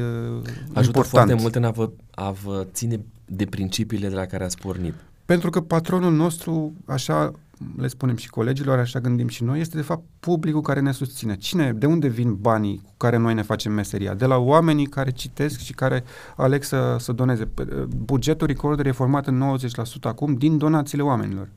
Ajută 0.73 0.97
important. 0.97 1.05
foarte 1.05 1.33
mult 1.33 1.55
în 1.55 1.63
a 1.63 1.69
vă, 1.69 1.89
a 2.11 2.31
vă 2.31 2.67
ține 2.71 2.99
de 3.25 3.45
principiile 3.45 4.07
de 4.09 4.15
la 4.15 4.25
care 4.25 4.43
ați 4.43 4.57
pornit. 4.57 4.93
Pentru 5.25 5.49
că 5.49 5.61
patronul 5.61 6.13
nostru, 6.13 6.73
așa 6.85 7.31
le 7.77 7.87
spunem 7.87 8.15
și 8.15 8.29
colegilor, 8.29 8.79
așa 8.79 8.99
gândim 8.99 9.27
și 9.27 9.43
noi, 9.43 9.59
este 9.59 9.75
de 9.75 9.81
fapt 9.81 10.03
publicul 10.19 10.61
care 10.61 10.79
ne 10.79 10.91
susține. 10.91 11.37
Cine, 11.37 11.73
de 11.73 11.85
unde 11.85 12.07
vin 12.07 12.35
banii 12.35 12.81
cu 12.83 12.93
care 12.97 13.17
noi 13.17 13.33
ne 13.33 13.41
facem 13.41 13.71
meseria? 13.71 14.13
De 14.13 14.25
la 14.25 14.37
oamenii 14.37 14.85
care 14.85 15.11
citesc 15.11 15.59
și 15.59 15.73
care 15.73 16.03
aleg 16.35 16.63
să, 16.63 16.95
să 16.99 17.11
doneze. 17.11 17.47
Bugetul 17.87 18.47
Recorder 18.47 18.85
e 18.85 18.91
format 18.91 19.27
în 19.27 19.57
90% 19.57 19.61
acum 20.01 20.33
din 20.33 20.57
donațiile 20.57 21.03
oamenilor. 21.03 21.49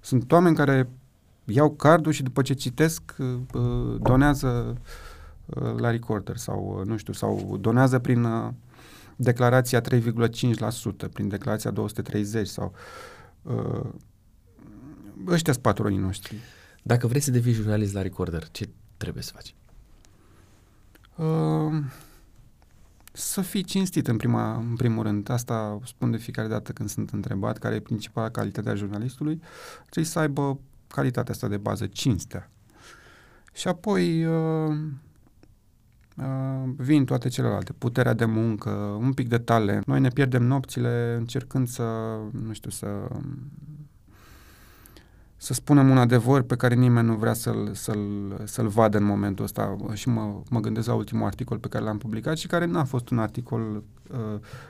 Sunt 0.00 0.32
oameni 0.32 0.56
care 0.56 0.88
iau 1.44 1.70
cardul 1.70 2.12
și 2.12 2.22
după 2.22 2.42
ce 2.42 2.54
citesc, 2.54 3.02
uh, 3.18 3.96
donează 4.00 4.66
uh, 4.68 4.76
la 5.76 5.90
Recorder 5.90 6.36
sau, 6.36 6.76
uh, 6.78 6.86
nu 6.86 6.96
știu, 6.96 7.12
sau 7.12 7.56
donează 7.60 7.98
prin 7.98 8.26
declarația 9.16 9.80
3,5%, 9.80 11.08
prin 11.12 11.28
declarația 11.28 11.70
230 11.70 12.48
sau 12.48 12.74
uh, 13.42 13.88
ăștia 15.26 15.52
sunt 15.52 15.64
patronii 15.64 15.98
noștri. 15.98 16.36
Dacă 16.82 17.06
vrei 17.06 17.20
să 17.20 17.30
devii 17.30 17.52
jurnalist 17.52 17.92
la 17.92 18.02
Recorder, 18.02 18.48
ce 18.50 18.68
trebuie 18.96 19.22
să 19.22 19.32
faci? 19.34 19.54
Uh, 21.16 21.82
să 23.12 23.40
fii 23.40 23.62
cinstit 23.62 24.08
în, 24.08 24.16
prima, 24.16 24.56
în 24.56 24.76
primul 24.76 25.02
rând. 25.02 25.30
Asta 25.30 25.78
spun 25.84 26.10
de 26.10 26.16
fiecare 26.16 26.48
dată 26.48 26.72
când 26.72 26.88
sunt 26.88 27.10
întrebat 27.10 27.58
care 27.58 27.74
e 27.74 27.80
principala 27.80 28.30
calitate 28.30 28.68
a 28.68 28.74
jurnalistului. 28.74 29.40
Trebuie 29.82 30.04
să 30.04 30.18
aibă 30.18 30.60
calitatea 30.86 31.32
asta 31.32 31.48
de 31.48 31.56
bază, 31.56 31.86
cinstea. 31.86 32.50
Și 33.52 33.68
apoi 33.68 34.24
uh, 34.24 34.68
uh, 34.68 34.76
vin 36.76 37.04
toate 37.04 37.28
celelalte, 37.28 37.72
puterea 37.72 38.14
de 38.14 38.24
muncă, 38.24 38.70
un 39.00 39.12
pic 39.12 39.28
de 39.28 39.38
talent. 39.38 39.86
Noi 39.86 40.00
ne 40.00 40.08
pierdem 40.08 40.42
nopțile 40.42 41.14
încercând 41.18 41.68
să, 41.68 41.82
nu 42.30 42.52
știu, 42.52 42.70
să 42.70 42.86
să 45.42 45.52
spunem 45.52 45.90
un 45.90 45.98
adevăr 45.98 46.42
pe 46.42 46.56
care 46.56 46.74
nimeni 46.74 47.06
nu 47.06 47.14
vrea 47.14 47.32
să-l, 47.32 47.70
să-l, 47.72 48.40
să-l 48.44 48.68
vadă 48.68 48.98
în 48.98 49.04
momentul 49.04 49.44
ăsta. 49.44 49.76
Și 49.92 50.08
mă, 50.08 50.42
mă 50.50 50.60
gândesc 50.60 50.86
la 50.86 50.94
ultimul 50.94 51.26
articol 51.26 51.58
pe 51.58 51.68
care 51.68 51.84
l-am 51.84 51.98
publicat 51.98 52.36
și 52.36 52.46
care 52.46 52.64
n-a 52.64 52.84
fost 52.84 53.10
un 53.10 53.18
articol 53.18 53.82
uh, 54.10 54.18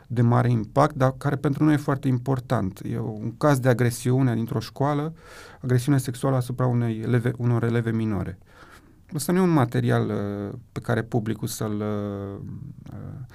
de 0.07 0.23
mare 0.23 0.51
impact, 0.51 0.95
dar 0.95 1.15
care 1.19 1.37
pentru 1.37 1.65
noi 1.65 1.75
e 1.75 1.77
foarte 1.77 2.09
important. 2.09 2.81
E 2.85 2.99
un 2.99 3.37
caz 3.37 3.59
de 3.59 3.69
agresiune 3.69 4.35
dintr-o 4.35 4.61
școală, 4.61 5.15
agresiune 5.63 5.99
sexuală 5.99 6.37
asupra 6.37 6.67
unei 6.67 7.01
eleve, 7.01 7.33
unor 7.37 7.65
eleve 7.65 7.91
minore. 7.91 8.39
Asta 9.15 9.33
nu 9.33 9.39
e 9.39 9.43
un 9.43 9.51
material 9.51 10.09
uh, 10.09 10.59
pe 10.73 10.81
care 10.81 11.03
publicul 11.03 11.49
să-l 11.49 11.81
uh, 11.81 12.41
uh 12.93 13.27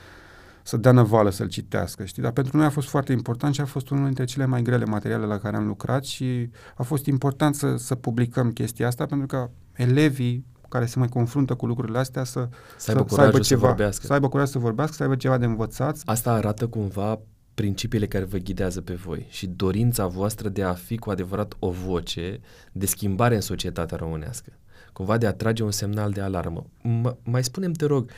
să 0.67 0.77
dea 0.77 0.91
năvală 0.91 1.29
să-l 1.29 1.47
citească, 1.47 2.05
știi? 2.05 2.21
Dar 2.21 2.31
pentru 2.31 2.57
noi 2.57 2.65
a 2.65 2.69
fost 2.69 2.87
foarte 2.87 3.11
important 3.11 3.53
și 3.53 3.61
a 3.61 3.65
fost 3.65 3.89
unul 3.89 4.05
dintre 4.05 4.23
cele 4.23 4.45
mai 4.45 4.61
grele 4.61 4.85
materiale 4.85 5.25
la 5.25 5.37
care 5.37 5.55
am 5.55 5.67
lucrat 5.67 6.03
și 6.03 6.49
a 6.75 6.83
fost 6.83 7.05
important 7.05 7.55
să, 7.55 7.75
să 7.75 7.95
publicăm 7.95 8.51
chestia 8.51 8.87
asta 8.87 9.05
pentru 9.05 9.27
că 9.27 9.49
elevii 9.73 10.45
care 10.69 10.85
se 10.85 10.99
mai 10.99 11.07
confruntă 11.07 11.55
cu 11.55 11.65
lucrurile 11.65 11.97
astea 11.97 12.23
să, 12.23 12.49
să, 12.77 12.91
aibă, 12.91 13.05
să, 13.07 13.15
să 13.15 13.21
aibă 13.21 13.39
ceva, 13.39 13.61
să 13.61 13.67
vorbească. 13.67 14.05
Să 14.05 14.13
aibă 14.13 14.29
curaj 14.29 14.47
să 14.47 14.59
vorbească, 14.59 14.95
să 14.95 15.03
aibă 15.03 15.15
ceva 15.15 15.37
de 15.37 15.45
învățat. 15.45 16.01
Asta 16.05 16.31
arată 16.31 16.67
cumva 16.67 17.19
principiile 17.53 18.07
care 18.07 18.23
vă 18.23 18.37
ghidează 18.37 18.81
pe 18.81 18.93
voi 18.93 19.25
și 19.29 19.47
dorința 19.47 20.07
voastră 20.07 20.49
de 20.49 20.63
a 20.63 20.73
fi 20.73 20.97
cu 20.97 21.09
adevărat 21.09 21.55
o 21.59 21.69
voce 21.69 22.39
de 22.71 22.85
schimbare 22.85 23.35
în 23.35 23.41
societatea 23.41 23.97
românească. 23.97 24.51
Cumva 24.97 25.17
de 25.17 25.27
a 25.27 25.33
trage 25.33 25.63
un 25.63 25.71
semnal 25.71 26.12
de 26.12 26.21
alarmă. 26.21 26.65
M- 26.81 27.17
mai 27.23 27.43
spunem, 27.43 27.71
te 27.71 27.86
rog, 27.86 28.12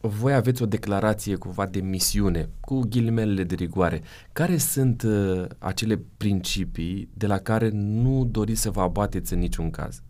voi 0.00 0.34
aveți 0.34 0.62
o 0.62 0.66
declarație 0.66 1.36
cumva 1.36 1.66
de 1.66 1.80
misiune, 1.80 2.48
cu 2.60 2.80
ghilimelele 2.80 3.44
de 3.44 3.54
rigoare. 3.54 4.02
Care 4.32 4.56
sunt 4.56 5.02
uh, 5.02 5.44
acele 5.58 6.00
principii 6.16 7.08
de 7.14 7.26
la 7.26 7.38
care 7.38 7.68
nu 7.72 8.24
doriți 8.24 8.60
să 8.60 8.70
vă 8.70 8.80
abateți 8.80 9.32
în 9.32 9.38
niciun 9.38 9.70
caz 9.70 10.02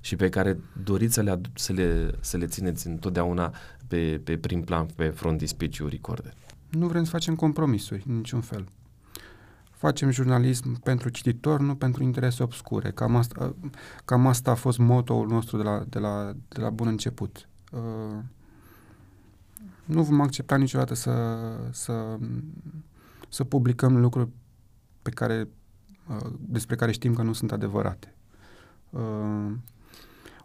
și 0.00 0.16
pe 0.16 0.28
care 0.28 0.60
doriți 0.84 1.14
să 1.14 1.22
le, 1.22 1.40
să 1.54 1.72
le, 1.72 2.10
să 2.20 2.36
le 2.36 2.46
țineți 2.46 2.86
întotdeauna 2.86 3.54
pe, 3.88 4.20
pe 4.24 4.36
prim 4.36 4.62
plan, 4.62 4.86
pe 4.96 5.08
frontispiciul 5.08 5.88
recorder? 5.88 6.34
Nu 6.70 6.86
vrem 6.86 7.04
să 7.04 7.10
facem 7.10 7.34
compromisuri, 7.34 8.04
în 8.08 8.16
niciun 8.16 8.40
fel. 8.40 8.68
Facem 9.78 10.10
jurnalism 10.10 10.80
pentru 10.80 11.08
cititor, 11.08 11.60
nu 11.60 11.74
pentru 11.74 12.02
interese 12.02 12.42
obscure. 12.42 12.90
Cam 12.90 13.16
asta, 13.16 13.54
cam 14.04 14.26
asta 14.26 14.50
a 14.50 14.54
fost 14.54 14.78
motoul 14.78 15.28
nostru 15.28 15.56
de 15.56 15.62
la, 15.62 15.84
de 15.88 15.98
la, 15.98 16.32
de 16.48 16.60
la 16.60 16.70
bun 16.70 16.86
început. 16.86 17.48
Uh, 17.72 18.18
nu 19.84 20.02
vom 20.02 20.20
accepta 20.20 20.56
niciodată 20.56 20.94
să, 20.94 21.36
să, 21.70 22.18
să 23.28 23.44
publicăm 23.44 24.00
lucruri 24.00 24.28
pe 25.02 25.10
care, 25.10 25.48
uh, 26.08 26.30
despre 26.40 26.76
care 26.76 26.92
știm 26.92 27.14
că 27.14 27.22
nu 27.22 27.32
sunt 27.32 27.52
adevărate. 27.52 28.14
Uh, 28.90 29.52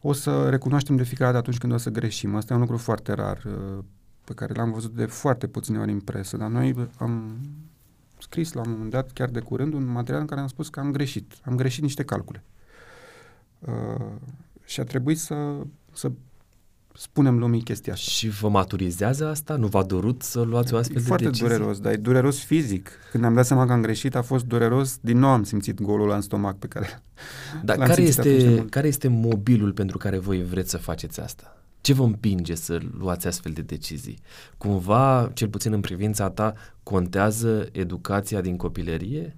o 0.02 0.14
să 0.14 0.50
recunoaștem 0.50 0.96
de 0.96 1.04
fiecare 1.04 1.32
dată 1.32 1.44
atunci 1.44 1.58
când 1.58 1.74
o 1.74 1.78
să 1.78 1.90
greșim. 1.90 2.36
Asta 2.36 2.54
e 2.54 2.56
un 2.56 2.62
lucru 2.62 2.78
foarte 2.78 3.14
rar, 3.14 3.44
uh, 3.46 3.84
pe 4.24 4.34
care 4.34 4.54
l-am 4.54 4.72
văzut 4.72 4.96
de 4.96 5.06
foarte 5.06 5.48
puține 5.48 5.80
ori 5.80 5.92
în 5.92 6.00
presă, 6.00 6.38
dar 6.38 6.50
noi 6.50 6.90
am 6.98 7.38
scris 8.24 8.54
la 8.54 8.62
un 8.62 8.72
moment 8.72 8.90
dat, 8.90 9.12
chiar 9.12 9.30
de 9.30 9.40
curând, 9.40 9.74
un 9.74 9.86
material 9.86 10.22
în 10.22 10.28
care 10.28 10.42
am 10.42 10.48
spus 10.48 10.70
că 10.70 10.80
am 10.80 10.92
greșit. 10.92 11.34
Am 11.42 11.56
greșit 11.56 11.82
niște 11.82 12.04
calcule. 12.04 12.44
Uh, 13.60 14.06
și 14.66 14.80
a 14.80 14.84
trebuit 14.84 15.20
să, 15.20 15.36
să 15.94 16.12
spunem 16.94 17.40
lumii 17.40 17.62
chestia 17.62 17.94
asta. 17.94 18.12
Și 18.12 18.30
vă 18.30 18.50
maturizează 18.50 19.28
asta? 19.28 19.56
Nu 19.56 19.68
v-a 19.68 19.84
durut 19.84 20.22
să 20.22 20.42
luați 20.42 20.74
o 20.74 20.78
astfel 20.78 20.98
e 20.98 21.00
de 21.00 21.06
foarte 21.06 21.26
decizie? 21.26 21.48
dureros, 21.48 21.80
dar 21.80 21.94
e 21.94 21.96
dureros 21.96 22.44
fizic. 22.44 22.90
Când 23.12 23.24
am 23.24 23.34
dat 23.34 23.46
seama 23.46 23.66
că 23.66 23.72
am 23.72 23.82
greșit, 23.82 24.16
a 24.16 24.22
fost 24.22 24.46
dureros. 24.46 24.98
Din 25.02 25.18
nou 25.18 25.30
am 25.30 25.44
simțit 25.44 25.82
golul 25.82 26.10
în 26.10 26.22
stomac 26.22 26.58
pe 26.58 26.68
care 26.68 27.04
Dar 27.64 27.78
care 27.78 28.02
este, 28.02 28.66
care 28.70 28.88
este 28.88 29.08
mobilul 29.08 29.74
pentru 29.74 29.98
care 29.98 30.18
voi 30.18 30.44
vreți 30.44 30.70
să 30.70 30.78
faceți 30.78 31.20
asta? 31.20 31.63
Ce 31.84 31.94
vă 31.94 32.04
împinge 32.04 32.56
să 32.56 32.80
luați 32.98 33.28
astfel 33.28 33.52
de 33.52 33.62
decizii? 33.62 34.20
Cumva, 34.58 35.32
cel 35.34 35.48
puțin 35.48 35.74
în 35.74 35.82
privința 35.82 36.30
ta, 36.30 36.54
contează 36.84 37.68
educația 37.72 38.42
din 38.42 38.58
copilărie? 38.58 39.38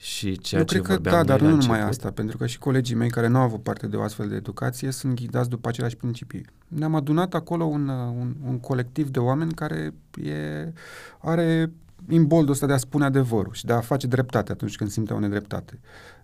și 0.00 0.38
ceea 0.38 0.60
Eu 0.60 0.66
ce 0.66 0.80
cred 0.80 1.00
că 1.00 1.10
da, 1.10 1.24
dar 1.24 1.40
nu 1.40 1.54
numai 1.54 1.80
asta, 1.80 2.10
pentru 2.10 2.36
că 2.36 2.46
și 2.46 2.58
colegii 2.58 2.94
mei 2.94 3.10
care 3.10 3.26
nu 3.26 3.38
au 3.38 3.42
avut 3.42 3.62
parte 3.62 3.86
de 3.86 3.96
o 3.96 4.02
astfel 4.02 4.28
de 4.28 4.34
educație 4.34 4.90
sunt 4.90 5.14
ghidați 5.14 5.48
după 5.48 5.68
aceleași 5.68 5.96
principii. 5.96 6.46
Ne-am 6.68 6.94
adunat 6.94 7.34
acolo 7.34 7.64
un, 7.64 7.88
un, 7.88 8.34
un 8.46 8.58
colectiv 8.58 9.08
de 9.08 9.18
oameni 9.18 9.52
care 9.52 9.94
e, 10.22 10.72
are 11.18 11.72
imboldul 12.08 12.52
ăsta 12.52 12.66
de 12.66 12.72
a 12.72 12.76
spune 12.76 13.04
adevărul 13.04 13.52
și 13.52 13.64
de 13.64 13.72
a 13.72 13.80
face 13.80 14.06
dreptate 14.06 14.52
atunci 14.52 14.76
când 14.76 14.90
simte 14.90 15.12
o 15.12 15.18
nedreptate. 15.18 15.80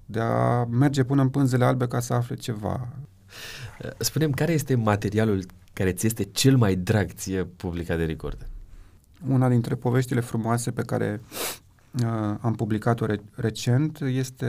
De 0.07 0.21
a 0.21 0.65
merge 0.65 1.05
până 1.05 1.23
în 1.23 1.29
pânzele 1.29 1.65
albe 1.65 1.87
ca 1.87 2.01
să 2.01 2.15
afle 2.15 2.35
ceva. 2.35 2.89
Spunem, 3.99 4.31
care 4.31 4.53
este 4.53 4.75
materialul 4.75 5.45
care 5.73 5.93
ți 5.93 6.07
este 6.07 6.25
cel 6.25 6.57
mai 6.57 6.75
drag 6.75 7.11
ție 7.11 7.45
publicat 7.45 7.99
de 7.99 8.05
Record? 8.05 8.49
Una 9.29 9.49
dintre 9.49 9.75
poveștile 9.75 10.21
frumoase 10.21 10.71
pe 10.71 10.83
care 10.83 11.21
uh, 11.93 12.35
am 12.41 12.55
publicat-o 12.57 13.07
re- 13.07 13.23
recent, 13.35 14.01
este 14.01 14.47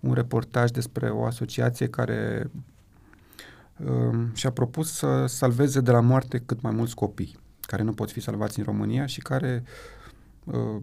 un 0.00 0.12
reportaj 0.12 0.70
despre 0.70 1.08
o 1.08 1.24
asociație 1.24 1.88
care 1.88 2.50
uh, 3.84 4.26
și-a 4.32 4.50
propus 4.50 4.92
să 4.92 5.24
salveze 5.26 5.80
de 5.80 5.90
la 5.90 6.00
moarte 6.00 6.42
cât 6.46 6.60
mai 6.60 6.72
mulți 6.72 6.94
copii 6.94 7.36
care 7.60 7.82
nu 7.82 7.92
pot 7.92 8.10
fi 8.10 8.20
salvați 8.20 8.58
în 8.58 8.64
România 8.64 9.06
și 9.06 9.20
care 9.20 9.62
uh, 10.44 10.80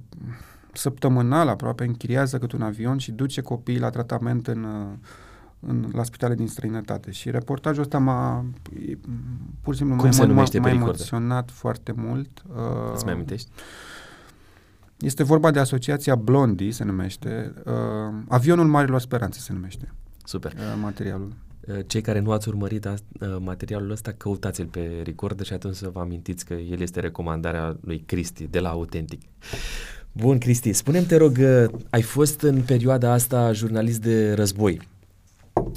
săptămânal 0.74 1.48
aproape 1.48 1.84
închiriază 1.84 2.38
cât 2.38 2.52
un 2.52 2.62
avion 2.62 2.98
și 2.98 3.12
duce 3.12 3.42
copiii 3.42 3.80
la 3.80 3.90
tratament 3.90 4.48
în, 4.48 4.64
uh, 4.64 4.98
în, 5.68 5.90
la 5.94 6.04
spitale 6.04 6.36
din 6.36 6.48
străinătate. 6.48 7.12
Și 7.12 7.32
reportajul 7.32 7.82
ăsta 7.82 7.98
m-a 7.98 8.46
pur 9.62 9.74
și 9.74 9.80
simplu 9.80 9.96
Cum 9.96 10.10
m-a, 10.18 10.26
m-a, 10.26 10.46
m-a 10.60 10.70
emoționat 10.70 11.52
foarte 11.52 11.94
mult. 11.96 12.44
Uh, 12.48 12.92
Îți 12.94 13.04
mai 13.04 13.14
amintești? 13.14 13.50
Este 14.98 15.24
vorba 15.24 15.52
de 15.52 15.60
asociația 15.60 16.16
Blondie, 16.16 16.72
se 16.72 16.84
numește. 16.84 17.54
Uh, 17.66 17.74
Avionul 18.28 18.68
Marilor 18.68 19.00
Speranțe 19.00 19.40
se 19.40 19.54
numește. 19.54 19.94
Super. 20.24 20.54
Uh, 20.54 20.60
materialul. 20.82 21.34
Uh, 21.68 21.80
cei 21.88 22.02
care 22.02 22.20
nu 22.20 22.32
ați 22.32 22.48
urmărit 22.48 22.86
a, 22.86 22.94
uh, 23.20 23.38
materialul 23.40 23.92
ăsta, 23.92 24.12
căutați-l 24.12 24.66
pe 24.66 25.02
Recorder 25.04 25.46
și 25.46 25.54
atunci 25.54 25.76
să 25.76 25.90
vă 25.94 26.00
amintiți 26.00 26.46
că 26.46 26.54
el 26.54 26.82
este 26.82 27.00
recomandarea 27.00 27.78
lui 27.82 28.04
Cristi 28.06 28.48
de 28.48 28.60
la 28.60 28.70
Autentic. 28.70 29.22
Bun, 30.12 30.38
Cristi, 30.38 30.74
spune-mi, 30.74 31.06
te 31.06 31.16
rog, 31.16 31.38
uh, 31.40 31.66
ai 31.90 32.02
fost 32.02 32.42
în 32.42 32.62
perioada 32.62 33.12
asta 33.12 33.52
jurnalist 33.52 34.02
de 34.02 34.34
război 34.34 34.82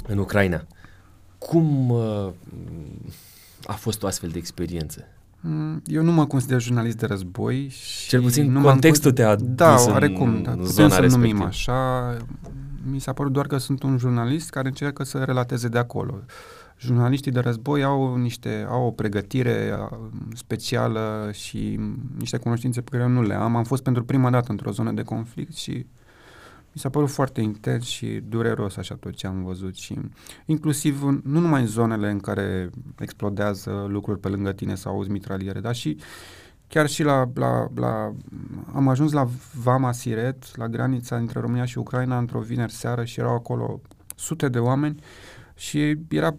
în 0.07 0.17
Ucraina. 0.17 0.63
Cum 1.37 1.89
uh, 1.89 2.27
a 3.65 3.73
fost 3.73 4.03
o 4.03 4.07
astfel 4.07 4.29
de 4.29 4.37
experiență? 4.37 5.03
Mm, 5.39 5.81
Eu 5.85 6.03
nu 6.03 6.11
mă 6.11 6.25
consider 6.25 6.61
jurnalist 6.61 6.97
de 6.97 7.05
război 7.05 7.67
și 7.67 8.07
Cel 8.07 8.21
puțin 8.21 8.51
nu 8.51 8.59
m-am 8.59 8.63
contextul 8.71 9.11
con- 9.11 9.15
te-a 9.15 9.35
Da, 9.35 9.71
dus 9.75 9.85
în 9.85 9.91
oarecum, 9.91 10.41
da. 10.41 10.51
Putem 10.51 10.65
zona 10.65 10.89
să 10.89 11.01
numim 11.01 11.11
respectivă. 11.21 11.45
așa. 11.45 12.17
Mi 12.91 12.99
s-a 12.99 13.13
părut 13.13 13.31
doar 13.31 13.47
că 13.47 13.57
sunt 13.57 13.83
un 13.83 13.97
jurnalist 13.97 14.49
care 14.49 14.67
încearcă 14.67 15.03
să 15.03 15.17
relateze 15.23 15.67
de 15.67 15.77
acolo. 15.77 16.19
Jurnaliștii 16.79 17.31
de 17.31 17.39
război 17.39 17.83
au 17.83 18.15
niște 18.15 18.65
au 18.69 18.85
o 18.85 18.91
pregătire 18.91 19.71
a, 19.79 19.97
specială 20.33 21.29
și 21.33 21.79
niște 22.17 22.37
cunoștințe 22.37 22.81
pe 22.81 22.89
care 22.91 23.03
eu 23.03 23.09
nu 23.09 23.21
le 23.21 23.33
am. 23.33 23.55
Am 23.55 23.63
fost 23.63 23.83
pentru 23.83 24.03
prima 24.03 24.29
dată 24.29 24.45
într-o 24.51 24.71
zonă 24.71 24.91
de 24.91 25.01
conflict 25.01 25.55
și 25.55 25.85
mi 26.75 26.81
s-a 26.81 26.89
părut 26.89 27.09
foarte 27.09 27.41
intens 27.41 27.83
și 27.85 28.21
dureros 28.27 28.77
așa 28.77 28.95
tot 28.95 29.13
ce 29.13 29.27
am 29.27 29.43
văzut 29.43 29.75
și 29.75 29.99
inclusiv 30.45 31.03
în- 31.03 31.21
nu 31.23 31.39
numai 31.39 31.61
în 31.61 31.67
zonele 31.67 32.09
în 32.09 32.19
care 32.19 32.69
explodează 32.99 33.85
lucruri 33.87 34.19
pe 34.19 34.27
lângă 34.27 34.51
tine 34.51 34.75
sau 34.75 34.93
auzi 34.93 35.09
mitraliere, 35.11 35.59
dar 35.59 35.75
și 35.75 35.97
chiar 36.67 36.87
și 36.87 37.03
la, 37.03 37.29
la, 37.33 37.67
la 37.75 38.13
am 38.73 38.87
ajuns 38.87 39.11
la 39.11 39.27
Vama 39.63 39.91
Siret, 39.91 40.55
la 40.57 40.67
granița 40.67 41.17
dintre 41.17 41.39
România 41.39 41.65
și 41.65 41.77
Ucraina 41.77 42.17
într-o 42.17 42.39
vineri 42.39 42.71
seară 42.71 43.03
și 43.03 43.19
erau 43.19 43.33
acolo 43.35 43.81
sute 44.15 44.49
de 44.49 44.59
oameni 44.59 44.99
și 45.55 45.97
era 46.09 46.35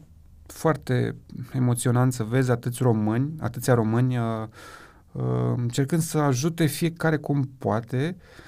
foarte 0.47 1.17
emoționant 1.53 2.13
să 2.13 2.23
vezi 2.23 2.51
atâți 2.51 2.83
români, 2.83 3.33
atâția 3.41 3.75
români 3.75 4.17
uh, 4.19 4.25
uh, 5.13 5.23
încercând 5.57 6.03
să 6.03 6.19
ajute 6.19 6.67
fiecare 6.67 7.17
cum 7.17 7.51
poate 7.59 8.17
uh, 8.19 8.45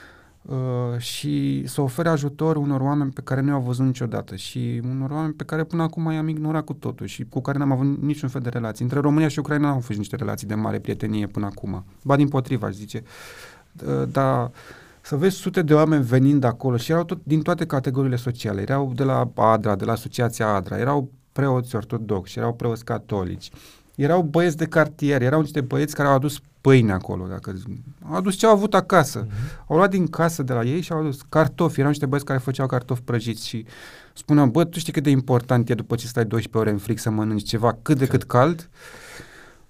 și 0.99 1.63
să 1.67 1.81
ofere 1.81 2.09
ajutor 2.09 2.57
unor 2.57 2.81
oameni 2.81 3.11
pe 3.11 3.21
care 3.21 3.41
nu 3.41 3.49
i-au 3.49 3.61
văzut 3.61 3.85
niciodată 3.85 4.37
și 4.37 4.81
unor 4.91 5.11
oameni 5.11 5.33
pe 5.33 5.45
care 5.45 5.65
până 5.65 5.83
acum 5.83 6.11
i-am 6.11 6.29
ignorat 6.29 6.65
cu 6.65 6.73
totul 6.73 7.07
și 7.07 7.25
cu 7.25 7.41
care 7.41 7.59
n-am 7.59 7.73
avut 7.73 8.03
niciun 8.03 8.29
fel 8.29 8.41
de 8.41 8.49
relații. 8.49 8.85
Între 8.85 9.01
România 9.01 9.29
și 9.29 9.39
Ucraina 9.39 9.67
nu 9.67 9.75
au 9.75 9.81
fost 9.81 9.99
niște 9.99 10.17
relații 10.17 10.47
de 10.47 10.55
mare 10.55 10.79
prietenie 10.79 11.27
până 11.27 11.47
acum. 11.47 11.85
Ba 12.05 12.17
din 12.17 12.29
potriva, 12.29 12.67
aș 12.67 12.75
zice. 12.75 13.03
Uh, 13.87 14.09
dar 14.13 14.51
să 15.01 15.17
vezi 15.17 15.37
sute 15.37 15.63
de 15.63 15.75
oameni 15.75 16.05
venind 16.05 16.45
acolo 16.45 16.77
și 16.77 16.91
erau 16.91 17.05
tot, 17.05 17.19
din 17.23 17.43
toate 17.43 17.67
categoriile 17.67 18.17
sociale. 18.17 18.61
Erau 18.61 18.93
de 18.95 19.05
la 19.05 19.31
ADRA, 19.35 19.77
de 19.77 19.85
la 19.85 19.93
Asociația 19.93 20.55
ADRA, 20.55 20.79
erau 20.79 21.11
preoți 21.33 21.77
ortodoxi, 21.77 22.39
erau 22.39 22.55
preoți 22.55 22.85
catolici, 22.85 23.51
erau 24.03 24.23
băieți 24.23 24.57
de 24.57 24.67
cartier, 24.67 25.23
erau 25.23 25.41
niște 25.41 25.61
băieți 25.61 25.95
care 25.95 26.09
au 26.09 26.15
adus 26.15 26.41
pâine 26.61 26.93
acolo, 26.93 27.27
dacă 27.27 27.55
au 28.03 28.15
adus 28.15 28.35
ce 28.35 28.47
au 28.47 28.53
avut 28.53 28.75
acasă. 28.75 29.27
Mhm. 29.27 29.65
Au 29.67 29.77
luat 29.77 29.91
din 29.91 30.07
casă 30.07 30.43
de 30.43 30.53
la 30.53 30.63
ei 30.63 30.81
și 30.81 30.93
au 30.93 30.99
adus 30.99 31.21
cartofi. 31.29 31.79
Erau 31.79 31.91
niște 31.91 32.07
băieți 32.07 32.27
care 32.27 32.39
făceau 32.39 32.67
cartofi 32.67 33.01
prăjiți 33.01 33.49
și 33.49 33.65
spuneau, 34.13 34.47
bă, 34.47 34.65
tu 34.65 34.79
știi 34.79 34.93
cât 34.93 35.03
de 35.03 35.11
important 35.11 35.69
e 35.69 35.75
după 35.75 35.95
ce 35.95 36.07
stai 36.07 36.25
12 36.25 36.59
ore 36.59 36.71
în 36.71 36.79
fric 36.79 36.99
să 36.99 37.11
mănânci 37.11 37.49
ceva 37.49 37.79
cât 37.83 37.99
de 37.99 38.07
cât 38.07 38.25
cald? 38.25 38.69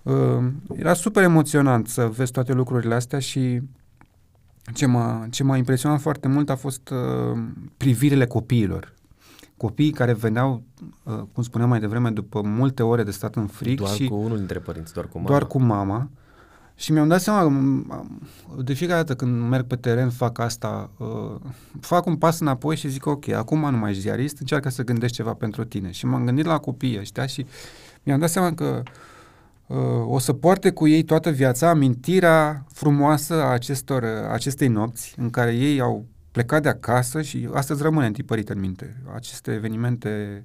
Uh, 0.02 0.46
era 0.76 0.94
super 0.94 1.22
emoționant 1.22 1.88
să 1.88 2.06
vezi 2.06 2.32
toate 2.32 2.52
lucrurile 2.52 2.94
astea 2.94 3.18
și 3.18 3.60
ce 4.74 4.86
m-a, 4.86 5.26
ce 5.30 5.42
m-a 5.42 5.56
impresionat 5.56 6.00
foarte 6.00 6.28
mult 6.28 6.50
a 6.50 6.56
fost 6.56 6.88
uh, 6.88 7.38
privirile 7.76 8.26
copiilor. 8.26 8.96
Copiii 9.58 9.90
care 9.90 10.12
veneau, 10.12 10.62
uh, 11.02 11.20
cum 11.32 11.42
spuneam 11.42 11.68
mai 11.70 11.80
devreme, 11.80 12.10
după 12.10 12.40
multe 12.42 12.82
ore 12.82 13.02
de 13.02 13.10
stat 13.10 13.34
în 13.34 13.46
frig 13.46 13.78
Doar 13.78 13.90
și 13.90 14.08
cu 14.08 14.14
unul 14.14 14.36
dintre 14.36 14.58
părinți, 14.58 14.92
doar 14.92 15.06
cu 15.06 15.16
mama. 15.16 15.28
doar 15.28 15.46
cu 15.46 15.58
mama. 15.60 16.10
Și 16.74 16.92
mi-am 16.92 17.08
dat 17.08 17.20
seama, 17.20 17.40
m- 17.42 17.92
am- 17.92 18.28
de 18.62 18.72
fiecare 18.72 18.98
dată 18.98 19.14
când 19.14 19.48
merg 19.48 19.66
pe 19.66 19.76
teren, 19.76 20.10
fac 20.10 20.38
asta, 20.38 20.90
uh, 20.98 21.40
fac 21.80 22.06
un 22.06 22.16
pas 22.16 22.40
înapoi 22.40 22.76
și 22.76 22.88
zic, 22.88 23.06
ok, 23.06 23.28
acum 23.28 23.70
nu 23.70 23.76
mai 23.76 23.90
ești 23.90 24.02
ziarist, 24.02 24.38
încearcă 24.40 24.68
să 24.68 24.82
gândești 24.84 25.16
ceva 25.16 25.32
pentru 25.32 25.64
tine. 25.64 25.90
Și 25.90 26.06
m-am 26.06 26.24
gândit 26.24 26.44
la 26.44 26.58
copiii 26.58 26.98
ăștia 26.98 27.26
și 27.26 27.46
mi-am 28.02 28.18
dat 28.18 28.30
seama 28.30 28.54
că 28.54 28.82
uh, 29.66 29.76
o 30.06 30.18
să 30.18 30.32
poarte 30.32 30.70
cu 30.70 30.86
ei 30.88 31.02
toată 31.02 31.30
viața 31.30 31.68
amintirea 31.68 32.64
frumoasă 32.72 33.34
a 33.34 33.46
acestor, 33.52 34.02
uh, 34.02 34.08
acestei 34.32 34.68
nopți 34.68 35.14
în 35.16 35.30
care 35.30 35.54
ei 35.54 35.80
au 35.80 36.04
plecat 36.30 36.62
de 36.62 36.68
acasă 36.68 37.22
și 37.22 37.48
astăzi 37.52 37.82
rămâne 37.82 38.06
întipărit 38.06 38.48
în 38.48 38.60
minte. 38.60 39.02
Aceste 39.14 39.52
evenimente 39.52 40.44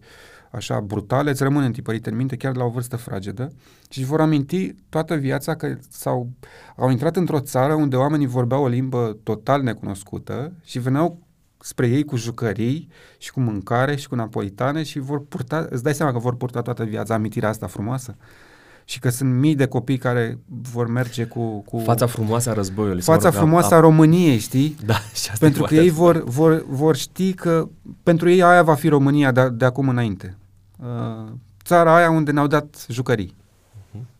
așa 0.52 0.80
brutale 0.80 1.30
îți 1.30 1.44
rămân 1.44 1.64
întipărite 1.64 2.10
în 2.10 2.16
minte 2.16 2.36
chiar 2.36 2.52
de 2.52 2.58
la 2.58 2.66
o 2.66 2.70
vârstă 2.70 2.96
fragedă 2.96 3.52
și 3.90 4.00
își 4.00 4.08
vor 4.08 4.22
aminti 4.22 4.76
toată 4.90 5.16
viața 5.16 5.56
că 5.56 5.78
s-au, 5.90 6.30
au 6.76 6.90
intrat 6.90 7.16
într-o 7.16 7.40
țară 7.40 7.74
unde 7.74 7.96
oamenii 7.96 8.26
vorbeau 8.26 8.64
o 8.64 8.68
limbă 8.68 9.18
total 9.24 9.62
necunoscută 9.62 10.54
și 10.64 10.80
veneau 10.80 11.20
spre 11.60 11.88
ei 11.88 12.04
cu 12.04 12.16
jucării 12.16 12.90
și 13.18 13.32
cu 13.32 13.40
mâncare 13.40 13.96
și 13.96 14.08
cu 14.08 14.16
napolitane 14.16 14.84
și 14.84 15.00
vor 15.00 15.26
purta, 15.26 15.68
îți 15.70 15.84
dai 15.84 15.94
seama 15.94 16.12
că 16.12 16.20
vor 16.20 16.36
purta 16.36 16.62
toată 16.62 16.84
viața 16.84 17.14
amintirea 17.14 17.50
asta 17.50 17.68
frumoasă 17.68 18.16
și 18.86 19.00
că 19.00 19.10
sunt 19.10 19.34
mii 19.34 19.56
de 19.56 19.66
copii 19.66 19.98
care 19.98 20.40
vor 20.72 20.88
merge 20.88 21.26
cu, 21.26 21.60
cu 21.62 21.78
Fața 21.80 22.06
frumoasă 22.06 22.50
a 22.50 22.54
războiului. 22.54 23.02
sau, 23.02 23.14
fața 23.14 23.28
mă 23.30 23.34
rog, 23.36 23.44
frumoasă 23.44 23.74
a 23.76 23.80
României, 23.80 24.38
știi? 24.38 24.76
Da, 24.86 24.94
și 24.94 25.30
asta 25.32 25.38
Pentru 25.40 25.60
e 25.64 25.66
că 25.66 25.74
foarte 25.74 25.86
ei 25.86 25.90
vor, 25.90 26.24
vor, 26.24 26.66
vor 26.70 26.96
ști 26.96 27.34
că 27.34 27.68
pentru 28.04 28.30
ei 28.30 28.44
aia 28.44 28.64
va 28.64 28.74
fi 28.74 28.88
România 28.88 29.32
de, 29.32 29.50
de 29.50 29.66
acum 29.66 29.90
înainte. 29.90 30.38
Uh, 30.80 31.32
țara 31.64 31.96
aia 31.96 32.10
unde 32.10 32.32
ne-au 32.32 32.48
dat 32.48 32.86
jucării. 32.90 33.36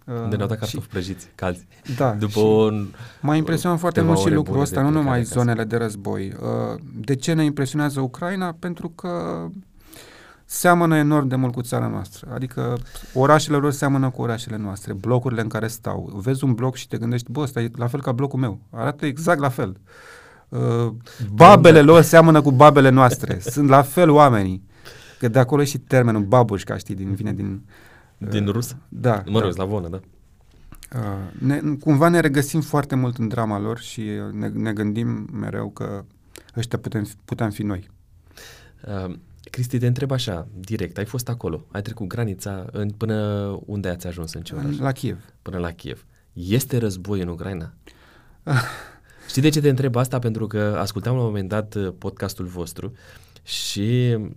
Uh, 0.06 0.14
Unde 0.24 0.36
ne-au 0.36 0.48
dat 0.48 0.58
și- 0.58 0.64
cartofi 0.64 0.88
prăjiți, 0.88 1.28
calzi. 1.36 1.66
Da, 1.98 2.12
După 2.12 2.32
și 2.40 2.46
un... 2.46 2.88
m-a 3.22 3.36
impresionat 3.36 3.80
foarte 3.80 4.00
câteva 4.00 4.14
mult 4.14 4.26
și 4.26 4.32
ore 4.32 4.36
lucrul 4.36 4.54
bune 4.54 4.64
ăsta, 4.66 4.76
de 4.76 4.82
nu 4.82 4.88
plecare 4.88 5.06
numai 5.08 5.20
acasă. 5.20 5.40
zonele 5.40 5.64
de 5.64 5.76
război. 5.78 6.34
Uh, 6.42 6.80
de 7.06 7.16
ce 7.16 7.34
ne 7.34 7.44
impresionează 7.44 8.00
Ucraina? 8.00 8.56
Pentru 8.60 8.90
că 8.90 9.10
seamănă 10.46 10.98
enorm 10.98 11.28
de 11.28 11.36
mult 11.36 11.54
cu 11.54 11.62
țara 11.62 11.88
noastră. 11.88 12.32
Adică 12.34 12.78
orașele 13.14 13.58
lor 13.58 13.72
seamănă 13.72 14.10
cu 14.10 14.22
orașele 14.22 14.58
noastre, 14.58 14.94
blocurile 14.94 15.42
în 15.42 15.48
care 15.48 15.68
stau. 15.68 16.22
Vezi 16.24 16.44
un 16.44 16.54
bloc 16.54 16.76
și 16.76 16.88
te 16.88 16.98
gândești, 16.98 17.32
bă, 17.32 17.42
ăsta 17.42 17.62
e 17.62 17.72
la 17.76 17.88
fel 17.88 18.02
ca 18.02 18.12
blocul 18.12 18.40
meu. 18.40 18.60
Arată 18.70 19.06
exact 19.06 19.40
la 19.40 19.50
fel. 19.50 19.78
Uh, 20.50 20.94
babele 21.34 21.82
lor 21.82 22.02
seamănă 22.02 22.42
cu 22.42 22.52
babele 22.52 22.90
noastre. 22.90 23.40
Sunt 23.40 23.70
la 23.70 23.82
fel 23.82 24.10
oamenii. 24.10 24.64
Că 25.20 25.28
de 25.28 25.40
acolo 25.40 25.62
e 25.62 25.66
și 25.66 25.78
termenul 25.78 26.22
babușca, 26.22 26.78
știi, 26.78 26.96
din, 26.96 27.14
vine 27.14 27.34
din... 27.34 27.66
Din 28.18 28.48
rus? 28.48 28.76
Da. 28.90 29.24
Mă 29.26 29.40
rog, 29.40 29.48
da. 29.48 29.54
slavonă, 29.54 29.88
da. 29.88 30.00
Uh, 30.96 31.40
ne, 31.40 31.62
cumva 31.80 32.08
ne 32.08 32.20
regăsim 32.20 32.62
foarte 32.62 32.96
mult 32.96 33.18
în 33.18 33.28
drama 33.28 33.60
lor 33.60 33.80
și 33.80 34.00
uh, 34.00 34.34
ne, 34.34 34.48
ne 34.48 34.74
gândim 34.74 35.30
mereu 35.32 35.70
că 35.70 36.04
ăștia 36.58 36.78
putem, 36.78 37.04
fi- 37.04 37.16
putem 37.26 37.50
fi 37.50 37.64
noi. 37.64 37.90
Uh, 38.88 39.16
Cristi, 39.54 39.78
te 39.78 39.88
întreb 39.88 40.12
așa, 40.12 40.48
direct, 40.60 40.98
ai 40.98 41.06
fost 41.06 41.30
acolo, 41.30 41.66
ai 41.72 41.82
trecut 41.82 42.08
granița 42.08 42.66
în, 42.72 42.90
până 42.90 43.16
unde 43.66 43.90
ați 43.90 44.08
ajuns, 44.08 44.34
în 44.34 44.42
ce 44.42 44.56
oraș? 44.56 44.78
La 44.78 44.92
Kiev. 44.92 45.34
Până 45.42 45.58
la 45.58 45.72
Kiev. 45.72 46.06
Este 46.34 46.78
război 46.78 47.22
în 47.22 47.28
Ucraina? 47.28 47.74
Știi 49.30 49.42
de 49.42 49.50
ce 49.50 49.62
te 49.62 49.70
întreb 49.70 49.96
asta? 49.96 50.20
Pentru 50.20 50.48
că 50.48 50.78
ascultam 50.80 51.14
la 51.14 51.20
un 51.20 51.26
moment 51.26 51.50
dat 51.50 51.76
uh, 51.76 51.94
podcastul 51.98 52.46
vostru 52.46 52.92
și 53.44 54.16
uh, 54.20 54.30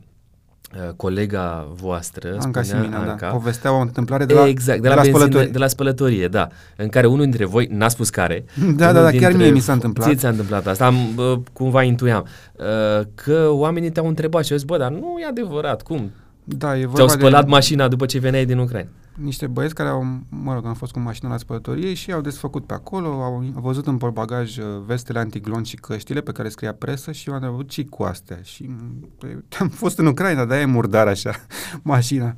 colega 0.96 1.66
voastră 1.74 2.36
Anca 2.40 2.62
spunea, 2.62 2.82
Simina, 2.82 3.04
da. 3.04 3.10
Anca, 3.10 3.28
Povestea 3.28 3.72
o 3.72 3.80
întâmplare 3.80 4.24
de 4.24 4.34
la, 4.34 4.46
exact, 4.46 4.80
de 4.82 4.88
la, 4.88 4.94
de 4.94 5.00
la 5.00 5.02
benzină- 5.06 5.18
spălători. 5.24 5.52
de 5.52 5.58
la 5.58 5.66
spălătorie, 5.66 6.28
da, 6.28 6.48
în 6.76 6.88
care 6.88 7.06
unul 7.06 7.22
dintre 7.22 7.44
voi, 7.44 7.68
n-a 7.72 7.88
spus 7.88 8.10
care, 8.10 8.44
Da, 8.76 8.92
da, 8.92 8.98
unul 8.98 9.02
da, 9.02 9.10
chiar 9.10 9.18
dintre- 9.18 9.36
mie 9.36 9.50
mi 9.50 9.60
s-a 9.60 9.72
întâmplat. 9.72 10.06
Ție 10.06 10.16
ți-a 10.16 10.28
întâmplat 10.28 10.66
asta, 10.66 10.86
am, 10.86 10.96
bă, 11.14 11.38
cumva 11.52 11.82
intuiam, 11.82 12.26
uh, 12.52 13.06
că 13.14 13.46
oamenii 13.50 13.90
te-au 13.90 14.06
întrebat 14.08 14.44
și 14.44 14.52
eu 14.52 14.58
zic, 14.58 14.66
bă, 14.66 14.76
dar 14.78 14.90
nu 14.90 15.16
e 15.22 15.26
adevărat, 15.26 15.82
cum? 15.82 16.10
Da, 16.44 16.76
e 16.76 16.80
Ți-au 16.80 16.90
vorba 16.90 17.08
spălat 17.12 17.44
de 17.44 17.50
mașina 17.50 17.88
după 17.88 18.06
ce 18.06 18.18
veneai 18.18 18.44
din 18.44 18.58
Ucraina. 18.58 18.88
Niște 19.16 19.46
băieți 19.46 19.74
care 19.74 19.88
au, 19.88 20.06
mă 20.28 20.54
rog, 20.54 20.66
am 20.66 20.74
fost 20.74 20.92
cu 20.92 20.98
mașina 20.98 21.30
la 21.30 21.36
spălătorie 21.36 21.94
și 21.94 22.12
au 22.12 22.20
desfăcut 22.20 22.66
pe 22.66 22.74
acolo, 22.74 23.08
au, 23.08 23.44
au 23.54 23.60
văzut 23.60 23.86
în 23.86 23.96
portbagaj 23.96 24.56
uh, 24.56 24.64
vestele 24.86 25.18
antiglon 25.18 25.62
și 25.62 25.76
căștile 25.76 26.20
pe 26.20 26.32
care 26.32 26.48
scria 26.48 26.74
presă 26.74 27.12
și 27.12 27.28
eu 27.28 27.34
am 27.34 27.42
întrebat 27.42 27.66
ce 27.66 27.84
cu 27.84 28.02
astea 28.02 28.38
și 28.42 28.70
păi, 29.18 29.44
am 29.60 29.68
fost 29.68 29.98
în 29.98 30.06
Ucraina, 30.06 30.44
dar 30.44 30.58
e 30.58 30.64
murdar 30.64 31.08
așa 31.08 31.34
mașina. 31.82 32.34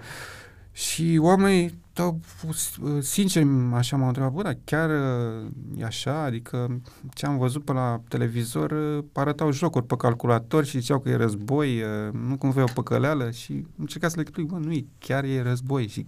Și 0.72 1.18
oamenii, 1.20 1.78
au, 2.00 2.20
uh, 2.46 3.02
sincer, 3.02 3.46
așa 3.72 3.96
m-au 3.96 4.06
întrebat, 4.06 4.32
bă, 4.32 4.42
dar 4.42 4.58
chiar 4.64 4.90
uh, 4.90 5.50
e 5.76 5.84
așa? 5.84 6.22
Adică 6.22 6.80
ce 7.10 7.26
am 7.26 7.38
văzut 7.38 7.64
pe 7.64 7.72
la 7.72 8.00
televizor 8.08 8.70
uh, 8.70 9.04
arătau 9.12 9.52
jocuri 9.52 9.86
pe 9.86 9.96
calculator 9.96 10.64
și 10.64 10.78
ziceau 10.78 10.98
că 10.98 11.08
e 11.08 11.16
război, 11.16 11.82
uh, 11.82 12.12
nu 12.12 12.36
cumva 12.36 12.60
e 12.60 12.62
o 12.62 12.72
păcăleală 12.74 13.30
și 13.30 13.66
încerca 13.78 14.08
să 14.08 14.14
le 14.16 14.20
explic, 14.20 14.46
bă, 14.46 14.56
nu 14.56 14.72
e, 14.72 14.86
chiar 14.98 15.24
e 15.24 15.42
război 15.42 15.86
și 15.86 16.06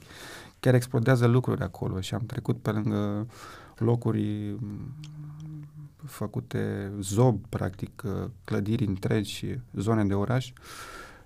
chiar 0.60 0.74
explodează 0.74 1.26
lucruri 1.26 1.62
acolo 1.62 2.00
și 2.00 2.14
am 2.14 2.22
trecut 2.26 2.58
pe 2.58 2.70
lângă 2.70 3.26
locuri 3.76 4.50
m, 4.58 4.94
făcute 6.04 6.92
zob, 7.00 7.40
practic, 7.48 8.02
uh, 8.04 8.28
clădiri 8.44 8.86
întregi 8.86 9.32
și 9.32 9.58
zone 9.72 10.04
de 10.04 10.14
oraș. 10.14 10.52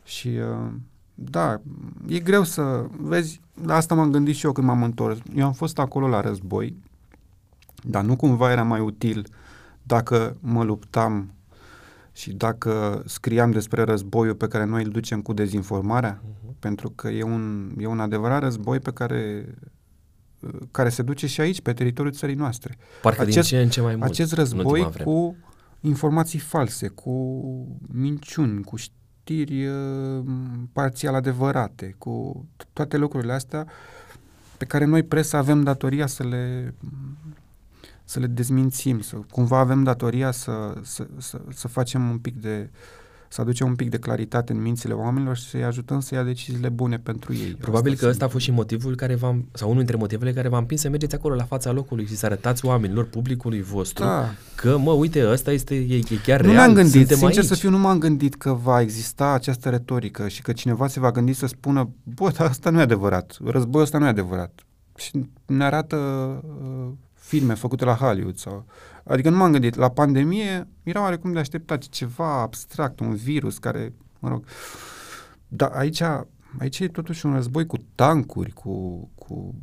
Și 0.04 0.28
uh, 0.28 0.72
da, 1.14 1.60
e 2.06 2.18
greu 2.18 2.44
să 2.44 2.86
vezi, 2.98 3.40
la 3.64 3.74
asta 3.74 3.94
m-am 3.94 4.10
gândit 4.10 4.34
și 4.34 4.46
eu 4.46 4.52
când 4.52 4.66
m-am 4.66 4.82
întors. 4.82 5.18
Eu 5.34 5.46
am 5.46 5.52
fost 5.52 5.78
acolo 5.78 6.08
la 6.08 6.20
război, 6.20 6.76
dar 7.82 8.04
nu 8.04 8.16
cumva 8.16 8.50
era 8.50 8.62
mai 8.62 8.80
util 8.80 9.26
dacă 9.82 10.36
mă 10.40 10.64
luptam 10.64 11.32
și 12.12 12.32
dacă 12.32 13.02
scriam 13.06 13.50
despre 13.50 13.82
războiul 13.82 14.34
pe 14.34 14.48
care 14.48 14.64
noi 14.64 14.82
îl 14.82 14.90
ducem 14.90 15.22
cu 15.22 15.32
dezinformarea, 15.32 16.22
pentru 16.64 16.90
că 16.90 17.08
e 17.08 17.22
un, 17.22 17.72
e 17.78 17.86
un 17.86 18.00
adevărat 18.00 18.42
război 18.42 18.80
pe 18.80 18.90
care 18.90 19.54
care 20.70 20.88
se 20.88 21.02
duce 21.02 21.26
și 21.26 21.40
aici, 21.40 21.60
pe 21.60 21.72
teritoriul 21.72 22.14
țării 22.14 22.34
noastre. 22.34 22.76
Parcă 23.02 23.20
acest, 23.20 23.48
din 23.48 23.58
ce 23.58 23.64
în 23.64 23.68
ce 23.68 23.80
mai 23.80 23.96
mult. 23.96 24.10
Acest 24.10 24.32
război 24.32 24.90
cu 25.04 25.36
informații 25.80 26.38
false, 26.38 26.88
cu 26.88 27.12
minciuni, 27.92 28.62
cu 28.62 28.76
știri 28.76 29.66
uh, 29.66 30.24
parțial 30.72 31.14
adevărate, 31.14 31.94
cu 31.98 32.44
toate 32.72 32.96
lucrurile 32.96 33.32
astea 33.32 33.66
pe 34.56 34.64
care 34.64 34.84
noi 34.84 35.02
presa 35.02 35.38
avem 35.38 35.62
datoria 35.62 36.06
să 36.06 36.22
le 36.22 36.74
să 38.04 38.18
le 38.18 38.26
dezmințim, 38.26 39.00
să 39.00 39.16
cumva 39.30 39.58
avem 39.58 39.82
datoria 39.82 40.30
să, 40.30 40.74
să, 40.82 41.06
să, 41.18 41.40
să 41.54 41.68
facem 41.68 42.10
un 42.10 42.18
pic 42.18 42.40
de 42.40 42.70
să 43.34 43.40
aducem 43.40 43.66
un 43.66 43.74
pic 43.74 43.90
de 43.90 43.98
claritate 43.98 44.52
în 44.52 44.62
mințile 44.62 44.92
oamenilor 44.92 45.36
și 45.36 45.48
să-i 45.48 45.64
ajutăm 45.64 46.00
să 46.00 46.14
ia 46.14 46.22
deciziile 46.22 46.68
bune 46.68 46.98
pentru 46.98 47.32
ei. 47.32 47.56
Probabil 47.60 47.92
asta 47.92 48.04
că 48.04 48.10
ăsta 48.10 48.24
a 48.24 48.28
fost 48.28 48.44
și 48.44 48.50
motivul 48.50 48.94
care 48.94 49.14
v-am, 49.14 49.48
sau 49.52 49.66
unul 49.66 49.80
dintre 49.80 49.96
motivele 49.96 50.32
care 50.32 50.48
v-am 50.48 50.60
împins 50.60 50.80
să 50.80 50.88
mergeți 50.88 51.14
acolo 51.14 51.34
la 51.34 51.44
fața 51.44 51.72
locului 51.72 52.06
și 52.06 52.16
să 52.16 52.26
arătați 52.26 52.64
oamenilor, 52.64 53.04
publicului 53.04 53.62
vostru, 53.62 54.04
da. 54.04 54.34
că, 54.54 54.78
mă, 54.78 54.92
uite, 54.92 55.28
ăsta 55.28 55.52
este, 55.52 55.74
e, 55.74 55.96
e 55.96 56.16
chiar 56.24 56.40
nu 56.40 56.50
real, 56.50 56.68
am 56.68 56.74
gândit, 56.74 56.92
suntem 56.92 57.16
sincer 57.16 57.38
aici. 57.38 57.46
să 57.46 57.54
fiu, 57.54 57.70
nu 57.70 57.78
m-am 57.78 57.98
gândit 57.98 58.34
că 58.34 58.52
va 58.52 58.80
exista 58.80 59.32
această 59.32 59.68
retorică 59.68 60.28
și 60.28 60.42
că 60.42 60.52
cineva 60.52 60.86
se 60.86 61.00
va 61.00 61.10
gândi 61.10 61.32
să 61.32 61.46
spună, 61.46 61.90
bă, 62.02 62.30
dar 62.36 62.46
asta 62.46 62.70
nu 62.70 62.78
e 62.78 62.82
adevărat, 62.82 63.36
războiul 63.44 63.84
ăsta 63.84 63.98
nu 63.98 64.04
e 64.04 64.08
adevărat. 64.08 64.60
Și 64.96 65.28
ne 65.46 65.64
arată 65.64 65.96
uh, 65.96 66.92
filme 67.14 67.54
făcute 67.54 67.84
la 67.84 67.94
Hollywood 67.94 68.36
sau... 68.36 68.66
Adică 69.04 69.30
nu 69.30 69.36
m-am 69.36 69.52
gândit, 69.52 69.74
la 69.74 69.88
pandemie 69.88 70.68
era 70.82 71.00
oarecum 71.00 71.32
de 71.32 71.38
așteptat 71.38 71.88
ceva 71.88 72.40
abstract, 72.40 73.00
un 73.00 73.14
virus 73.14 73.58
care, 73.58 73.92
mă 74.18 74.28
rog... 74.28 74.44
Dar 75.48 75.70
aici, 75.74 76.02
aici 76.58 76.80
e 76.80 76.88
totuși 76.88 77.26
un 77.26 77.34
război 77.34 77.66
cu 77.66 77.76
tancuri, 77.94 78.52
cu, 78.52 79.08
cu 79.14 79.54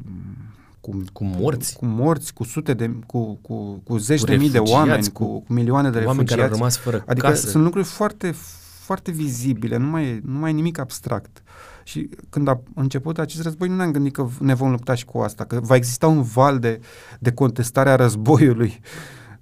cu, 0.82 1.04
cu 1.14 1.24
morți. 1.24 1.76
Cu 1.76 1.86
morți, 1.86 2.34
cu 2.34 2.44
sute 2.44 2.74
de, 2.74 2.92
cu, 3.06 3.40
cu, 3.42 3.82
cu 3.84 3.98
zeci 3.98 4.20
cu 4.20 4.26
de 4.26 4.36
mii 4.36 4.50
de 4.50 4.60
oameni, 4.60 5.10
cu, 5.12 5.26
cu, 5.26 5.40
cu 5.40 5.54
milioane 5.54 5.90
de 5.90 5.98
oameni 5.98 6.28
refugiați. 6.28 6.36
care 6.36 6.42
au 6.42 6.58
rămas 6.58 6.78
fără 6.78 7.04
Adică 7.08 7.28
casă. 7.28 7.48
sunt 7.48 7.64
lucruri 7.64 7.86
foarte, 7.86 8.32
foarte 8.80 9.12
vizibile, 9.12 9.78
nu 9.78 9.86
mai, 9.86 10.06
e, 10.06 10.22
nu 10.24 10.40
mai 10.40 10.52
e 10.52 10.54
nimic 10.54 10.80
abstract. 10.80 11.44
Și 11.84 12.10
când 12.30 12.48
a 12.48 12.62
început 12.76 13.20
acest 13.20 13.44
război, 13.44 13.68
nu 13.68 13.76
ne-am 13.76 13.92
gândit 13.92 14.14
că 14.14 14.28
ne 14.40 14.54
vom 14.54 14.72
lupta 14.72 14.96
și 14.96 15.06
cu 15.06 15.18
asta, 15.18 15.46
că 15.46 15.60
va 15.60 15.76
exista 15.76 16.08
un 16.08 16.22
val 16.22 16.60
de, 16.60 16.80
de 17.20 17.32
contestare 17.32 17.90
a 17.90 17.96
războiului. 17.96 18.80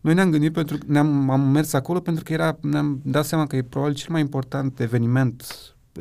Noi 0.02 0.14
ne-am 0.14 0.32
gândit 0.32 0.54
pentru 0.54 0.78
că 0.78 0.84
ne-am 0.88 1.30
am 1.30 1.42
mers 1.42 1.74
acolo 1.74 2.00
pentru 2.00 2.24
că 2.24 2.34
era, 2.34 2.58
ne-am 2.62 3.02
dat 3.04 3.26
seama 3.26 3.48
că 3.48 3.56
e 3.56 3.62
probabil 3.64 3.96
cel 3.96 4.12
mai 4.12 4.22
important 4.22 4.80
eveniment 4.80 5.46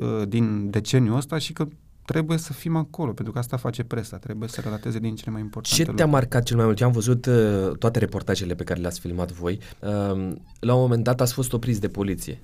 uh, 0.00 0.28
din 0.28 0.70
deceniul 0.70 1.16
ăsta 1.16 1.38
și 1.38 1.52
că 1.52 1.66
trebuie 2.04 2.38
să 2.38 2.52
fim 2.52 2.76
acolo, 2.76 3.12
pentru 3.12 3.32
că 3.32 3.38
asta 3.38 3.56
face 3.56 3.82
presa, 3.84 4.16
trebuie 4.16 4.48
să 4.48 4.60
relateze 4.60 4.98
din 4.98 5.14
cele 5.14 5.30
mai 5.30 5.40
importante 5.40 5.76
Ce 5.76 5.82
te-a 5.82 5.90
lucruri. 5.90 6.10
marcat 6.12 6.42
cel 6.42 6.56
mai 6.56 6.64
mult? 6.64 6.80
Eu 6.80 6.86
am 6.86 6.92
văzut 6.92 7.26
uh, 7.26 7.76
toate 7.78 7.98
reportajele 7.98 8.54
pe 8.54 8.64
care 8.64 8.80
le-ați 8.80 9.00
filmat 9.00 9.32
voi. 9.32 9.58
Uh, 9.80 10.32
la 10.60 10.74
un 10.74 10.80
moment 10.80 11.04
dat 11.04 11.20
ați 11.20 11.32
fost 11.32 11.52
opriți 11.52 11.80
de 11.80 11.88
poliție. 11.88 12.38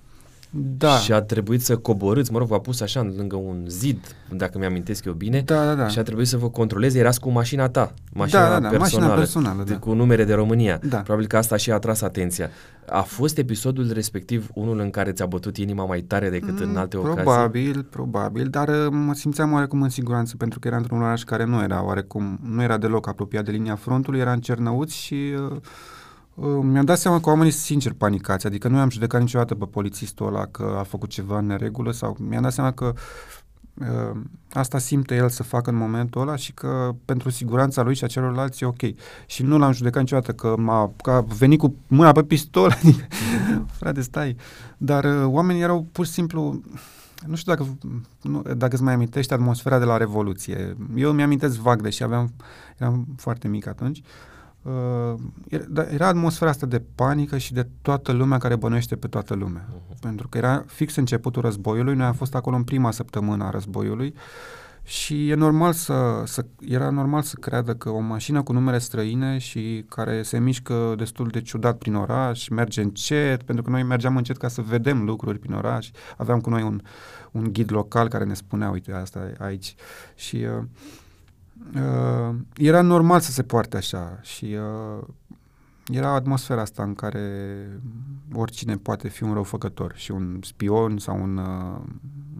Da. 0.57 0.97
Și 0.99 1.13
a 1.13 1.21
trebuit 1.21 1.63
să 1.63 1.77
coborâți, 1.77 2.33
mă 2.33 2.39
rog, 2.39 2.49
v-a 2.49 2.59
pus 2.59 2.81
așa 2.81 3.13
lângă 3.17 3.37
un 3.37 3.65
zid, 3.67 4.17
dacă 4.31 4.59
mi-amintesc 4.59 5.05
eu 5.05 5.13
bine. 5.13 5.41
Da, 5.41 5.65
da, 5.65 5.75
da. 5.75 5.89
Și 5.89 5.99
a 5.99 6.03
trebuit 6.03 6.27
să 6.27 6.37
vă 6.37 6.49
controleze, 6.51 6.99
erați 6.99 7.21
cu 7.21 7.31
mașina 7.31 7.69
ta, 7.69 7.95
mașina 8.13 8.41
Da, 8.41 8.49
da, 8.49 8.61
da, 8.61 8.69
personală, 8.69 8.83
mașina 8.83 9.15
personală, 9.15 9.63
de, 9.63 9.73
da. 9.73 9.79
cu 9.79 9.93
numere 9.93 10.25
de 10.25 10.35
România. 10.35 10.81
Da. 10.89 10.97
Probabil 10.97 11.27
că 11.27 11.37
asta 11.37 11.57
și 11.57 11.71
a 11.71 11.75
atras 11.75 12.01
atenția. 12.01 12.51
A 12.87 13.01
fost 13.01 13.39
episodul 13.39 13.91
respectiv 13.93 14.51
unul 14.55 14.81
în 14.81 14.91
care 14.91 15.13
ți-a 15.13 15.27
bătut 15.27 15.57
inima 15.57 15.85
mai 15.85 16.01
tare 16.01 16.31
decât 16.31 16.61
în 16.61 16.77
alte 16.77 16.97
ocazii? 16.97 17.19
Mm, 17.19 17.25
Probabil, 17.25 17.87
probabil, 17.91 18.49
dar 18.49 18.69
uh, 18.69 18.87
mă 18.91 19.15
simțeam 19.15 19.53
oarecum 19.53 19.83
în 19.83 19.89
siguranță 19.89 20.37
pentru 20.37 20.59
că 20.59 20.69
era 20.69 20.77
într-un 20.77 21.03
oraș 21.03 21.23
care 21.23 21.45
nu 21.45 21.63
era 21.63 21.85
oarecum, 21.85 22.39
nu 22.43 22.63
era 22.63 22.79
deloc 22.79 23.09
apropiat 23.09 23.45
de 23.45 23.51
linia 23.51 23.75
frontului, 23.75 24.21
era 24.21 24.33
în 24.33 24.41
Cernăuți 24.41 24.97
și 24.97 25.15
uh, 25.15 25.51
uh, 25.51 25.57
mi-am 26.35 26.85
dat 26.85 26.99
seama 26.99 27.21
că 27.21 27.29
oamenii 27.29 27.51
sunt 27.51 27.65
sincer 27.65 27.93
panicați, 27.93 28.47
adică 28.47 28.69
nu 28.69 28.77
i-am 28.77 28.91
judecat 28.91 29.21
niciodată 29.21 29.55
pe 29.55 29.65
polițistul 29.65 30.27
ăla 30.27 30.47
că 30.47 30.77
a 30.79 30.83
făcut 30.83 31.09
ceva 31.09 31.39
în 31.39 31.47
neregulă 31.47 31.93
sau 31.93 32.17
mi-am 32.21 32.43
dat 32.43 32.53
seama 32.53 32.73
că 32.73 32.93
uh, 33.75 34.21
asta 34.53 34.79
simte 34.79 35.15
el 35.15 35.29
să 35.29 35.43
facă 35.43 35.71
în 35.71 35.77
momentul 35.77 36.21
ăla 36.21 36.37
și 36.37 36.53
că 36.53 36.95
pentru 37.05 37.31
siguranța 37.31 37.83
lui 37.83 37.95
și 37.95 38.05
a 38.05 38.07
celorlalți 38.07 38.63
e 38.63 38.67
ok. 38.67 38.83
Și 39.27 39.43
nu 39.43 39.59
l-am 39.59 39.73
judecat 39.73 40.01
niciodată 40.01 40.33
că, 40.33 40.55
m-a, 40.59 40.93
că 41.03 41.11
a 41.11 41.21
venit 41.21 41.59
cu 41.59 41.75
mâna 41.87 42.13
pe 42.13 42.23
pistol, 42.23 42.71
adică, 42.83 43.07
frate, 43.73 44.01
stai. 44.01 44.37
Dar 44.77 45.05
uh, 45.05 45.25
oamenii 45.25 45.63
erau 45.63 45.87
pur 45.93 46.07
și 46.07 46.13
simplu 46.13 46.63
nu 47.27 47.35
știu 47.35 47.55
dacă, 47.55 47.77
nu, 48.21 48.43
dacă 48.57 48.75
îți 48.75 48.83
mai 48.83 48.95
amintești 48.95 49.33
atmosfera 49.33 49.79
de 49.79 49.85
la 49.85 49.97
Revoluție. 49.97 50.77
Eu 50.95 51.13
mi-amintesc 51.13 51.57
vag, 51.57 51.83
deși 51.83 52.03
aveam, 52.03 52.33
eram 52.79 53.07
foarte 53.17 53.49
mic 53.49 53.67
atunci. 53.67 53.99
Uh, 53.99 54.05
era, 55.49 55.65
da, 55.69 55.83
era 55.83 56.07
atmosfera 56.07 56.51
asta 56.51 56.67
de 56.67 56.83
panică 56.95 57.39
și 57.39 57.53
de 57.53 57.69
toată 57.83 58.13
lumea 58.13 58.39
care 58.39 58.57
bănuiește 58.57 58.97
pe 58.97 59.07
toată 59.07 59.35
lumea. 59.35 59.69
Uh-huh. 59.69 60.01
Pentru 60.01 60.29
că 60.29 60.39
era 60.39 60.65
fix 60.67 60.97
începutul 60.97 61.43
războiului, 61.43 61.95
noi 61.95 62.07
am 62.07 62.13
fost 62.13 62.35
acolo 62.35 62.57
în 62.57 62.65
prima 62.65 62.91
săptămână 62.91 63.45
a 63.45 63.51
războiului 63.51 64.15
și 64.87 65.29
e 65.29 65.35
normal 65.35 65.73
să, 65.73 66.23
să, 66.25 66.45
era 66.61 66.91
normal 66.91 67.23
să 67.23 67.37
creadă 67.41 67.75
că 67.75 67.91
o 67.91 67.99
mașină 67.99 68.43
cu 68.43 68.53
numere 68.53 68.79
străine 68.79 69.39
și 69.39 69.85
care 69.89 70.23
se 70.23 70.39
mișcă 70.39 70.95
destul 70.97 71.29
de 71.29 71.41
ciudat 71.41 71.79
prin 71.79 71.95
oraș, 71.95 72.49
merge 72.49 72.81
încet, 72.81 73.43
pentru 73.43 73.65
că 73.65 73.71
noi 73.71 73.83
mergeam 73.83 74.17
încet 74.17 74.37
ca 74.37 74.49
să 74.49 74.61
vedem 74.61 75.05
lucruri 75.05 75.39
prin 75.39 75.53
oraș. 75.53 75.91
Aveam 76.17 76.41
cu 76.41 76.51
noi 76.51 76.63
un, 76.63 76.81
un 77.31 77.53
ghid 77.53 77.73
local 77.73 78.09
care 78.09 78.25
ne 78.25 78.35
spunea, 78.35 78.71
uite, 78.71 78.93
asta 78.93 79.19
e 79.19 79.45
aici. 79.45 79.75
Și 80.15 80.37
uh, 80.37 80.65
uh, 81.75 82.37
era 82.57 82.83
normal 82.83 83.21
să 83.21 83.31
se 83.31 83.43
poarte 83.43 83.77
așa 83.77 84.19
și 84.23 84.45
uh, 84.45 85.07
era 85.93 86.15
atmosfera 86.15 86.61
asta 86.61 86.83
în 86.83 86.95
care 86.95 87.69
oricine 88.33 88.77
poate 88.77 89.09
fi 89.09 89.23
un 89.23 89.33
răufăcător 89.33 89.93
și 89.97 90.11
un 90.11 90.41
spion 90.43 90.99
sau 90.99 91.23
un, 91.23 91.37
uh, 91.37 91.81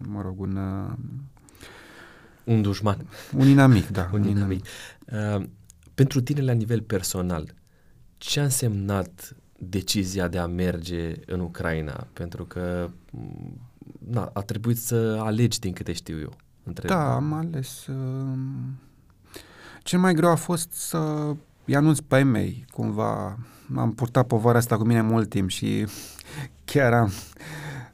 mă 0.07 0.21
rog, 0.21 0.39
un... 0.39 0.55
Uh, 0.55 0.93
un 2.43 2.61
dușman. 2.61 3.07
Un 3.37 3.47
inamic, 3.47 3.87
da. 3.89 4.09
un 4.13 4.23
inamic. 4.23 4.65
Uh, 5.11 5.43
pentru 5.93 6.21
tine, 6.21 6.41
la 6.41 6.51
nivel 6.51 6.81
personal, 6.81 7.53
ce 8.17 8.39
a 8.39 8.43
însemnat 8.43 9.35
decizia 9.57 10.27
de 10.27 10.37
a 10.37 10.45
merge 10.45 11.11
în 11.25 11.39
Ucraina? 11.39 12.07
Pentru 12.13 12.45
că 12.45 12.89
na, 14.09 14.29
a 14.33 14.41
trebuit 14.41 14.77
să 14.77 15.17
alegi, 15.19 15.59
din 15.59 15.73
câte 15.73 15.93
știu 15.93 16.19
eu. 16.19 16.33
Între... 16.63 16.87
Da, 16.87 17.15
am 17.15 17.33
ales... 17.33 17.87
Uh, 17.87 18.37
cel 19.85 19.99
mai 19.99 20.13
greu 20.13 20.29
a 20.29 20.35
fost 20.35 20.71
să 20.71 21.31
i 21.65 21.75
anunț 21.75 21.99
pe 21.99 22.23
mei, 22.23 22.65
cumva. 22.73 23.37
Am 23.75 23.93
purtat 23.93 24.27
povara 24.27 24.57
asta 24.57 24.77
cu 24.77 24.83
mine 24.83 25.01
mult 25.01 25.29
timp 25.29 25.49
și 25.49 25.87
chiar 26.71 26.93
am 26.93 27.11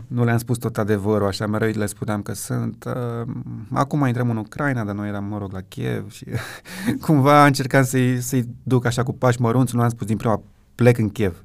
nu 0.08 0.24
le-am 0.24 0.38
spus 0.38 0.58
tot 0.58 0.78
adevărul, 0.78 1.28
așa 1.28 1.48
mereu 1.48 1.72
le 1.74 1.86
spuneam 1.86 2.22
că 2.22 2.34
sunt. 2.34 2.86
Uh, 2.88 3.34
acum 3.74 4.06
intrăm 4.06 4.30
în 4.30 4.38
Ucraina, 4.38 4.84
dar 4.84 4.96
noi 4.96 5.08
eram, 5.08 5.24
mă 5.24 5.38
rog, 5.38 5.54
la 5.54 5.62
Kiev 5.62 6.12
și 6.12 6.26
cumva 7.06 7.46
încercam 7.46 7.84
să-i, 7.84 8.22
să-i 8.22 8.46
duc 8.64 8.86
așa 8.86 9.04
cu 9.04 9.14
pași 9.14 9.42
mărunți, 9.42 9.76
nu 9.76 9.82
am 9.82 9.89
spus 9.89 10.08
din 10.08 10.18
prima, 10.18 10.42
plec 10.76 10.98
în 10.98 11.10
Kiev 11.10 11.44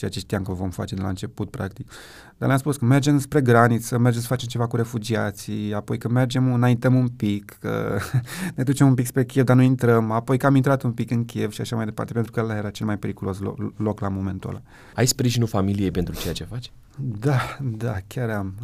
ceea 0.00 0.10
ce 0.10 0.18
știam 0.18 0.42
că 0.42 0.52
vom 0.52 0.70
face 0.70 0.94
de 0.94 1.02
la 1.02 1.08
început, 1.08 1.50
practic. 1.50 1.90
Dar 2.38 2.48
le-am 2.48 2.60
spus 2.60 2.76
că 2.76 2.84
mergem 2.84 3.18
spre 3.18 3.40
graniță, 3.40 3.98
mergem 3.98 4.20
să 4.20 4.26
facem 4.26 4.48
ceva 4.48 4.66
cu 4.66 4.76
refugiații, 4.76 5.74
apoi 5.74 5.98
că 5.98 6.08
mergem, 6.08 6.52
înaintăm 6.52 6.94
un 6.94 7.08
pic, 7.08 7.56
că 7.60 7.98
ne 8.56 8.62
ducem 8.62 8.86
un 8.86 8.94
pic 8.94 9.06
spre 9.06 9.24
Kiev, 9.24 9.44
dar 9.44 9.56
nu 9.56 9.62
intrăm, 9.62 10.10
apoi 10.10 10.38
că 10.38 10.46
am 10.46 10.54
intrat 10.54 10.82
un 10.82 10.92
pic 10.92 11.10
în 11.10 11.24
Kiev 11.24 11.52
și 11.52 11.60
așa 11.60 11.76
mai 11.76 11.84
departe, 11.84 12.12
pentru 12.12 12.32
că 12.32 12.40
ăla 12.40 12.56
era 12.56 12.70
cel 12.70 12.86
mai 12.86 12.98
periculos 12.98 13.38
loc, 13.38 13.72
loc 13.76 14.00
la 14.00 14.08
momentul 14.08 14.50
ăla. 14.50 14.62
Ai 14.94 15.06
sprijinul 15.06 15.48
familiei 15.48 15.90
pentru 15.90 16.14
ceea 16.14 16.34
ce 16.34 16.44
faci? 16.44 16.72
Da, 16.96 17.58
da, 17.62 17.96
chiar 18.06 18.30
am, 18.30 18.54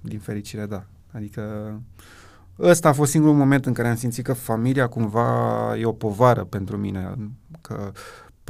din 0.00 0.18
fericire, 0.18 0.66
da. 0.66 0.84
Adică 1.12 1.72
ăsta 2.58 2.88
a 2.88 2.92
fost 2.92 3.10
singurul 3.10 3.36
moment 3.36 3.66
în 3.66 3.72
care 3.72 3.88
am 3.88 3.96
simțit 3.96 4.24
că 4.24 4.32
familia 4.32 4.86
cumva 4.86 5.76
e 5.76 5.84
o 5.84 5.92
povară 5.92 6.44
pentru 6.44 6.76
mine, 6.76 7.14
că 7.60 7.92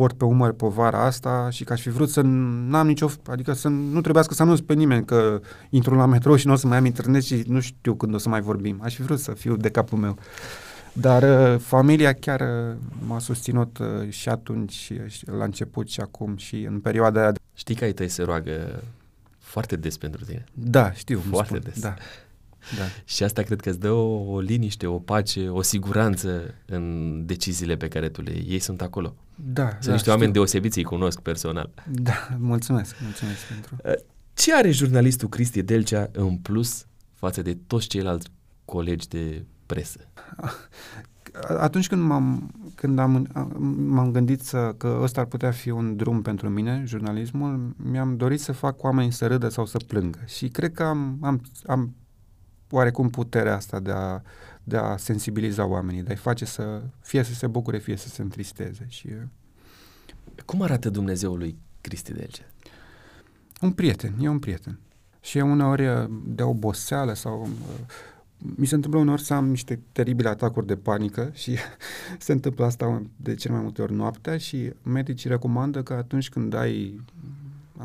port 0.00 0.16
pe 0.16 0.24
umăr 0.24 0.52
povara 0.52 1.04
asta 1.04 1.48
și 1.50 1.64
că 1.64 1.72
aș 1.72 1.80
fi 1.80 1.88
vrut 1.88 2.10
să 2.10 2.20
n-am 2.20 2.86
nicio, 2.86 3.10
adică 3.26 3.52
să 3.52 3.68
nu 3.68 4.00
trebuiască 4.00 4.34
să 4.34 4.42
anunț 4.42 4.60
pe 4.60 4.74
nimeni 4.74 5.04
că 5.04 5.40
intru 5.70 5.94
la 5.94 6.06
metrou 6.06 6.36
și 6.36 6.46
nu 6.46 6.52
o 6.52 6.56
să 6.56 6.66
mai 6.66 6.76
am 6.76 6.84
internet 6.84 7.22
și 7.22 7.44
nu 7.46 7.60
știu 7.60 7.94
când 7.94 8.14
o 8.14 8.18
să 8.18 8.28
mai 8.28 8.40
vorbim. 8.40 8.80
Aș 8.82 8.94
fi 8.94 9.02
vrut 9.02 9.18
să 9.18 9.32
fiu 9.32 9.56
de 9.56 9.70
capul 9.70 9.98
meu. 9.98 10.18
Dar 10.92 11.22
uh, 11.22 11.60
familia 11.60 12.12
chiar 12.12 12.40
uh, 12.40 12.76
m-a 13.06 13.18
susținut 13.18 13.78
uh, 13.78 14.08
și 14.08 14.28
atunci, 14.28 14.92
și 15.06 15.24
la 15.24 15.44
început 15.44 15.88
și 15.88 16.00
acum 16.00 16.36
și 16.36 16.56
în 16.56 16.80
perioada 16.80 17.20
aia. 17.20 17.32
Știi 17.54 17.74
că 17.74 17.84
ai 17.84 17.92
tăi 17.92 18.08
se 18.08 18.22
roagă 18.22 18.82
foarte 19.38 19.76
des 19.76 19.96
pentru 19.96 20.24
tine. 20.24 20.44
Da, 20.52 20.92
știu. 20.92 21.22
Foarte 21.30 21.58
des. 21.58 21.80
Da. 21.80 21.94
Da. 22.78 22.84
Și 23.14 23.22
asta 23.22 23.42
cred 23.42 23.60
că 23.60 23.68
îți 23.68 23.80
dă 23.80 23.90
o, 23.90 24.32
o 24.32 24.40
liniște, 24.40 24.86
o 24.86 24.98
pace, 24.98 25.48
o 25.48 25.62
siguranță 25.62 26.54
în 26.66 27.22
deciziile 27.26 27.76
pe 27.76 27.88
care 27.88 28.08
tu 28.08 28.22
le 28.22 28.30
iei. 28.30 28.46
Ei 28.48 28.58
sunt 28.58 28.82
acolo. 28.82 29.14
Da, 29.42 29.68
Sunt 29.68 29.84
da, 29.84 29.92
niște 29.92 29.96
știu. 29.96 30.12
oameni 30.12 30.32
deosebiți, 30.32 30.78
îi 30.78 30.84
cunosc 30.84 31.20
personal. 31.20 31.70
Da, 31.86 32.28
mulțumesc, 32.38 32.96
mulțumesc 33.02 33.46
pentru... 33.48 33.76
Ce 34.34 34.54
are 34.54 34.70
jurnalistul 34.70 35.28
Cristi 35.28 35.62
Delcea 35.62 36.08
în 36.12 36.36
plus 36.36 36.86
față 37.14 37.42
de 37.42 37.56
toți 37.66 37.86
ceilalți 37.86 38.28
colegi 38.64 39.08
de 39.08 39.44
presă? 39.66 39.98
Atunci 41.58 41.88
când 41.88 42.02
m-am, 42.02 42.50
când 42.74 42.98
am, 42.98 43.26
m-am 43.88 44.10
gândit 44.10 44.40
să, 44.40 44.74
că 44.76 44.98
ăsta 45.02 45.20
ar 45.20 45.26
putea 45.26 45.50
fi 45.50 45.70
un 45.70 45.96
drum 45.96 46.22
pentru 46.22 46.48
mine, 46.48 46.82
jurnalismul, 46.86 47.74
mi-am 47.76 48.16
dorit 48.16 48.40
să 48.40 48.52
fac 48.52 48.82
oameni 48.82 49.12
să 49.12 49.26
râdă 49.26 49.48
sau 49.48 49.66
să 49.66 49.78
plângă. 49.86 50.18
Și 50.26 50.48
cred 50.48 50.72
că 50.72 50.82
am, 50.82 51.18
am, 51.20 51.40
am 51.66 51.94
oarecum 52.70 53.10
puterea 53.10 53.56
asta 53.56 53.80
de 53.80 53.90
a, 53.90 54.20
de 54.64 54.76
a 54.76 54.96
sensibiliza 54.96 55.66
oamenii, 55.66 56.02
de 56.02 56.10
a-i 56.10 56.16
face 56.16 56.44
să 56.44 56.82
fie 57.00 57.22
să 57.22 57.34
se 57.34 57.46
bucure, 57.46 57.78
fie 57.78 57.96
să 57.96 58.08
se 58.08 58.22
întristeze. 58.22 58.86
Și, 58.88 59.08
Cum 60.44 60.62
arată 60.62 60.90
Dumnezeul 60.90 61.38
lui 61.38 61.58
Cristi 61.80 62.12
Delge? 62.12 62.42
Un 63.60 63.72
prieten, 63.72 64.14
e 64.20 64.28
un 64.28 64.38
prieten. 64.38 64.78
Și 65.20 65.38
e 65.38 65.42
uneori 65.42 66.10
de 66.24 66.42
oboseală 66.42 67.14
sau 67.14 67.48
mi 68.36 68.66
se 68.66 68.74
întâmplă 68.74 69.00
uneori 69.00 69.22
să 69.22 69.34
am 69.34 69.48
niște 69.48 69.80
teribile 69.92 70.28
atacuri 70.28 70.66
de 70.66 70.76
panică 70.76 71.30
și 71.42 71.56
se 72.18 72.32
întâmplă 72.32 72.64
asta 72.64 73.02
de 73.16 73.34
cel 73.34 73.52
mai 73.52 73.60
multe 73.60 73.82
ori 73.82 73.92
noaptea 73.92 74.38
și 74.38 74.72
medicii 74.82 75.30
recomandă 75.30 75.82
că 75.82 75.92
atunci 75.92 76.28
când 76.28 76.54
ai 76.54 77.00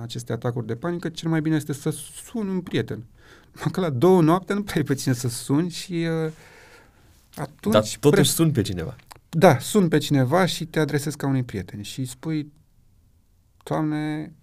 aceste 0.01 0.33
atacuri 0.33 0.67
de 0.67 0.75
panică, 0.75 1.09
cel 1.09 1.29
mai 1.29 1.41
bine 1.41 1.55
este 1.55 1.73
să 1.73 1.89
suni 1.89 2.49
un 2.49 2.61
prieten. 2.61 3.03
Că 3.71 3.79
la 3.79 3.89
două 3.89 4.21
noapte 4.21 4.53
nu 4.53 4.63
prea 4.63 4.75
ai 4.75 4.83
pe 4.83 4.93
cine 4.93 5.13
să 5.13 5.27
suni 5.27 5.69
și 5.69 5.93
uh, 6.25 6.31
atunci... 7.35 7.73
Dar 7.73 7.83
totuși 7.99 7.99
pre... 8.09 8.23
sun 8.23 8.51
pe 8.51 8.61
cineva. 8.61 8.95
Da, 9.29 9.57
sun 9.59 9.87
pe 9.87 9.97
cineva 9.97 10.45
și 10.45 10.65
te 10.65 10.79
adresezi 10.79 11.17
ca 11.17 11.27
unui 11.27 11.43
prieten 11.43 11.81
și 11.81 12.05
spui, 12.05 12.51
Doamne, 13.63 14.33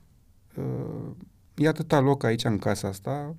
uh, 0.54 1.10
e 1.54 1.68
atâta 1.68 2.00
loc 2.00 2.24
aici 2.24 2.44
în 2.44 2.58
casa 2.58 2.88
asta, 2.88 3.34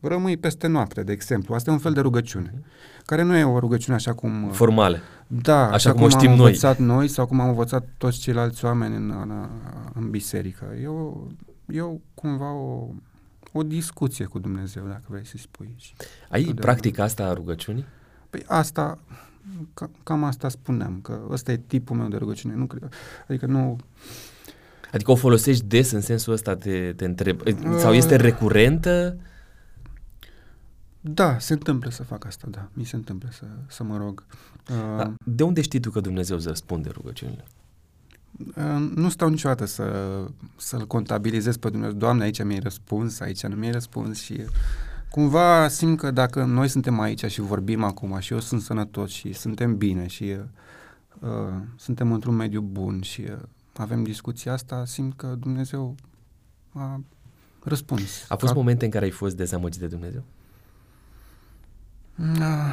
rămâi 0.00 0.36
peste 0.36 0.66
noapte, 0.66 1.02
de 1.02 1.12
exemplu. 1.12 1.54
Asta 1.54 1.70
e 1.70 1.72
un 1.72 1.78
fel 1.78 1.92
de 1.92 2.00
rugăciune, 2.00 2.62
care 3.04 3.22
nu 3.22 3.36
e 3.36 3.44
o 3.44 3.58
rugăciune 3.58 3.96
așa 3.96 4.14
cum... 4.14 4.44
Uh, 4.44 4.52
Formală. 4.52 4.98
Da, 5.26 5.62
așa, 5.62 5.74
așa 5.74 5.90
cum, 5.90 5.98
cum 5.98 6.06
o 6.06 6.08
știm 6.08 6.30
am 6.30 6.36
noi. 6.36 6.46
învățat 6.46 6.78
noi 6.78 7.08
sau 7.08 7.26
cum 7.26 7.40
am 7.40 7.48
învățat 7.48 7.88
toți 7.98 8.18
ceilalți 8.18 8.64
oameni 8.64 8.96
în, 8.96 9.10
în, 9.10 9.48
în 9.94 10.10
biserică. 10.10 10.76
E, 10.82 10.86
o, 10.86 11.12
e 11.66 11.80
o, 11.80 11.92
cumva 12.14 12.52
o, 12.52 12.88
o 13.52 13.62
discuție 13.62 14.24
cu 14.24 14.38
Dumnezeu, 14.38 14.86
dacă 14.86 15.04
vrei 15.08 15.26
să 15.26 15.36
spui. 15.36 15.76
Ai 16.28 16.44
practica 16.44 17.02
asta 17.02 17.26
a 17.26 17.32
rugăciunii? 17.32 17.84
Păi 18.30 18.42
asta, 18.46 18.98
ca, 19.74 19.90
cam 20.02 20.24
asta 20.24 20.48
spuneam, 20.48 20.98
că 21.02 21.20
ăsta 21.30 21.52
e 21.52 21.56
tipul 21.56 21.96
meu 21.96 22.08
de 22.08 22.16
rugăciune. 22.16 22.54
Nu 22.54 22.66
cred, 22.66 22.92
adică 23.28 23.46
nu... 23.46 23.78
Adică 24.92 25.10
o 25.10 25.14
folosești 25.14 25.64
des 25.64 25.90
în 25.90 26.00
sensul 26.00 26.32
ăsta, 26.32 26.56
te, 26.56 26.92
te 26.92 27.04
întreb, 27.04 27.40
sau 27.78 27.94
este 27.94 28.16
recurentă? 28.16 29.16
Da, 31.00 31.38
se 31.38 31.52
întâmplă 31.52 31.90
să 31.90 32.02
fac 32.02 32.24
asta, 32.24 32.46
da. 32.50 32.68
Mi 32.72 32.84
se 32.84 32.96
întâmplă 32.96 33.28
să, 33.32 33.44
să 33.66 33.84
mă 33.84 33.96
rog. 33.96 34.24
Uh, 34.70 35.12
de 35.24 35.42
unde 35.42 35.60
știi 35.60 35.80
tu 35.80 35.90
că 35.90 36.00
Dumnezeu 36.00 36.36
îți 36.36 36.46
răspunde 36.46 36.88
rugăciunile? 36.88 37.44
Uh, 38.56 38.92
nu 38.94 39.08
stau 39.08 39.28
niciodată 39.28 39.64
să, 39.64 39.84
să-L 40.56 40.86
contabilizez 40.86 41.56
pe 41.56 41.70
Dumnezeu. 41.70 41.96
Doamne, 41.96 42.24
aici 42.24 42.42
mi-ai 42.42 42.58
răspuns, 42.58 43.20
aici 43.20 43.46
nu 43.46 43.56
mi-ai 43.56 43.72
răspuns 43.72 44.20
și 44.20 44.44
cumva 45.16 45.68
simt 45.68 45.98
că 45.98 46.10
dacă 46.10 46.44
noi 46.44 46.68
suntem 46.68 47.00
aici 47.00 47.24
și 47.24 47.40
vorbim 47.40 47.82
acum 47.82 48.18
și 48.18 48.32
eu 48.32 48.40
sunt 48.40 48.60
sănătos 48.60 49.10
și 49.10 49.32
suntem 49.32 49.76
bine 49.76 50.06
și 50.06 50.36
uh, 51.20 51.28
suntem 51.76 52.12
într-un 52.12 52.34
mediu 52.34 52.60
bun 52.60 53.00
și 53.00 53.20
uh, 53.20 53.36
avem 53.76 54.02
discuția 54.02 54.52
asta, 54.52 54.84
simt 54.84 55.16
că 55.16 55.26
Dumnezeu 55.38 55.94
a 56.72 57.00
răspuns. 57.62 58.24
A 58.28 58.36
fost 58.36 58.52
a... 58.52 58.56
momente 58.56 58.84
în 58.84 58.90
care 58.90 59.04
ai 59.04 59.10
fost 59.10 59.36
dezamăgit 59.36 59.80
de 59.80 59.86
Dumnezeu? 59.86 60.22
Da, 62.38 62.70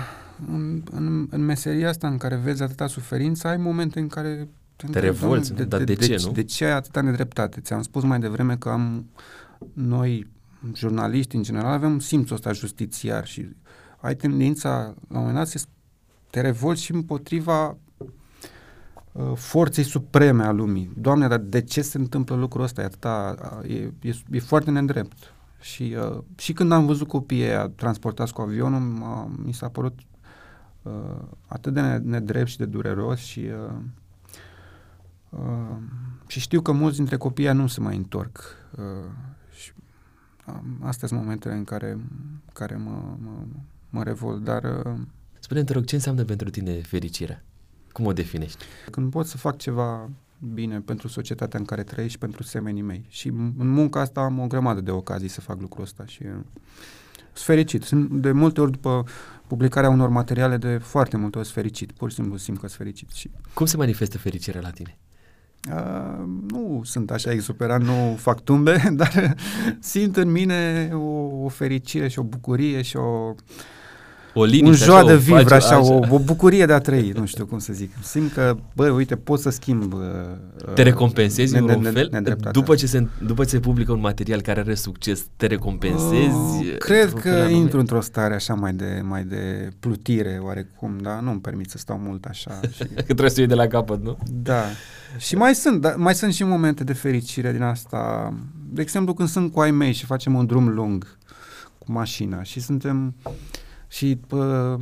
în, 0.48 0.84
în, 0.92 1.28
în 1.30 1.42
meseria 1.42 1.90
asta 1.90 2.08
în 2.08 2.18
care 2.18 2.36
vezi 2.36 2.64
atâta 2.64 2.88
suferință, 2.88 3.48
ai 3.48 3.58
momente 3.58 4.00
în 4.00 4.08
care 4.08 4.48
te, 4.76 4.88
te 4.88 5.00
revolți, 5.00 5.54
de, 5.54 5.64
dar 5.64 5.84
de, 5.84 5.94
de, 5.94 6.06
de 6.06 6.06
ce, 6.06 6.26
nu? 6.26 6.32
De 6.32 6.44
ce 6.44 6.66
ai 6.66 6.72
atâta 6.72 7.02
nedreptate? 7.02 7.62
Ți-am 7.62 7.82
spus 7.82 8.04
mai 8.04 8.20
devreme 8.20 8.58
că 8.58 8.70
am 8.70 9.10
noi, 9.74 10.28
jurnaliști 10.76 11.36
în 11.36 11.44
general, 11.44 11.72
avem 11.72 12.00
simțul 12.00 12.36
ăsta 12.36 12.52
justițiar 12.52 13.26
și 13.26 13.56
ai 14.00 14.16
tendința, 14.16 14.70
la 15.08 15.18
un 15.18 15.26
moment 15.26 15.36
dat, 15.36 15.48
să 15.48 15.66
te 16.30 16.42
revolți 16.42 16.84
și 16.84 16.92
împotriva 16.92 17.78
uh, 19.12 19.32
forței 19.36 19.84
supreme 19.84 20.44
a 20.44 20.52
lumii. 20.52 20.92
Doamne, 20.98 21.28
dar 21.28 21.40
de 21.40 21.62
ce 21.62 21.82
se 21.82 21.98
întâmplă 21.98 22.36
lucrul 22.36 22.64
ăsta? 22.64 22.82
E, 22.82 22.86
atâta, 22.86 23.36
e, 23.68 23.74
e, 24.02 24.14
e 24.32 24.40
foarte 24.40 24.72
nedrept. 24.72 25.34
Și, 25.60 25.96
uh, 25.98 26.24
și 26.38 26.54
când 26.54 26.72
am 26.72 26.86
văzut 26.86 27.08
copiii 27.08 27.44
aia 27.44 27.68
transportați 27.68 28.34
cu 28.34 28.42
avionul, 28.42 28.80
mi 29.44 29.54
s-a 29.54 29.70
părut 29.70 30.00
uh, 30.82 30.92
atât 31.48 31.74
de 31.74 31.82
nedrept 31.82 32.48
și 32.48 32.58
de 32.58 32.66
dureros 32.66 33.20
și, 33.20 33.40
uh, 33.40 33.80
uh, 35.30 35.76
și 36.28 36.40
știu 36.40 36.62
că 36.62 36.72
mulți 36.72 36.98
dintre 36.98 37.18
copiii 37.18 37.54
nu 37.54 37.68
se 37.68 37.80
mai 37.80 37.96
întorc. 37.96 38.40
Uh, 38.78 38.82
și, 38.82 38.82
uh, 38.82 39.43
astea 40.80 41.08
sunt 41.08 41.20
momentele 41.20 41.54
în 41.54 41.64
care, 41.64 41.98
care 42.54 42.76
mă, 42.76 43.16
mă, 43.24 43.32
mă 43.90 44.04
revolt, 44.04 44.44
dar... 44.44 44.64
Uh, 44.64 45.00
Spune-mi, 45.40 45.66
te 45.66 45.74
rog, 45.74 45.86
ce 45.86 45.96
înseamnă 45.96 46.24
pentru 46.24 46.50
tine 46.50 46.82
fericirea? 46.82 47.44
Cum 47.92 48.06
o 48.06 48.14
definești? 48.14 48.64
Când 48.92 49.12
pot 49.12 49.26
să 49.26 49.38
fac 49.38 49.58
ceva 49.58 50.10
bine 50.54 50.80
pentru 50.80 51.08
societatea 51.08 51.60
în 51.60 51.66
care 51.66 51.84
trăiesc 51.84 52.12
și 52.12 52.20
pentru 52.20 52.44
semenii 52.44 52.82
mei. 52.82 53.06
Și 53.10 53.28
în 53.58 53.68
munca 53.68 54.00
asta 54.00 54.22
am 54.22 54.40
o 54.40 54.48
grămadă 54.48 54.82
de 54.82 54.92
ocazii 54.92 55.28
să 55.28 55.42
fac 55.42 55.62
lucrul 55.62 55.84
ăsta 55.84 56.06
și 56.06 56.24
uh, 56.24 56.32
sunt 57.34 57.46
fericit. 57.46 57.84
Sunt 57.84 58.12
de 58.12 58.32
multe 58.32 58.62
ori 58.62 58.72
după 58.72 59.06
publicarea 59.48 59.90
unor 59.90 60.10
materiale 60.10 60.58
de 60.58 60.78
foarte 60.78 61.18
multe 61.18 61.38
ori 61.38 61.48
fericit. 61.48 61.92
Pur 61.92 62.10
și 62.10 62.16
simplu 62.16 62.38
simt 62.38 62.60
că 62.60 62.68
sunt 62.68 62.80
fericit. 62.80 63.10
Și... 63.12 63.32
Cum 63.54 63.66
se 63.66 63.78
manifestă 63.78 64.18
fericirea 64.18 64.62
la 64.62 64.70
tine? 64.70 64.98
Uh, 65.72 66.24
nu 66.48 66.82
sunt 66.84 67.12
așa 67.12 67.32
exuperant, 67.32 67.84
nu 67.84 68.16
fac 68.20 68.44
tumbe, 68.44 68.84
dar 68.92 69.36
simt 69.80 70.18
în 70.18 70.32
mine 70.32 70.90
o, 70.94 71.44
o 71.44 71.48
fericire 71.48 72.08
și 72.08 72.20
o 72.20 72.24
bucurie 72.24 72.82
și 72.82 72.98
o 72.98 73.36
o 74.34 74.44
liniște, 74.44 74.68
un 74.68 74.74
joa 74.74 75.06
de 75.06 75.16
vivre, 75.16 75.56
așa, 75.56 75.56
așa. 75.56 75.80
O, 75.80 76.00
o 76.10 76.20
bucurie 76.20 76.66
de 76.66 76.74
a 76.74 76.80
trăi, 76.80 77.12
nu 77.16 77.26
știu 77.26 77.46
cum 77.46 77.60
să 77.60 77.74
zic. 77.74 77.92
Simt 78.02 78.34
că, 78.34 78.58
bă, 78.74 78.90
uite, 78.90 79.16
pot 79.16 79.40
să 79.40 79.50
schimb. 79.50 79.94
Uh, 79.94 80.74
te 80.74 80.82
recompensezi 80.82 81.56
în 81.56 81.70
un 81.70 81.82
fel? 81.94 82.24
După 82.52 82.76
ce, 82.76 82.88
se, 82.88 83.08
după 83.26 83.44
ce 83.44 83.50
se 83.50 83.60
publică 83.60 83.92
un 83.92 84.00
material 84.00 84.42
care 84.42 84.60
are 84.60 84.76
succes, 84.76 85.26
te 85.36 85.46
recompensezi? 85.46 86.36
Uh, 86.60 86.78
cred 86.78 87.14
că 87.14 87.48
intru 87.52 87.80
într-o 87.80 88.02
stare 88.02 88.34
așa 88.34 88.54
mai 88.54 88.74
de, 88.74 89.02
mai 89.04 89.24
de 89.24 89.70
plutire, 89.80 90.40
oarecum, 90.42 90.98
dar 91.02 91.20
nu-mi 91.20 91.40
permit 91.40 91.70
să 91.70 91.78
stau 91.78 92.02
mult 92.04 92.26
așa. 92.26 92.60
Și... 92.76 92.84
că 92.84 93.04
trebuie 93.04 93.30
să 93.30 93.40
iei 93.40 93.50
de 93.50 93.56
la 93.56 93.68
capăt, 93.68 94.04
nu? 94.04 94.18
Da. 94.32 94.64
Și 95.18 95.36
mai 95.36 95.56
sunt, 95.56 95.82
da, 95.82 95.94
mai 95.98 96.16
sunt 96.16 96.34
și 96.34 96.44
momente 96.44 96.84
de 96.84 96.94
fericire 96.94 97.52
din 97.52 97.62
asta. 97.62 98.34
De 98.70 98.82
exemplu, 98.82 99.14
când 99.14 99.30
sunt 99.30 99.52
cu 99.52 99.60
ai 99.60 99.72
mei 99.72 99.94
și 99.94 100.06
facem 100.06 100.36
un 100.36 100.46
drum 100.46 100.68
lung 100.68 101.18
cu 101.78 101.92
mașina 101.92 102.44
și 102.44 102.60
suntem 102.60 103.16
și, 103.94 104.16
pă, 104.28 104.78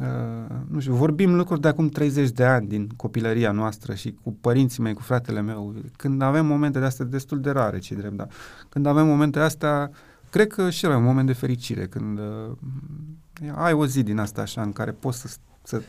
uh, 0.00 0.56
nu 0.68 0.80
știu, 0.80 0.94
vorbim 0.94 1.34
lucruri 1.34 1.60
de 1.60 1.68
acum 1.68 1.88
30 1.88 2.30
de 2.30 2.44
ani 2.44 2.68
din 2.68 2.88
copilăria 2.96 3.52
noastră 3.52 3.94
și 3.94 4.14
cu 4.22 4.32
părinții 4.40 4.82
mei, 4.82 4.94
cu 4.94 5.02
fratele 5.02 5.40
meu. 5.40 5.74
Când 5.96 6.22
avem 6.22 6.46
momente 6.46 6.78
de 6.78 6.84
astea 6.84 7.04
destul 7.04 7.40
de 7.40 7.50
rare, 7.50 7.78
ce 7.78 7.94
drept, 7.94 8.16
da. 8.16 8.26
Când 8.68 8.86
avem 8.86 9.06
momente 9.06 9.38
de 9.38 9.44
astea, 9.44 9.90
cred 10.30 10.46
că 10.46 10.70
și 10.70 10.84
la 10.84 10.96
un 10.96 11.02
moment 11.02 11.26
de 11.26 11.32
fericire, 11.32 11.86
când 11.86 12.18
uh, 12.18 13.52
ai 13.54 13.72
o 13.72 13.86
zi 13.86 14.02
din 14.02 14.18
asta 14.18 14.40
așa 14.40 14.62
în 14.62 14.72
care 14.72 14.90
poți 14.90 15.20
să, 15.20 15.36
să 15.62 15.82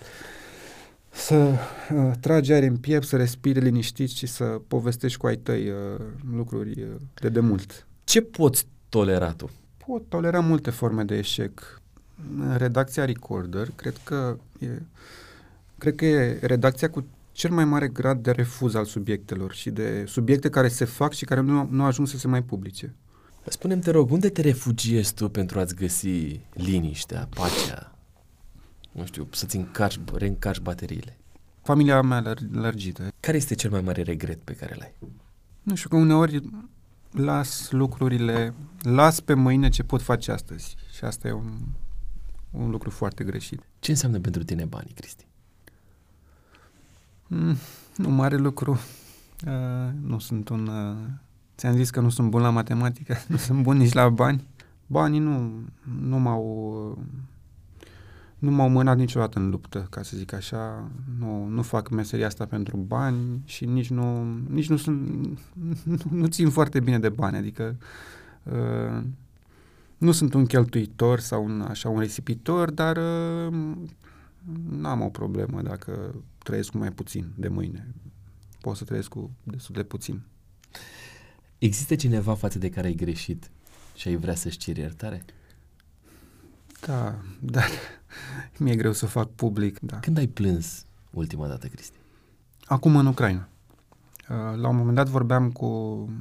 să 1.10 1.36
uh, 1.36 2.12
tragi 2.20 2.52
aer 2.52 2.64
în 2.64 2.78
piept, 2.78 3.06
să 3.06 3.18
respiri 3.18 3.60
liniștit 3.60 4.10
și 4.10 4.26
să 4.26 4.44
povestești 4.68 5.18
cu 5.18 5.28
ai 5.28 5.36
tăi 5.36 5.70
uh, 5.70 5.76
lucruri 6.36 6.82
uh, 6.82 6.88
de 7.14 7.30
demult. 7.30 7.88
Ce 8.04 8.22
poți 8.22 8.68
tolera 8.90 9.32
tu? 9.32 9.50
Pot 9.88 10.10
tolera 10.10 10.40
multe 10.40 10.70
forme 10.70 11.04
de 11.04 11.18
eșec 11.18 11.84
redacția 12.57 13.05
Recorder, 13.05 13.72
cred 13.76 13.99
că 14.03 14.38
e, 14.59 14.68
cred 15.78 15.95
că 15.95 16.05
e 16.05 16.39
redacția 16.41 16.89
cu 16.89 17.05
cel 17.32 17.51
mai 17.51 17.66
mare 17.66 17.88
grad 17.88 18.24
de 18.24 18.32
refuz 18.32 18.76
al 18.76 18.86
subiectelor 18.86 19.53
și 19.53 19.70
de 19.70 20.03
subiecte 20.07 20.49
care 20.49 20.68
se 20.68 20.86
fac 20.86 21.13
și 21.13 21.26
care 21.26 21.41
nu, 21.41 21.68
nu 21.72 21.84
ajung 21.84 22.07
să 22.07 22.18
se 22.18 22.28
mai 22.28 22.43
publice. 22.43 22.93
Spune-mi, 23.47 23.82
te 23.82 23.91
rog, 23.91 24.11
unde 24.11 24.30
te 24.30 24.41
refugiezi 24.41 25.13
tu 25.13 25.30
pentru 25.30 25.59
a-ți 25.59 25.76
găsi 25.76 26.39
liniștea, 26.53 27.28
pacea? 27.36 27.95
Nu 28.91 29.05
știu, 29.05 29.28
să-ți 29.32 29.55
încarci, 29.55 29.99
reîncarci 30.13 30.61
bateriile. 30.61 31.18
Familia 31.61 32.01
mea 32.01 32.34
lăr- 32.34 32.51
lărgită. 32.51 33.07
Care 33.20 33.38
este 33.38 33.55
cel 33.55 33.70
mai 33.72 33.82
mare 33.82 34.01
regret 34.01 34.39
pe 34.43 34.53
care 34.53 34.76
l-ai? 34.80 34.95
Nu 35.63 35.76
știu, 35.76 35.89
că 35.89 35.95
uneori 35.95 36.41
las 37.11 37.72
lucrurile, 37.72 38.53
las 38.82 39.20
pe 39.20 39.34
mâine 39.34 39.70
ce 39.70 39.84
pot 39.84 40.01
face 40.01 40.32
astăzi. 40.32 40.76
Și 40.95 41.03
asta 41.03 41.28
e 41.28 41.32
un, 41.32 41.51
un 42.58 42.70
lucru 42.70 42.89
foarte 42.89 43.24
greșit. 43.24 43.62
Ce 43.80 43.91
înseamnă 43.91 44.20
pentru 44.20 44.43
tine 44.43 44.66
banii, 44.66 44.93
Cristi? 44.93 45.26
Mm, 47.28 47.56
nu 47.95 48.10
mare 48.10 48.38
lucru. 48.38 48.80
Uh, 49.47 49.93
nu 50.01 50.20
sunt 50.20 50.49
un... 50.49 50.68
Uh, 50.68 50.95
ți-am 51.58 51.76
zis 51.76 51.89
că 51.89 51.99
nu 51.99 52.10
sunt 52.10 52.30
bun 52.30 52.41
la 52.41 52.49
matematică, 52.49 53.16
nu 53.28 53.38
sunt 53.38 53.62
bun 53.62 53.78
nici 53.78 53.93
la 53.93 54.10
bani. 54.10 54.47
Banii 54.88 55.20
nu, 55.20 55.51
nu 56.01 56.20
m-au... 56.20 56.43
nu 58.39 58.51
m-au 58.51 58.70
mânat 58.70 58.97
niciodată 58.97 59.39
în 59.39 59.49
luptă, 59.49 59.88
ca 59.89 60.01
să 60.01 60.18
zic 60.18 60.34
așa. 60.34 60.91
Nu, 61.20 61.45
nu 61.45 61.62
fac 61.62 61.89
meseria 61.89 62.26
asta 62.26 62.45
pentru 62.45 62.78
bani 62.78 63.41
și 63.45 63.66
nici 63.66 63.89
nu, 63.89 64.24
nici 64.49 64.70
nu 64.70 64.78
sunt, 64.78 65.10
nu, 65.84 65.97
nu 66.10 66.28
țin 66.28 66.49
foarte 66.49 66.80
bine 66.80 66.99
de 66.99 67.10
bani, 67.10 67.38
adică 67.38 67.76
uh, 68.43 69.03
nu 69.98 70.12
sunt 70.12 70.34
un 70.34 70.46
cheltuitor 70.46 71.20
sau 71.20 71.43
un, 71.43 71.62
așa 71.62 71.89
un 71.89 72.00
risipitor, 72.00 72.72
dar 72.72 72.98
uh, 72.98 73.78
n-am 74.70 75.02
o 75.02 75.10
problemă 75.10 75.62
dacă 75.62 76.16
trăiesc 76.38 76.70
cu 76.72 76.78
mai 76.78 76.91
puțin 76.91 77.34
de 77.38 77.48
mâine. 77.48 77.93
Pot 78.62 78.76
să 78.76 78.84
trăiesc 78.84 79.10
cu 79.10 79.32
destul 79.43 79.76
de 79.76 79.84
puțin. 79.84 80.22
Există 81.58 81.96
cineva 81.96 82.36
față 82.36 82.60
de 82.60 82.70
care 82.70 82.88
ai 82.88 82.96
greșit 82.96 83.52
și 83.96 84.08
ai 84.08 84.16
vrea 84.16 84.36
să-și 84.36 84.58
ceri 84.58 84.80
iertare? 84.80 85.26
Da, 86.86 87.16
dar 87.39 87.70
mi-e 88.60 88.76
greu 88.76 88.91
să 88.91 89.06
fac 89.06 89.30
public. 89.30 89.80
Da. 89.80 90.00
Când 90.00 90.18
ai 90.18 90.28
plâns 90.28 90.86
ultima 91.12 91.48
dată, 91.48 91.68
Cristi? 91.68 91.98
Acum 92.66 92.96
în 92.96 93.06
Ucraina. 93.06 93.50
Uh, 94.30 94.60
la 94.60 94.68
un 94.68 94.76
moment 94.76 94.96
dat 94.96 95.08
vorbeam 95.08 95.52
cu 95.52 95.66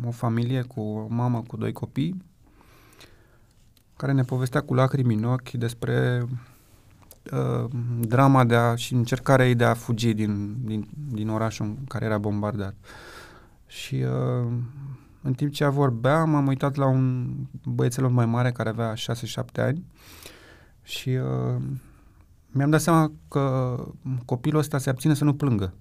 o 0.04 0.10
familie, 0.10 0.62
cu 0.62 0.80
o 0.80 1.06
mamă 1.08 1.42
cu 1.42 1.56
doi 1.56 1.72
copii, 1.72 2.24
care 3.96 4.12
ne 4.12 4.22
povestea 4.22 4.60
cu 4.60 4.74
lacrimi 4.74 5.14
în 5.14 5.24
ochi 5.24 5.50
despre 5.50 6.24
uh, 7.32 7.70
drama 8.00 8.44
de 8.44 8.54
a, 8.54 8.74
și 8.74 8.94
încercarea 8.94 9.46
ei 9.46 9.54
de 9.54 9.64
a 9.64 9.74
fugi 9.74 10.12
din, 10.12 10.56
din, 10.64 10.88
din 11.12 11.28
orașul 11.28 11.66
în 11.66 11.84
care 11.88 12.04
era 12.04 12.18
bombardat. 12.18 12.74
Și 13.66 13.94
uh, 13.94 14.52
în 15.22 15.32
timp 15.32 15.52
ce 15.52 15.66
vorbeam, 15.66 16.34
am 16.34 16.46
uitat 16.46 16.74
la 16.76 16.86
un 16.86 17.34
băiețel 17.64 18.08
mai 18.08 18.26
mare 18.26 18.52
care 18.52 18.68
avea 18.68 18.94
6-7 18.94 18.96
ani 19.54 19.84
și 20.82 21.08
uh, 21.08 21.62
mi-am 22.50 22.70
dat 22.70 22.80
seama 22.80 23.12
că 23.28 23.76
copilul 24.24 24.60
ăsta 24.60 24.78
se 24.78 24.90
abține 24.90 25.14
să 25.14 25.24
nu 25.24 25.34
plângă. 25.34 25.74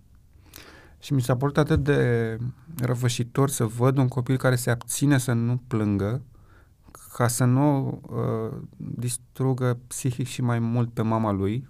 Și 1.00 1.14
mi 1.14 1.22
s-a 1.22 1.36
părut 1.36 1.58
atât 1.58 1.84
de 1.84 2.38
răvășitor 2.78 3.50
să 3.50 3.66
văd 3.66 3.98
un 3.98 4.08
copil 4.08 4.38
care 4.38 4.56
se 4.56 4.70
abține 4.70 5.18
să 5.18 5.34
nu 5.34 5.62
plângă, 5.68 6.22
ca 7.14 7.28
să 7.28 7.44
nu 7.44 8.00
uh, 8.10 8.62
distrugă 8.78 9.80
psihic 9.88 10.28
și 10.28 10.42
mai 10.42 10.60
mult 10.60 10.94
pe 10.94 11.02
mama 11.02 11.32
lui 11.32 11.70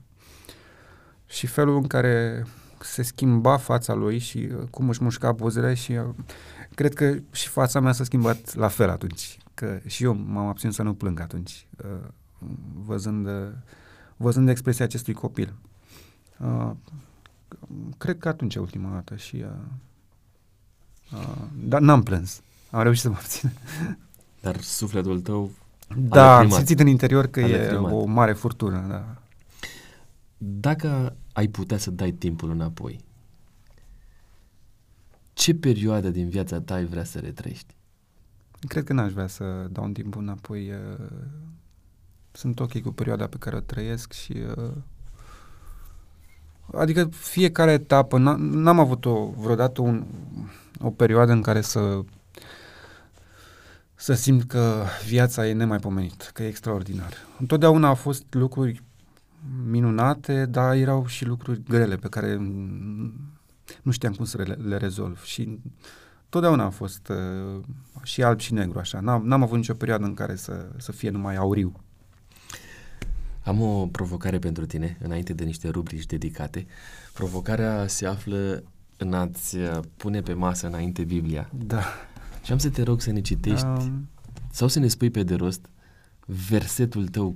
și 1.25 1.47
felul 1.47 1.75
în 1.75 1.87
care 1.87 2.45
se 2.79 3.01
schimba 3.01 3.57
fața 3.57 3.93
lui 3.93 4.17
și 4.17 4.37
uh, 4.37 4.67
cum 4.69 4.89
își 4.89 5.03
mușca 5.03 5.31
buzele 5.31 5.73
și 5.73 5.91
uh, 5.91 6.09
cred 6.75 6.93
că 6.93 7.15
și 7.31 7.47
fața 7.47 7.79
mea 7.79 7.91
s-a 7.91 8.03
schimbat 8.03 8.53
la 8.53 8.67
fel 8.67 8.89
atunci, 8.89 9.37
că 9.53 9.79
și 9.85 10.03
eu 10.03 10.13
m-am 10.13 10.47
abținut 10.47 10.75
să 10.75 10.83
nu 10.83 10.93
plâng 10.93 11.19
atunci, 11.19 11.67
uh, 11.83 12.07
văzând, 12.85 13.27
uh, 13.27 13.51
văzând 14.17 14.49
expresia 14.49 14.85
acestui 14.85 15.13
copil. 15.13 15.55
Uh, 16.39 16.71
cred 17.97 18.17
că 18.17 18.27
atunci 18.27 18.55
ultima 18.55 18.89
dată 18.93 19.15
și 19.15 19.35
uh, 19.35 19.49
uh, 21.13 21.43
dar 21.53 21.81
n-am 21.81 22.03
plâns, 22.03 22.41
am 22.71 22.81
reușit 22.81 23.01
să 23.01 23.09
mă 23.09 23.15
abțin. 23.15 23.51
Dar 24.43 24.61
sufletul 24.61 25.21
tău 25.21 25.51
Da, 25.97 26.37
am 26.37 26.49
simțit 26.49 26.79
în 26.79 26.87
interior 26.87 27.27
că 27.27 27.39
e 27.39 27.75
o 27.75 28.05
mare 28.05 28.33
furtună, 28.33 28.85
da. 28.89 29.21
Dacă 30.37 31.15
ai 31.33 31.47
putea 31.47 31.77
să 31.77 31.91
dai 31.91 32.11
timpul 32.11 32.49
înapoi, 32.49 32.99
ce 35.33 35.55
perioadă 35.55 36.09
din 36.09 36.29
viața 36.29 36.61
ta 36.61 36.73
ai 36.73 36.85
vrea 36.85 37.03
să 37.03 37.19
retrăiești? 37.19 37.75
Cred 38.67 38.83
că 38.83 38.93
n-aș 38.93 39.11
vrea 39.11 39.27
să 39.27 39.67
dau 39.71 39.83
un 39.83 39.93
timp 39.93 40.15
înapoi. 40.15 40.71
Sunt 42.31 42.59
ok 42.59 42.81
cu 42.81 42.91
perioada 42.91 43.27
pe 43.27 43.37
care 43.37 43.55
o 43.55 43.59
trăiesc 43.59 44.11
și... 44.11 44.33
Adică 46.73 47.05
fiecare 47.05 47.71
etapă, 47.71 48.17
n-am 48.37 48.79
avut 48.79 49.05
o, 49.05 49.29
vreodată 49.29 49.81
un, 49.81 50.05
o 50.79 50.89
perioadă 50.89 51.31
în 51.31 51.41
care 51.41 51.61
să 51.61 52.03
să 54.03 54.13
simt 54.13 54.43
că 54.43 54.85
viața 55.05 55.47
e 55.47 55.53
nemaipomenită, 55.53 56.25
că 56.33 56.43
e 56.43 56.47
extraordinar. 56.47 57.13
Întotdeauna 57.39 57.87
au 57.87 57.95
fost 57.95 58.23
lucruri 58.29 58.83
minunate, 59.65 60.45
dar 60.45 60.75
erau 60.75 61.05
și 61.05 61.25
lucruri 61.25 61.63
grele 61.67 61.95
pe 61.95 62.07
care 62.07 62.35
nu 63.81 63.91
știam 63.91 64.13
cum 64.13 64.25
să 64.25 64.41
le, 64.41 64.53
le 64.53 64.77
rezolv. 64.77 65.23
Și 65.23 65.59
totdeauna 66.29 66.63
a 66.63 66.69
fost 66.69 67.07
uh, 67.07 67.63
și 68.03 68.23
alb 68.23 68.39
și 68.39 68.53
negru, 68.53 68.79
așa. 68.79 68.99
N-am, 68.99 69.25
n-am 69.25 69.43
avut 69.43 69.57
nicio 69.57 69.73
perioadă 69.73 70.05
în 70.05 70.13
care 70.13 70.35
să, 70.35 70.65
să 70.77 70.91
fie 70.91 71.09
numai 71.09 71.35
auriu. 71.35 71.73
Am 73.43 73.61
o 73.61 73.85
provocare 73.85 74.39
pentru 74.39 74.65
tine, 74.65 74.97
înainte 75.01 75.33
de 75.33 75.43
niște 75.43 75.69
rubrici 75.69 76.05
dedicate. 76.05 76.65
Provocarea 77.13 77.87
se 77.87 78.05
află 78.05 78.63
în 78.97 79.13
a-ți 79.13 79.57
uh, 79.57 79.79
pune 79.97 80.21
pe 80.21 80.33
masă 80.33 80.67
înainte 80.67 81.03
Biblia. 81.03 81.49
Da. 81.53 81.83
Și 82.43 82.51
am 82.51 82.57
să 82.57 82.69
te 82.69 82.81
rog 82.81 83.01
să 83.01 83.11
ne 83.11 83.21
citești 83.21 83.65
um... 83.65 84.09
sau 84.51 84.67
să 84.67 84.79
ne 84.79 84.87
spui 84.87 85.09
pe 85.09 85.23
de 85.23 85.35
rost 85.35 85.69
versetul 86.25 87.07
tău 87.07 87.35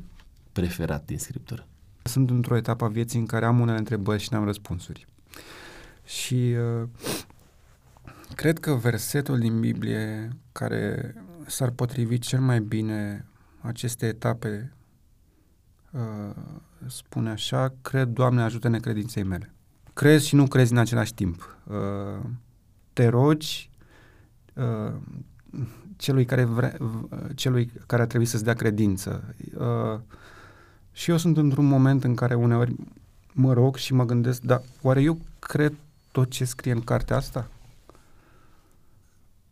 preferat 0.52 1.06
din 1.06 1.18
Scriptură. 1.18 1.68
Sunt 2.04 2.30
într-o 2.30 2.56
etapă 2.56 2.86
a 2.86 2.88
vieții 2.88 3.20
în 3.20 3.26
care 3.26 3.46
am 3.46 3.60
unele 3.60 3.78
întrebări 3.78 4.22
și 4.22 4.34
n-am 4.34 4.44
răspunsuri. 4.44 5.06
Și 6.04 6.56
uh, 6.84 6.88
cred 8.36 8.60
că 8.60 8.74
versetul 8.74 9.40
din 9.40 9.60
Biblie 9.60 10.30
care 10.52 11.14
s-ar 11.46 11.70
potrivi 11.70 12.20
cel 12.20 12.40
mai 12.40 12.60
bine 12.60 13.26
aceste 13.62 14.06
etape 14.06 14.74
uh, 15.92 16.36
spune 16.86 17.30
așa, 17.30 17.74
cred, 17.82 18.08
Doamne, 18.08 18.42
ajută-ne 18.42 18.80
credinței 18.80 19.24
mele. 19.24 19.54
Crezi 19.94 20.28
și 20.28 20.36
nu 20.36 20.48
crezi 20.48 20.72
în 20.72 20.78
același 20.78 21.14
timp. 21.14 21.58
Uh, 21.68 22.30
te 22.94 23.08
rogi 23.08 23.67
uh, 24.58 24.94
celui 25.96 26.26
care, 26.26 26.44
vre, 26.44 26.78
celui 27.36 27.72
care 27.86 28.02
a 28.02 28.08
trebuit 28.08 28.30
să-ți 28.30 28.44
dea 28.44 28.54
credință. 28.54 29.36
Uh, 29.58 30.00
și 30.92 31.10
eu 31.10 31.18
sunt 31.18 31.38
într-un 31.38 31.66
moment 31.66 32.04
în 32.04 32.16
care 32.16 32.36
uneori 32.36 32.76
mă 33.34 33.54
rog 33.54 33.76
și 33.76 33.94
mă 33.94 34.06
gândesc, 34.06 34.42
dar 34.42 34.62
oare 34.82 35.02
eu 35.02 35.18
cred 35.40 35.74
tot 36.12 36.30
ce 36.30 36.46
scrie 36.46 36.72
în 36.72 36.82
cartea 36.82 37.16
asta? 37.16 37.50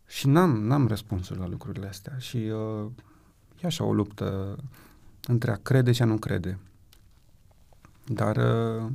Și 0.06 0.26
n-am, 0.26 0.66
n-am 0.66 0.86
răspunsul 0.86 1.36
la 1.38 1.48
lucrurile 1.48 1.86
astea. 1.86 2.14
Și 2.18 2.36
uh, 2.36 2.90
e 3.62 3.66
așa 3.66 3.84
o 3.84 3.92
luptă 3.92 4.56
între 5.26 5.50
a 5.50 5.56
crede 5.56 5.92
și 5.92 6.02
a 6.02 6.04
nu 6.04 6.16
crede. 6.16 6.58
Dar 8.04 8.36
uh, 8.36 8.90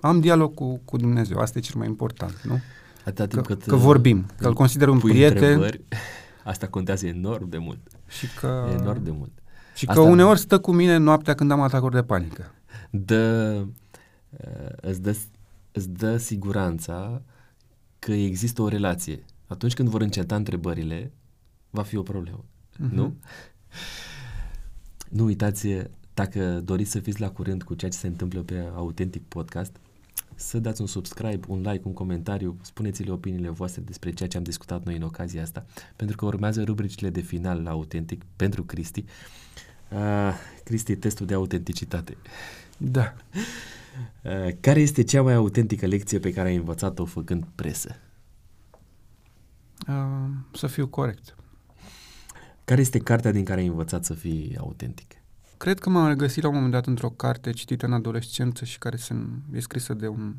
am 0.00 0.20
dialog 0.20 0.54
cu, 0.54 0.80
cu 0.84 0.96
Dumnezeu. 0.96 1.38
Asta 1.38 1.58
e 1.58 1.62
cel 1.62 1.78
mai 1.78 1.88
important, 1.88 2.40
nu? 2.42 2.60
Atâta 3.06 3.26
timp 3.26 3.46
că, 3.46 3.54
cât, 3.54 3.66
că 3.66 3.76
vorbim, 3.76 4.26
că 4.38 4.46
îl 4.46 4.54
consider 4.54 4.88
un 4.88 4.98
prieten. 4.98 5.60
Asta 6.44 6.66
contează 6.66 7.06
enorm 7.06 7.48
de 7.48 7.58
mult. 7.58 7.78
Și 8.08 8.26
că, 8.40 8.76
enorm 8.80 9.02
de 9.02 9.10
mult. 9.10 9.30
Și 9.74 9.86
Asta 9.86 10.02
că 10.02 10.08
uneori 10.08 10.38
stă 10.38 10.58
cu 10.58 10.72
mine 10.72 10.96
noaptea 10.96 11.34
când 11.34 11.50
am 11.50 11.60
atacuri 11.60 11.94
de 11.94 12.02
panică. 12.02 12.54
Dă, 12.90 13.54
uh, 14.30 14.70
îți, 14.80 15.02
dă, 15.02 15.16
îți 15.72 15.88
dă 15.88 16.16
siguranța 16.16 17.22
că 17.98 18.12
există 18.12 18.62
o 18.62 18.68
relație. 18.68 19.24
Atunci 19.46 19.74
când 19.74 19.88
vor 19.88 20.00
înceta 20.00 20.34
întrebările, 20.34 21.12
va 21.70 21.82
fi 21.82 21.96
o 21.96 22.02
problemă. 22.02 22.44
Uh-huh. 22.44 22.90
Nu? 22.90 23.16
Nu 25.08 25.24
uitați, 25.24 25.68
dacă 26.14 26.60
doriți 26.64 26.90
să 26.90 26.98
fiți 26.98 27.20
la 27.20 27.30
curent 27.30 27.62
cu 27.62 27.74
ceea 27.74 27.90
ce 27.90 27.96
se 27.96 28.06
întâmplă 28.06 28.40
pe 28.40 28.70
Autentic 28.74 29.22
Podcast, 29.22 29.76
să 30.36 30.58
dați 30.58 30.80
un 30.80 30.86
subscribe, 30.86 31.46
un 31.48 31.60
like, 31.60 31.82
un 31.82 31.92
comentariu, 31.92 32.56
spuneți-le 32.62 33.10
opiniile 33.10 33.48
voastre 33.48 33.82
despre 33.82 34.12
ceea 34.12 34.28
ce 34.28 34.36
am 34.36 34.42
discutat 34.42 34.84
noi 34.84 34.96
în 34.96 35.02
ocazia 35.02 35.42
asta, 35.42 35.66
pentru 35.96 36.16
că 36.16 36.24
urmează 36.24 36.62
rubricile 36.62 37.10
de 37.10 37.20
final 37.20 37.62
la 37.62 37.70
Autentic 37.70 38.22
pentru 38.36 38.64
Cristi. 38.64 39.04
Uh, 39.90 40.34
Cristi, 40.64 40.96
testul 40.96 41.26
de 41.26 41.34
autenticitate. 41.34 42.16
Da. 42.76 43.14
Uh, 44.22 44.54
care 44.60 44.80
este 44.80 45.02
cea 45.02 45.22
mai 45.22 45.34
autentică 45.34 45.86
lecție 45.86 46.18
pe 46.18 46.32
care 46.32 46.48
ai 46.48 46.56
învățat-o 46.56 47.04
făcând 47.04 47.44
presă? 47.54 47.96
Uh, 49.88 50.28
să 50.52 50.66
fiu 50.66 50.86
corect. 50.86 51.36
Care 52.64 52.80
este 52.80 52.98
cartea 52.98 53.32
din 53.32 53.44
care 53.44 53.60
ai 53.60 53.66
învățat 53.66 54.04
să 54.04 54.14
fii 54.14 54.56
autentic? 54.58 55.14
Cred 55.56 55.78
că 55.78 55.90
m-am 55.90 56.08
regăsit 56.08 56.42
la 56.42 56.48
un 56.48 56.54
moment 56.54 56.72
dat 56.72 56.86
într-o 56.86 57.10
carte 57.10 57.50
citită 57.50 57.86
în 57.86 57.92
adolescență 57.92 58.64
și 58.64 58.78
care 58.78 58.96
se, 58.96 59.14
e 59.52 59.60
scrisă 59.60 59.94
de 59.94 60.08
un 60.08 60.34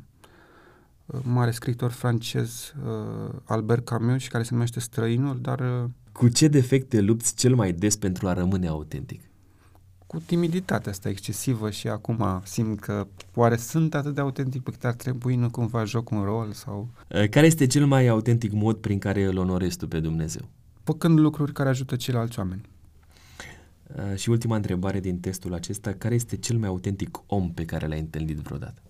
uh, 1.06 1.20
mare 1.22 1.50
scriitor 1.50 1.90
francez, 1.90 2.74
uh, 2.86 3.34
Albert 3.44 3.84
Camus, 3.84 4.22
și 4.22 4.28
care 4.28 4.42
se 4.42 4.50
numește 4.52 4.80
Străinul, 4.80 5.38
dar... 5.40 5.60
Uh, 5.60 5.90
Cu 6.12 6.28
ce 6.28 6.48
defecte 6.48 7.00
lupți 7.00 7.34
cel 7.34 7.54
mai 7.54 7.72
des 7.72 7.96
pentru 7.96 8.28
a 8.28 8.32
rămâne 8.32 8.68
autentic? 8.68 9.22
Cu 10.06 10.20
timiditatea 10.26 10.90
asta 10.90 11.08
excesivă 11.08 11.70
și 11.70 11.88
acum 11.88 12.40
simt 12.44 12.80
că 12.80 13.06
oare 13.34 13.56
sunt 13.56 13.94
atât 13.94 14.14
de 14.14 14.20
autentic 14.20 14.62
pe 14.62 14.70
cât 14.70 14.84
ar 14.84 14.94
trebui, 14.94 15.36
nu 15.36 15.50
cumva 15.50 15.84
joc 15.84 16.10
un 16.10 16.22
rol 16.22 16.52
sau... 16.52 16.88
Care 17.30 17.46
este 17.46 17.66
cel 17.66 17.86
mai 17.86 18.06
autentic 18.06 18.52
mod 18.52 18.76
prin 18.76 18.98
care 18.98 19.24
îl 19.24 19.38
onorezi 19.38 19.76
tu 19.76 19.88
pe 19.88 20.00
Dumnezeu? 20.00 20.48
Făcând 20.82 21.18
lucruri 21.18 21.52
care 21.52 21.68
ajută 21.68 21.96
ceilalți 21.96 22.38
oameni. 22.38 22.60
Uh, 23.98 24.16
și 24.16 24.30
ultima 24.30 24.56
întrebare 24.56 25.00
din 25.00 25.20
testul 25.20 25.54
acesta, 25.54 25.92
care 25.92 26.14
este 26.14 26.36
cel 26.36 26.58
mai 26.58 26.68
autentic 26.68 27.18
om 27.26 27.52
pe 27.52 27.64
care 27.64 27.86
l-ai 27.86 27.98
întâlnit 27.98 28.36
vreodată? 28.36 28.82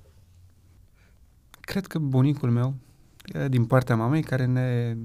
Cred 1.60 1.86
că 1.86 1.98
bunicul 1.98 2.50
meu, 2.50 2.74
din 3.48 3.64
partea 3.64 3.96
mamei, 3.96 4.22
care 4.22 4.44
ne... 4.44 4.96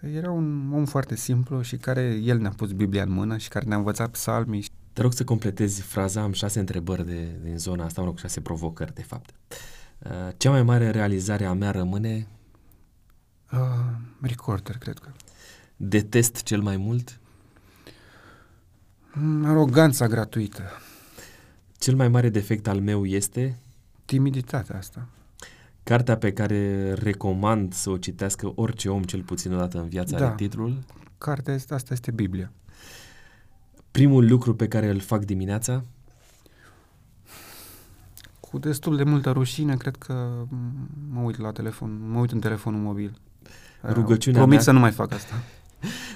Era 0.00 0.30
un 0.30 0.72
om 0.72 0.84
foarte 0.84 1.16
simplu 1.16 1.62
și 1.62 1.76
care 1.76 2.02
el 2.02 2.38
ne-a 2.38 2.50
pus 2.50 2.72
Biblia 2.72 3.02
în 3.02 3.10
mână 3.10 3.36
și 3.36 3.48
care 3.48 3.66
ne-a 3.66 3.76
învățat 3.76 4.10
psalmii. 4.10 4.64
Te 4.92 5.02
rog 5.02 5.12
să 5.12 5.24
completezi 5.24 5.80
fraza, 5.80 6.22
am 6.22 6.32
șase 6.32 6.58
întrebări 6.58 7.06
de, 7.06 7.38
din 7.42 7.58
zona 7.58 7.84
asta, 7.84 8.00
mă 8.00 8.06
rog, 8.06 8.18
șase 8.18 8.40
provocări, 8.40 8.94
de 8.94 9.02
fapt. 9.02 9.34
Uh, 9.98 10.10
cea 10.36 10.50
mai 10.50 10.62
mare 10.62 10.90
realizare 10.90 11.44
a 11.44 11.52
mea 11.52 11.70
rămâne? 11.70 12.28
Uh, 13.52 13.58
recorder, 14.20 14.78
cred 14.78 14.98
că. 14.98 15.08
Detest 15.76 16.42
cel 16.42 16.60
mai 16.60 16.76
mult? 16.76 17.20
Mm, 19.14 19.44
aroganța 19.44 20.06
gratuită. 20.06 20.62
Cel 21.78 21.96
mai 21.96 22.08
mare 22.08 22.28
defect 22.28 22.66
al 22.66 22.80
meu 22.80 23.04
este? 23.04 23.58
Timiditatea 24.04 24.76
asta. 24.76 25.08
Cartea 25.82 26.16
pe 26.16 26.32
care 26.32 26.92
recomand 26.92 27.72
să 27.72 27.90
o 27.90 27.96
citească 27.96 28.52
orice 28.54 28.88
om, 28.88 29.02
cel 29.02 29.22
puțin 29.22 29.52
o 29.52 29.56
dată 29.56 29.78
în 29.78 29.88
viața, 29.88 30.18
da. 30.18 30.26
are 30.26 30.34
titlul? 30.34 30.78
Cartea 31.18 31.54
este, 31.54 31.74
asta 31.74 31.92
este 31.92 32.10
Biblia. 32.10 32.52
Primul 33.90 34.28
lucru 34.28 34.54
pe 34.54 34.68
care 34.68 34.88
îl 34.88 35.00
fac 35.00 35.24
dimineața? 35.24 35.84
Cu 38.40 38.58
destul 38.58 38.96
de 38.96 39.04
multă 39.04 39.30
rușine, 39.30 39.76
cred 39.76 39.96
că 39.96 40.46
mă 41.10 41.20
uit 41.20 41.38
la 41.38 41.52
telefon, 41.52 42.10
mă 42.10 42.18
uit 42.18 42.30
în 42.30 42.40
telefonul 42.40 42.80
mobil. 42.80 43.20
Rugăciunea 43.82 44.38
Promit 44.38 44.54
mea... 44.54 44.64
să 44.64 44.70
nu 44.70 44.78
mai 44.78 44.90
fac 44.90 45.12
asta. 45.12 45.34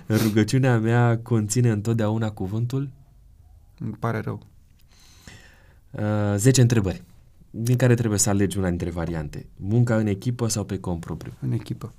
Rugăciunea 0.08 0.78
mea 0.78 1.18
conține 1.18 1.70
întotdeauna 1.70 2.30
cuvântul? 2.30 2.90
Îmi 3.78 3.92
pare 3.92 4.20
rău. 4.20 4.46
Uh, 5.90 6.34
10 6.36 6.60
întrebări, 6.60 7.02
din 7.50 7.76
care 7.76 7.94
trebuie 7.94 8.18
să 8.18 8.28
alegi 8.28 8.58
una 8.58 8.68
dintre 8.68 8.90
variante. 8.90 9.46
Munca 9.56 9.96
în 9.96 10.06
echipă 10.06 10.48
sau 10.48 10.64
pe 10.64 10.78
cont 10.78 11.00
propriu? 11.00 11.32
În 11.40 11.52
echipă. 11.52 11.92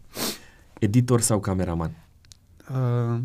Editor 0.79 1.21
sau 1.21 1.39
cameraman? 1.39 1.91
Uh, 2.69 3.21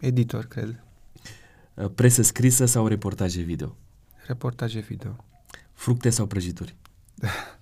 editor, 0.00 0.44
cred. 0.44 0.82
Uh, 1.74 1.90
presă 1.94 2.22
scrisă 2.22 2.64
sau 2.64 2.86
reportaje 2.86 3.42
video? 3.42 3.76
Reportaje 4.26 4.80
video. 4.80 5.16
Fructe 5.72 6.10
sau 6.10 6.26
prăjituri? 6.26 6.76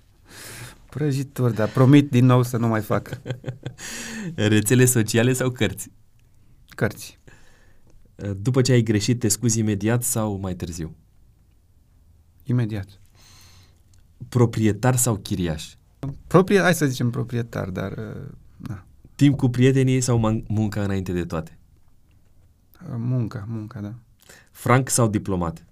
Prăjituri, 0.91 1.55
dar 1.55 1.69
promit 1.69 2.11
din 2.11 2.25
nou 2.25 2.43
să 2.43 2.57
nu 2.57 2.67
mai 2.67 2.81
fac. 2.81 3.21
Rețele 4.35 4.85
sociale 4.85 5.33
sau 5.33 5.51
cărți? 5.51 5.91
Cărți. 6.69 7.19
După 8.37 8.63
ce 8.63 8.73
ai 8.73 8.83
greșit, 8.83 9.19
te 9.19 9.29
scuzi 9.29 9.59
imediat 9.59 10.03
sau 10.03 10.39
mai 10.39 10.55
târziu? 10.55 10.97
Imediat. 12.43 13.01
Proprietar 14.29 14.97
sau 14.97 15.17
chiriaș? 15.17 15.75
Proprie, 16.27 16.61
hai 16.61 16.75
să 16.75 16.87
zicem 16.87 17.11
proprietar, 17.11 17.69
dar... 17.71 17.93
Uh, 17.93 18.29
na. 18.57 18.85
Timp 19.15 19.37
cu 19.37 19.49
prietenii 19.49 20.01
sau 20.01 20.19
man- 20.19 20.45
munca 20.49 20.83
înainte 20.83 21.13
de 21.13 21.25
toate? 21.25 21.59
Uh, 22.83 22.95
munca, 22.97 23.45
munca, 23.49 23.81
da. 23.81 23.95
Franc 24.51 24.89
sau 24.89 25.09
diplomat? 25.09 25.67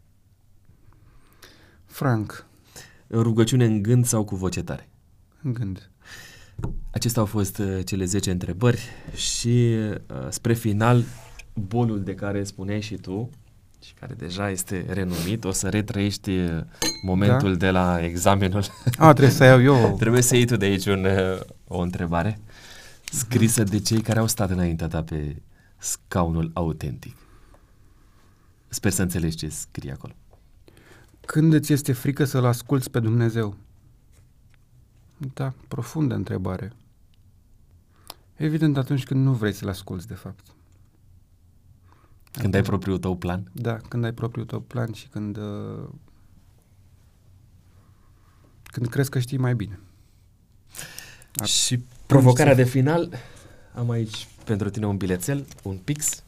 Franc. 1.85 2.47
Rugăciune 3.11 3.65
în 3.65 3.83
gând 3.83 4.05
sau 4.05 4.25
cu 4.25 4.37
voce 4.37 4.63
tare? 4.63 4.89
În 5.47 5.53
gând. 5.53 5.91
Acestea 6.91 7.21
au 7.21 7.27
fost 7.27 7.59
uh, 7.59 7.79
cele 7.85 8.05
10 8.05 8.31
întrebări 8.31 8.81
și 9.15 9.49
uh, 9.49 10.27
spre 10.29 10.55
final, 10.55 11.05
bolul 11.55 12.03
de 12.03 12.15
care 12.15 12.45
spuneai 12.45 12.81
și 12.81 12.95
tu 12.95 13.31
și 13.83 13.95
care 13.95 14.15
deja 14.15 14.51
este 14.51 14.85
renumit, 14.89 15.45
o 15.45 15.51
să 15.51 15.69
retrăiești 15.69 16.31
uh, 16.31 16.63
momentul 17.03 17.51
da? 17.51 17.67
de 17.67 17.71
la 17.71 18.05
examenul. 18.05 18.65
A, 18.99 19.13
trebuie 19.13 19.35
să 19.35 19.45
iau 19.45 19.63
eu. 19.63 19.95
trebuie 20.01 20.23
să 20.23 20.37
iei 20.37 20.47
tu 20.47 20.57
de 20.57 20.65
aici 20.65 20.87
un, 20.87 21.05
uh, 21.05 21.41
o 21.69 21.79
întrebare 21.79 22.39
scrisă 23.11 23.65
de 23.65 23.79
cei 23.79 24.01
care 24.01 24.19
au 24.19 24.27
stat 24.27 24.51
înaintea 24.51 24.89
ta 24.89 25.03
pe 25.03 25.43
scaunul 25.79 26.51
autentic. 26.55 27.17
Sper 28.69 28.91
să 28.91 29.03
înțelegi 29.03 29.37
ce 29.37 29.49
scrie 29.49 29.93
acolo. 29.93 30.13
Când 31.27 31.53
îți 31.53 31.73
este 31.73 31.93
frică 31.93 32.25
să-L 32.25 32.45
asculți 32.45 32.91
pe 32.91 33.01
Dumnezeu? 33.01 33.57
Da, 35.35 35.53
profundă 35.69 36.15
întrebare. 36.15 36.73
Evident 38.35 38.77
atunci 38.77 39.05
când 39.05 39.25
nu 39.25 39.33
vrei 39.33 39.53
să-L 39.53 39.69
asculți, 39.69 40.07
de 40.07 40.15
fapt. 40.15 40.45
Când 42.33 42.39
atunci, 42.39 42.55
ai 42.55 42.63
propriul 42.63 42.99
tău 42.99 43.17
plan? 43.17 43.51
Da, 43.53 43.77
când 43.77 44.05
ai 44.05 44.13
propriul 44.13 44.47
tău 44.47 44.61
plan 44.61 44.93
și 44.93 45.09
când 45.09 45.37
uh, 45.37 45.89
când 48.65 48.89
crezi 48.89 49.11
că 49.11 49.19
știi 49.19 49.39
mai 49.39 49.55
bine. 49.55 49.79
și 51.45 51.85
provocarea 52.07 52.55
de 52.55 52.65
final, 52.65 53.13
am 53.75 53.91
aici 53.91 54.29
pentru 54.45 54.71
tine 54.71 54.87
un 54.87 54.97
bilețel, 54.97 55.47
un 55.63 55.77
pix. 55.77 56.23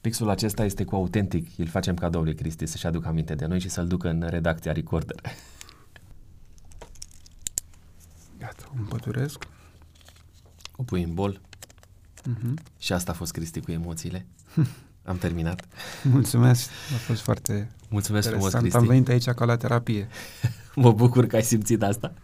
Pixul 0.00 0.28
acesta 0.28 0.64
este 0.64 0.84
cu 0.84 0.94
autentic, 0.94 1.48
îl 1.58 1.66
facem 1.66 1.94
cadou 1.94 2.22
lui 2.22 2.34
Cristi 2.34 2.66
să-și 2.66 2.86
aducă 2.86 3.08
aminte 3.08 3.34
de 3.34 3.46
noi 3.46 3.60
și 3.60 3.68
să-l 3.68 3.86
ducă 3.86 4.08
în 4.08 4.26
redacția 4.28 4.72
Recorder. 4.72 5.20
Gata, 8.50 8.70
o 8.74 8.78
împăturesc. 8.78 9.46
O 10.76 10.82
pui 10.82 11.02
în 11.02 11.14
bol. 11.14 11.40
Uh-huh. 12.20 12.54
Și 12.78 12.92
asta 12.92 13.10
a 13.10 13.14
fost 13.14 13.32
Cristi 13.32 13.60
cu 13.60 13.70
emoțiile. 13.70 14.26
Am 15.04 15.18
terminat. 15.18 15.68
Mulțumesc, 16.12 16.70
a 16.94 16.96
fost 16.96 17.20
foarte 17.20 17.70
Mulțumesc 17.88 18.28
frumos, 18.28 18.52
Cristi. 18.52 18.76
Am 18.76 18.86
venit 18.86 19.08
aici 19.08 19.28
ca 19.28 19.44
la 19.44 19.56
terapie. 19.56 20.08
mă 20.74 20.92
bucur 20.92 21.26
că 21.26 21.36
ai 21.36 21.42
simțit 21.42 21.82
asta. 21.82 22.14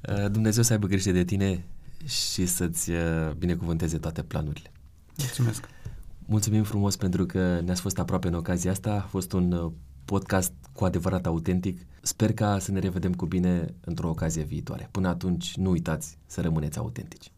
Uh, 0.00 0.30
Dumnezeu 0.30 0.62
să 0.62 0.72
aibă 0.72 0.86
grijă 0.86 1.10
de 1.10 1.24
tine 1.24 1.64
și 2.04 2.46
să-ți 2.46 2.90
uh, 2.90 3.32
binecuvânteze 3.38 3.98
toate 3.98 4.22
planurile. 4.22 4.72
Mulțumesc. 5.16 5.68
Mulțumim 6.18 6.62
frumos 6.62 6.96
pentru 6.96 7.26
că 7.26 7.60
ne-ați 7.60 7.80
fost 7.80 7.98
aproape 7.98 8.28
în 8.28 8.34
ocazia 8.34 8.70
asta. 8.70 8.92
A 8.92 9.06
fost 9.08 9.32
un 9.32 9.52
uh, 9.52 9.72
podcast 10.08 10.52
cu 10.72 10.84
adevărat 10.84 11.26
autentic. 11.26 11.86
Sper 12.02 12.32
ca 12.32 12.58
să 12.58 12.72
ne 12.72 12.78
revedem 12.78 13.14
cu 13.14 13.26
bine 13.26 13.74
într-o 13.80 14.08
ocazie 14.08 14.42
viitoare. 14.42 14.88
Până 14.90 15.08
atunci, 15.08 15.56
nu 15.56 15.70
uitați 15.70 16.18
să 16.26 16.40
rămâneți 16.40 16.78
autentici. 16.78 17.32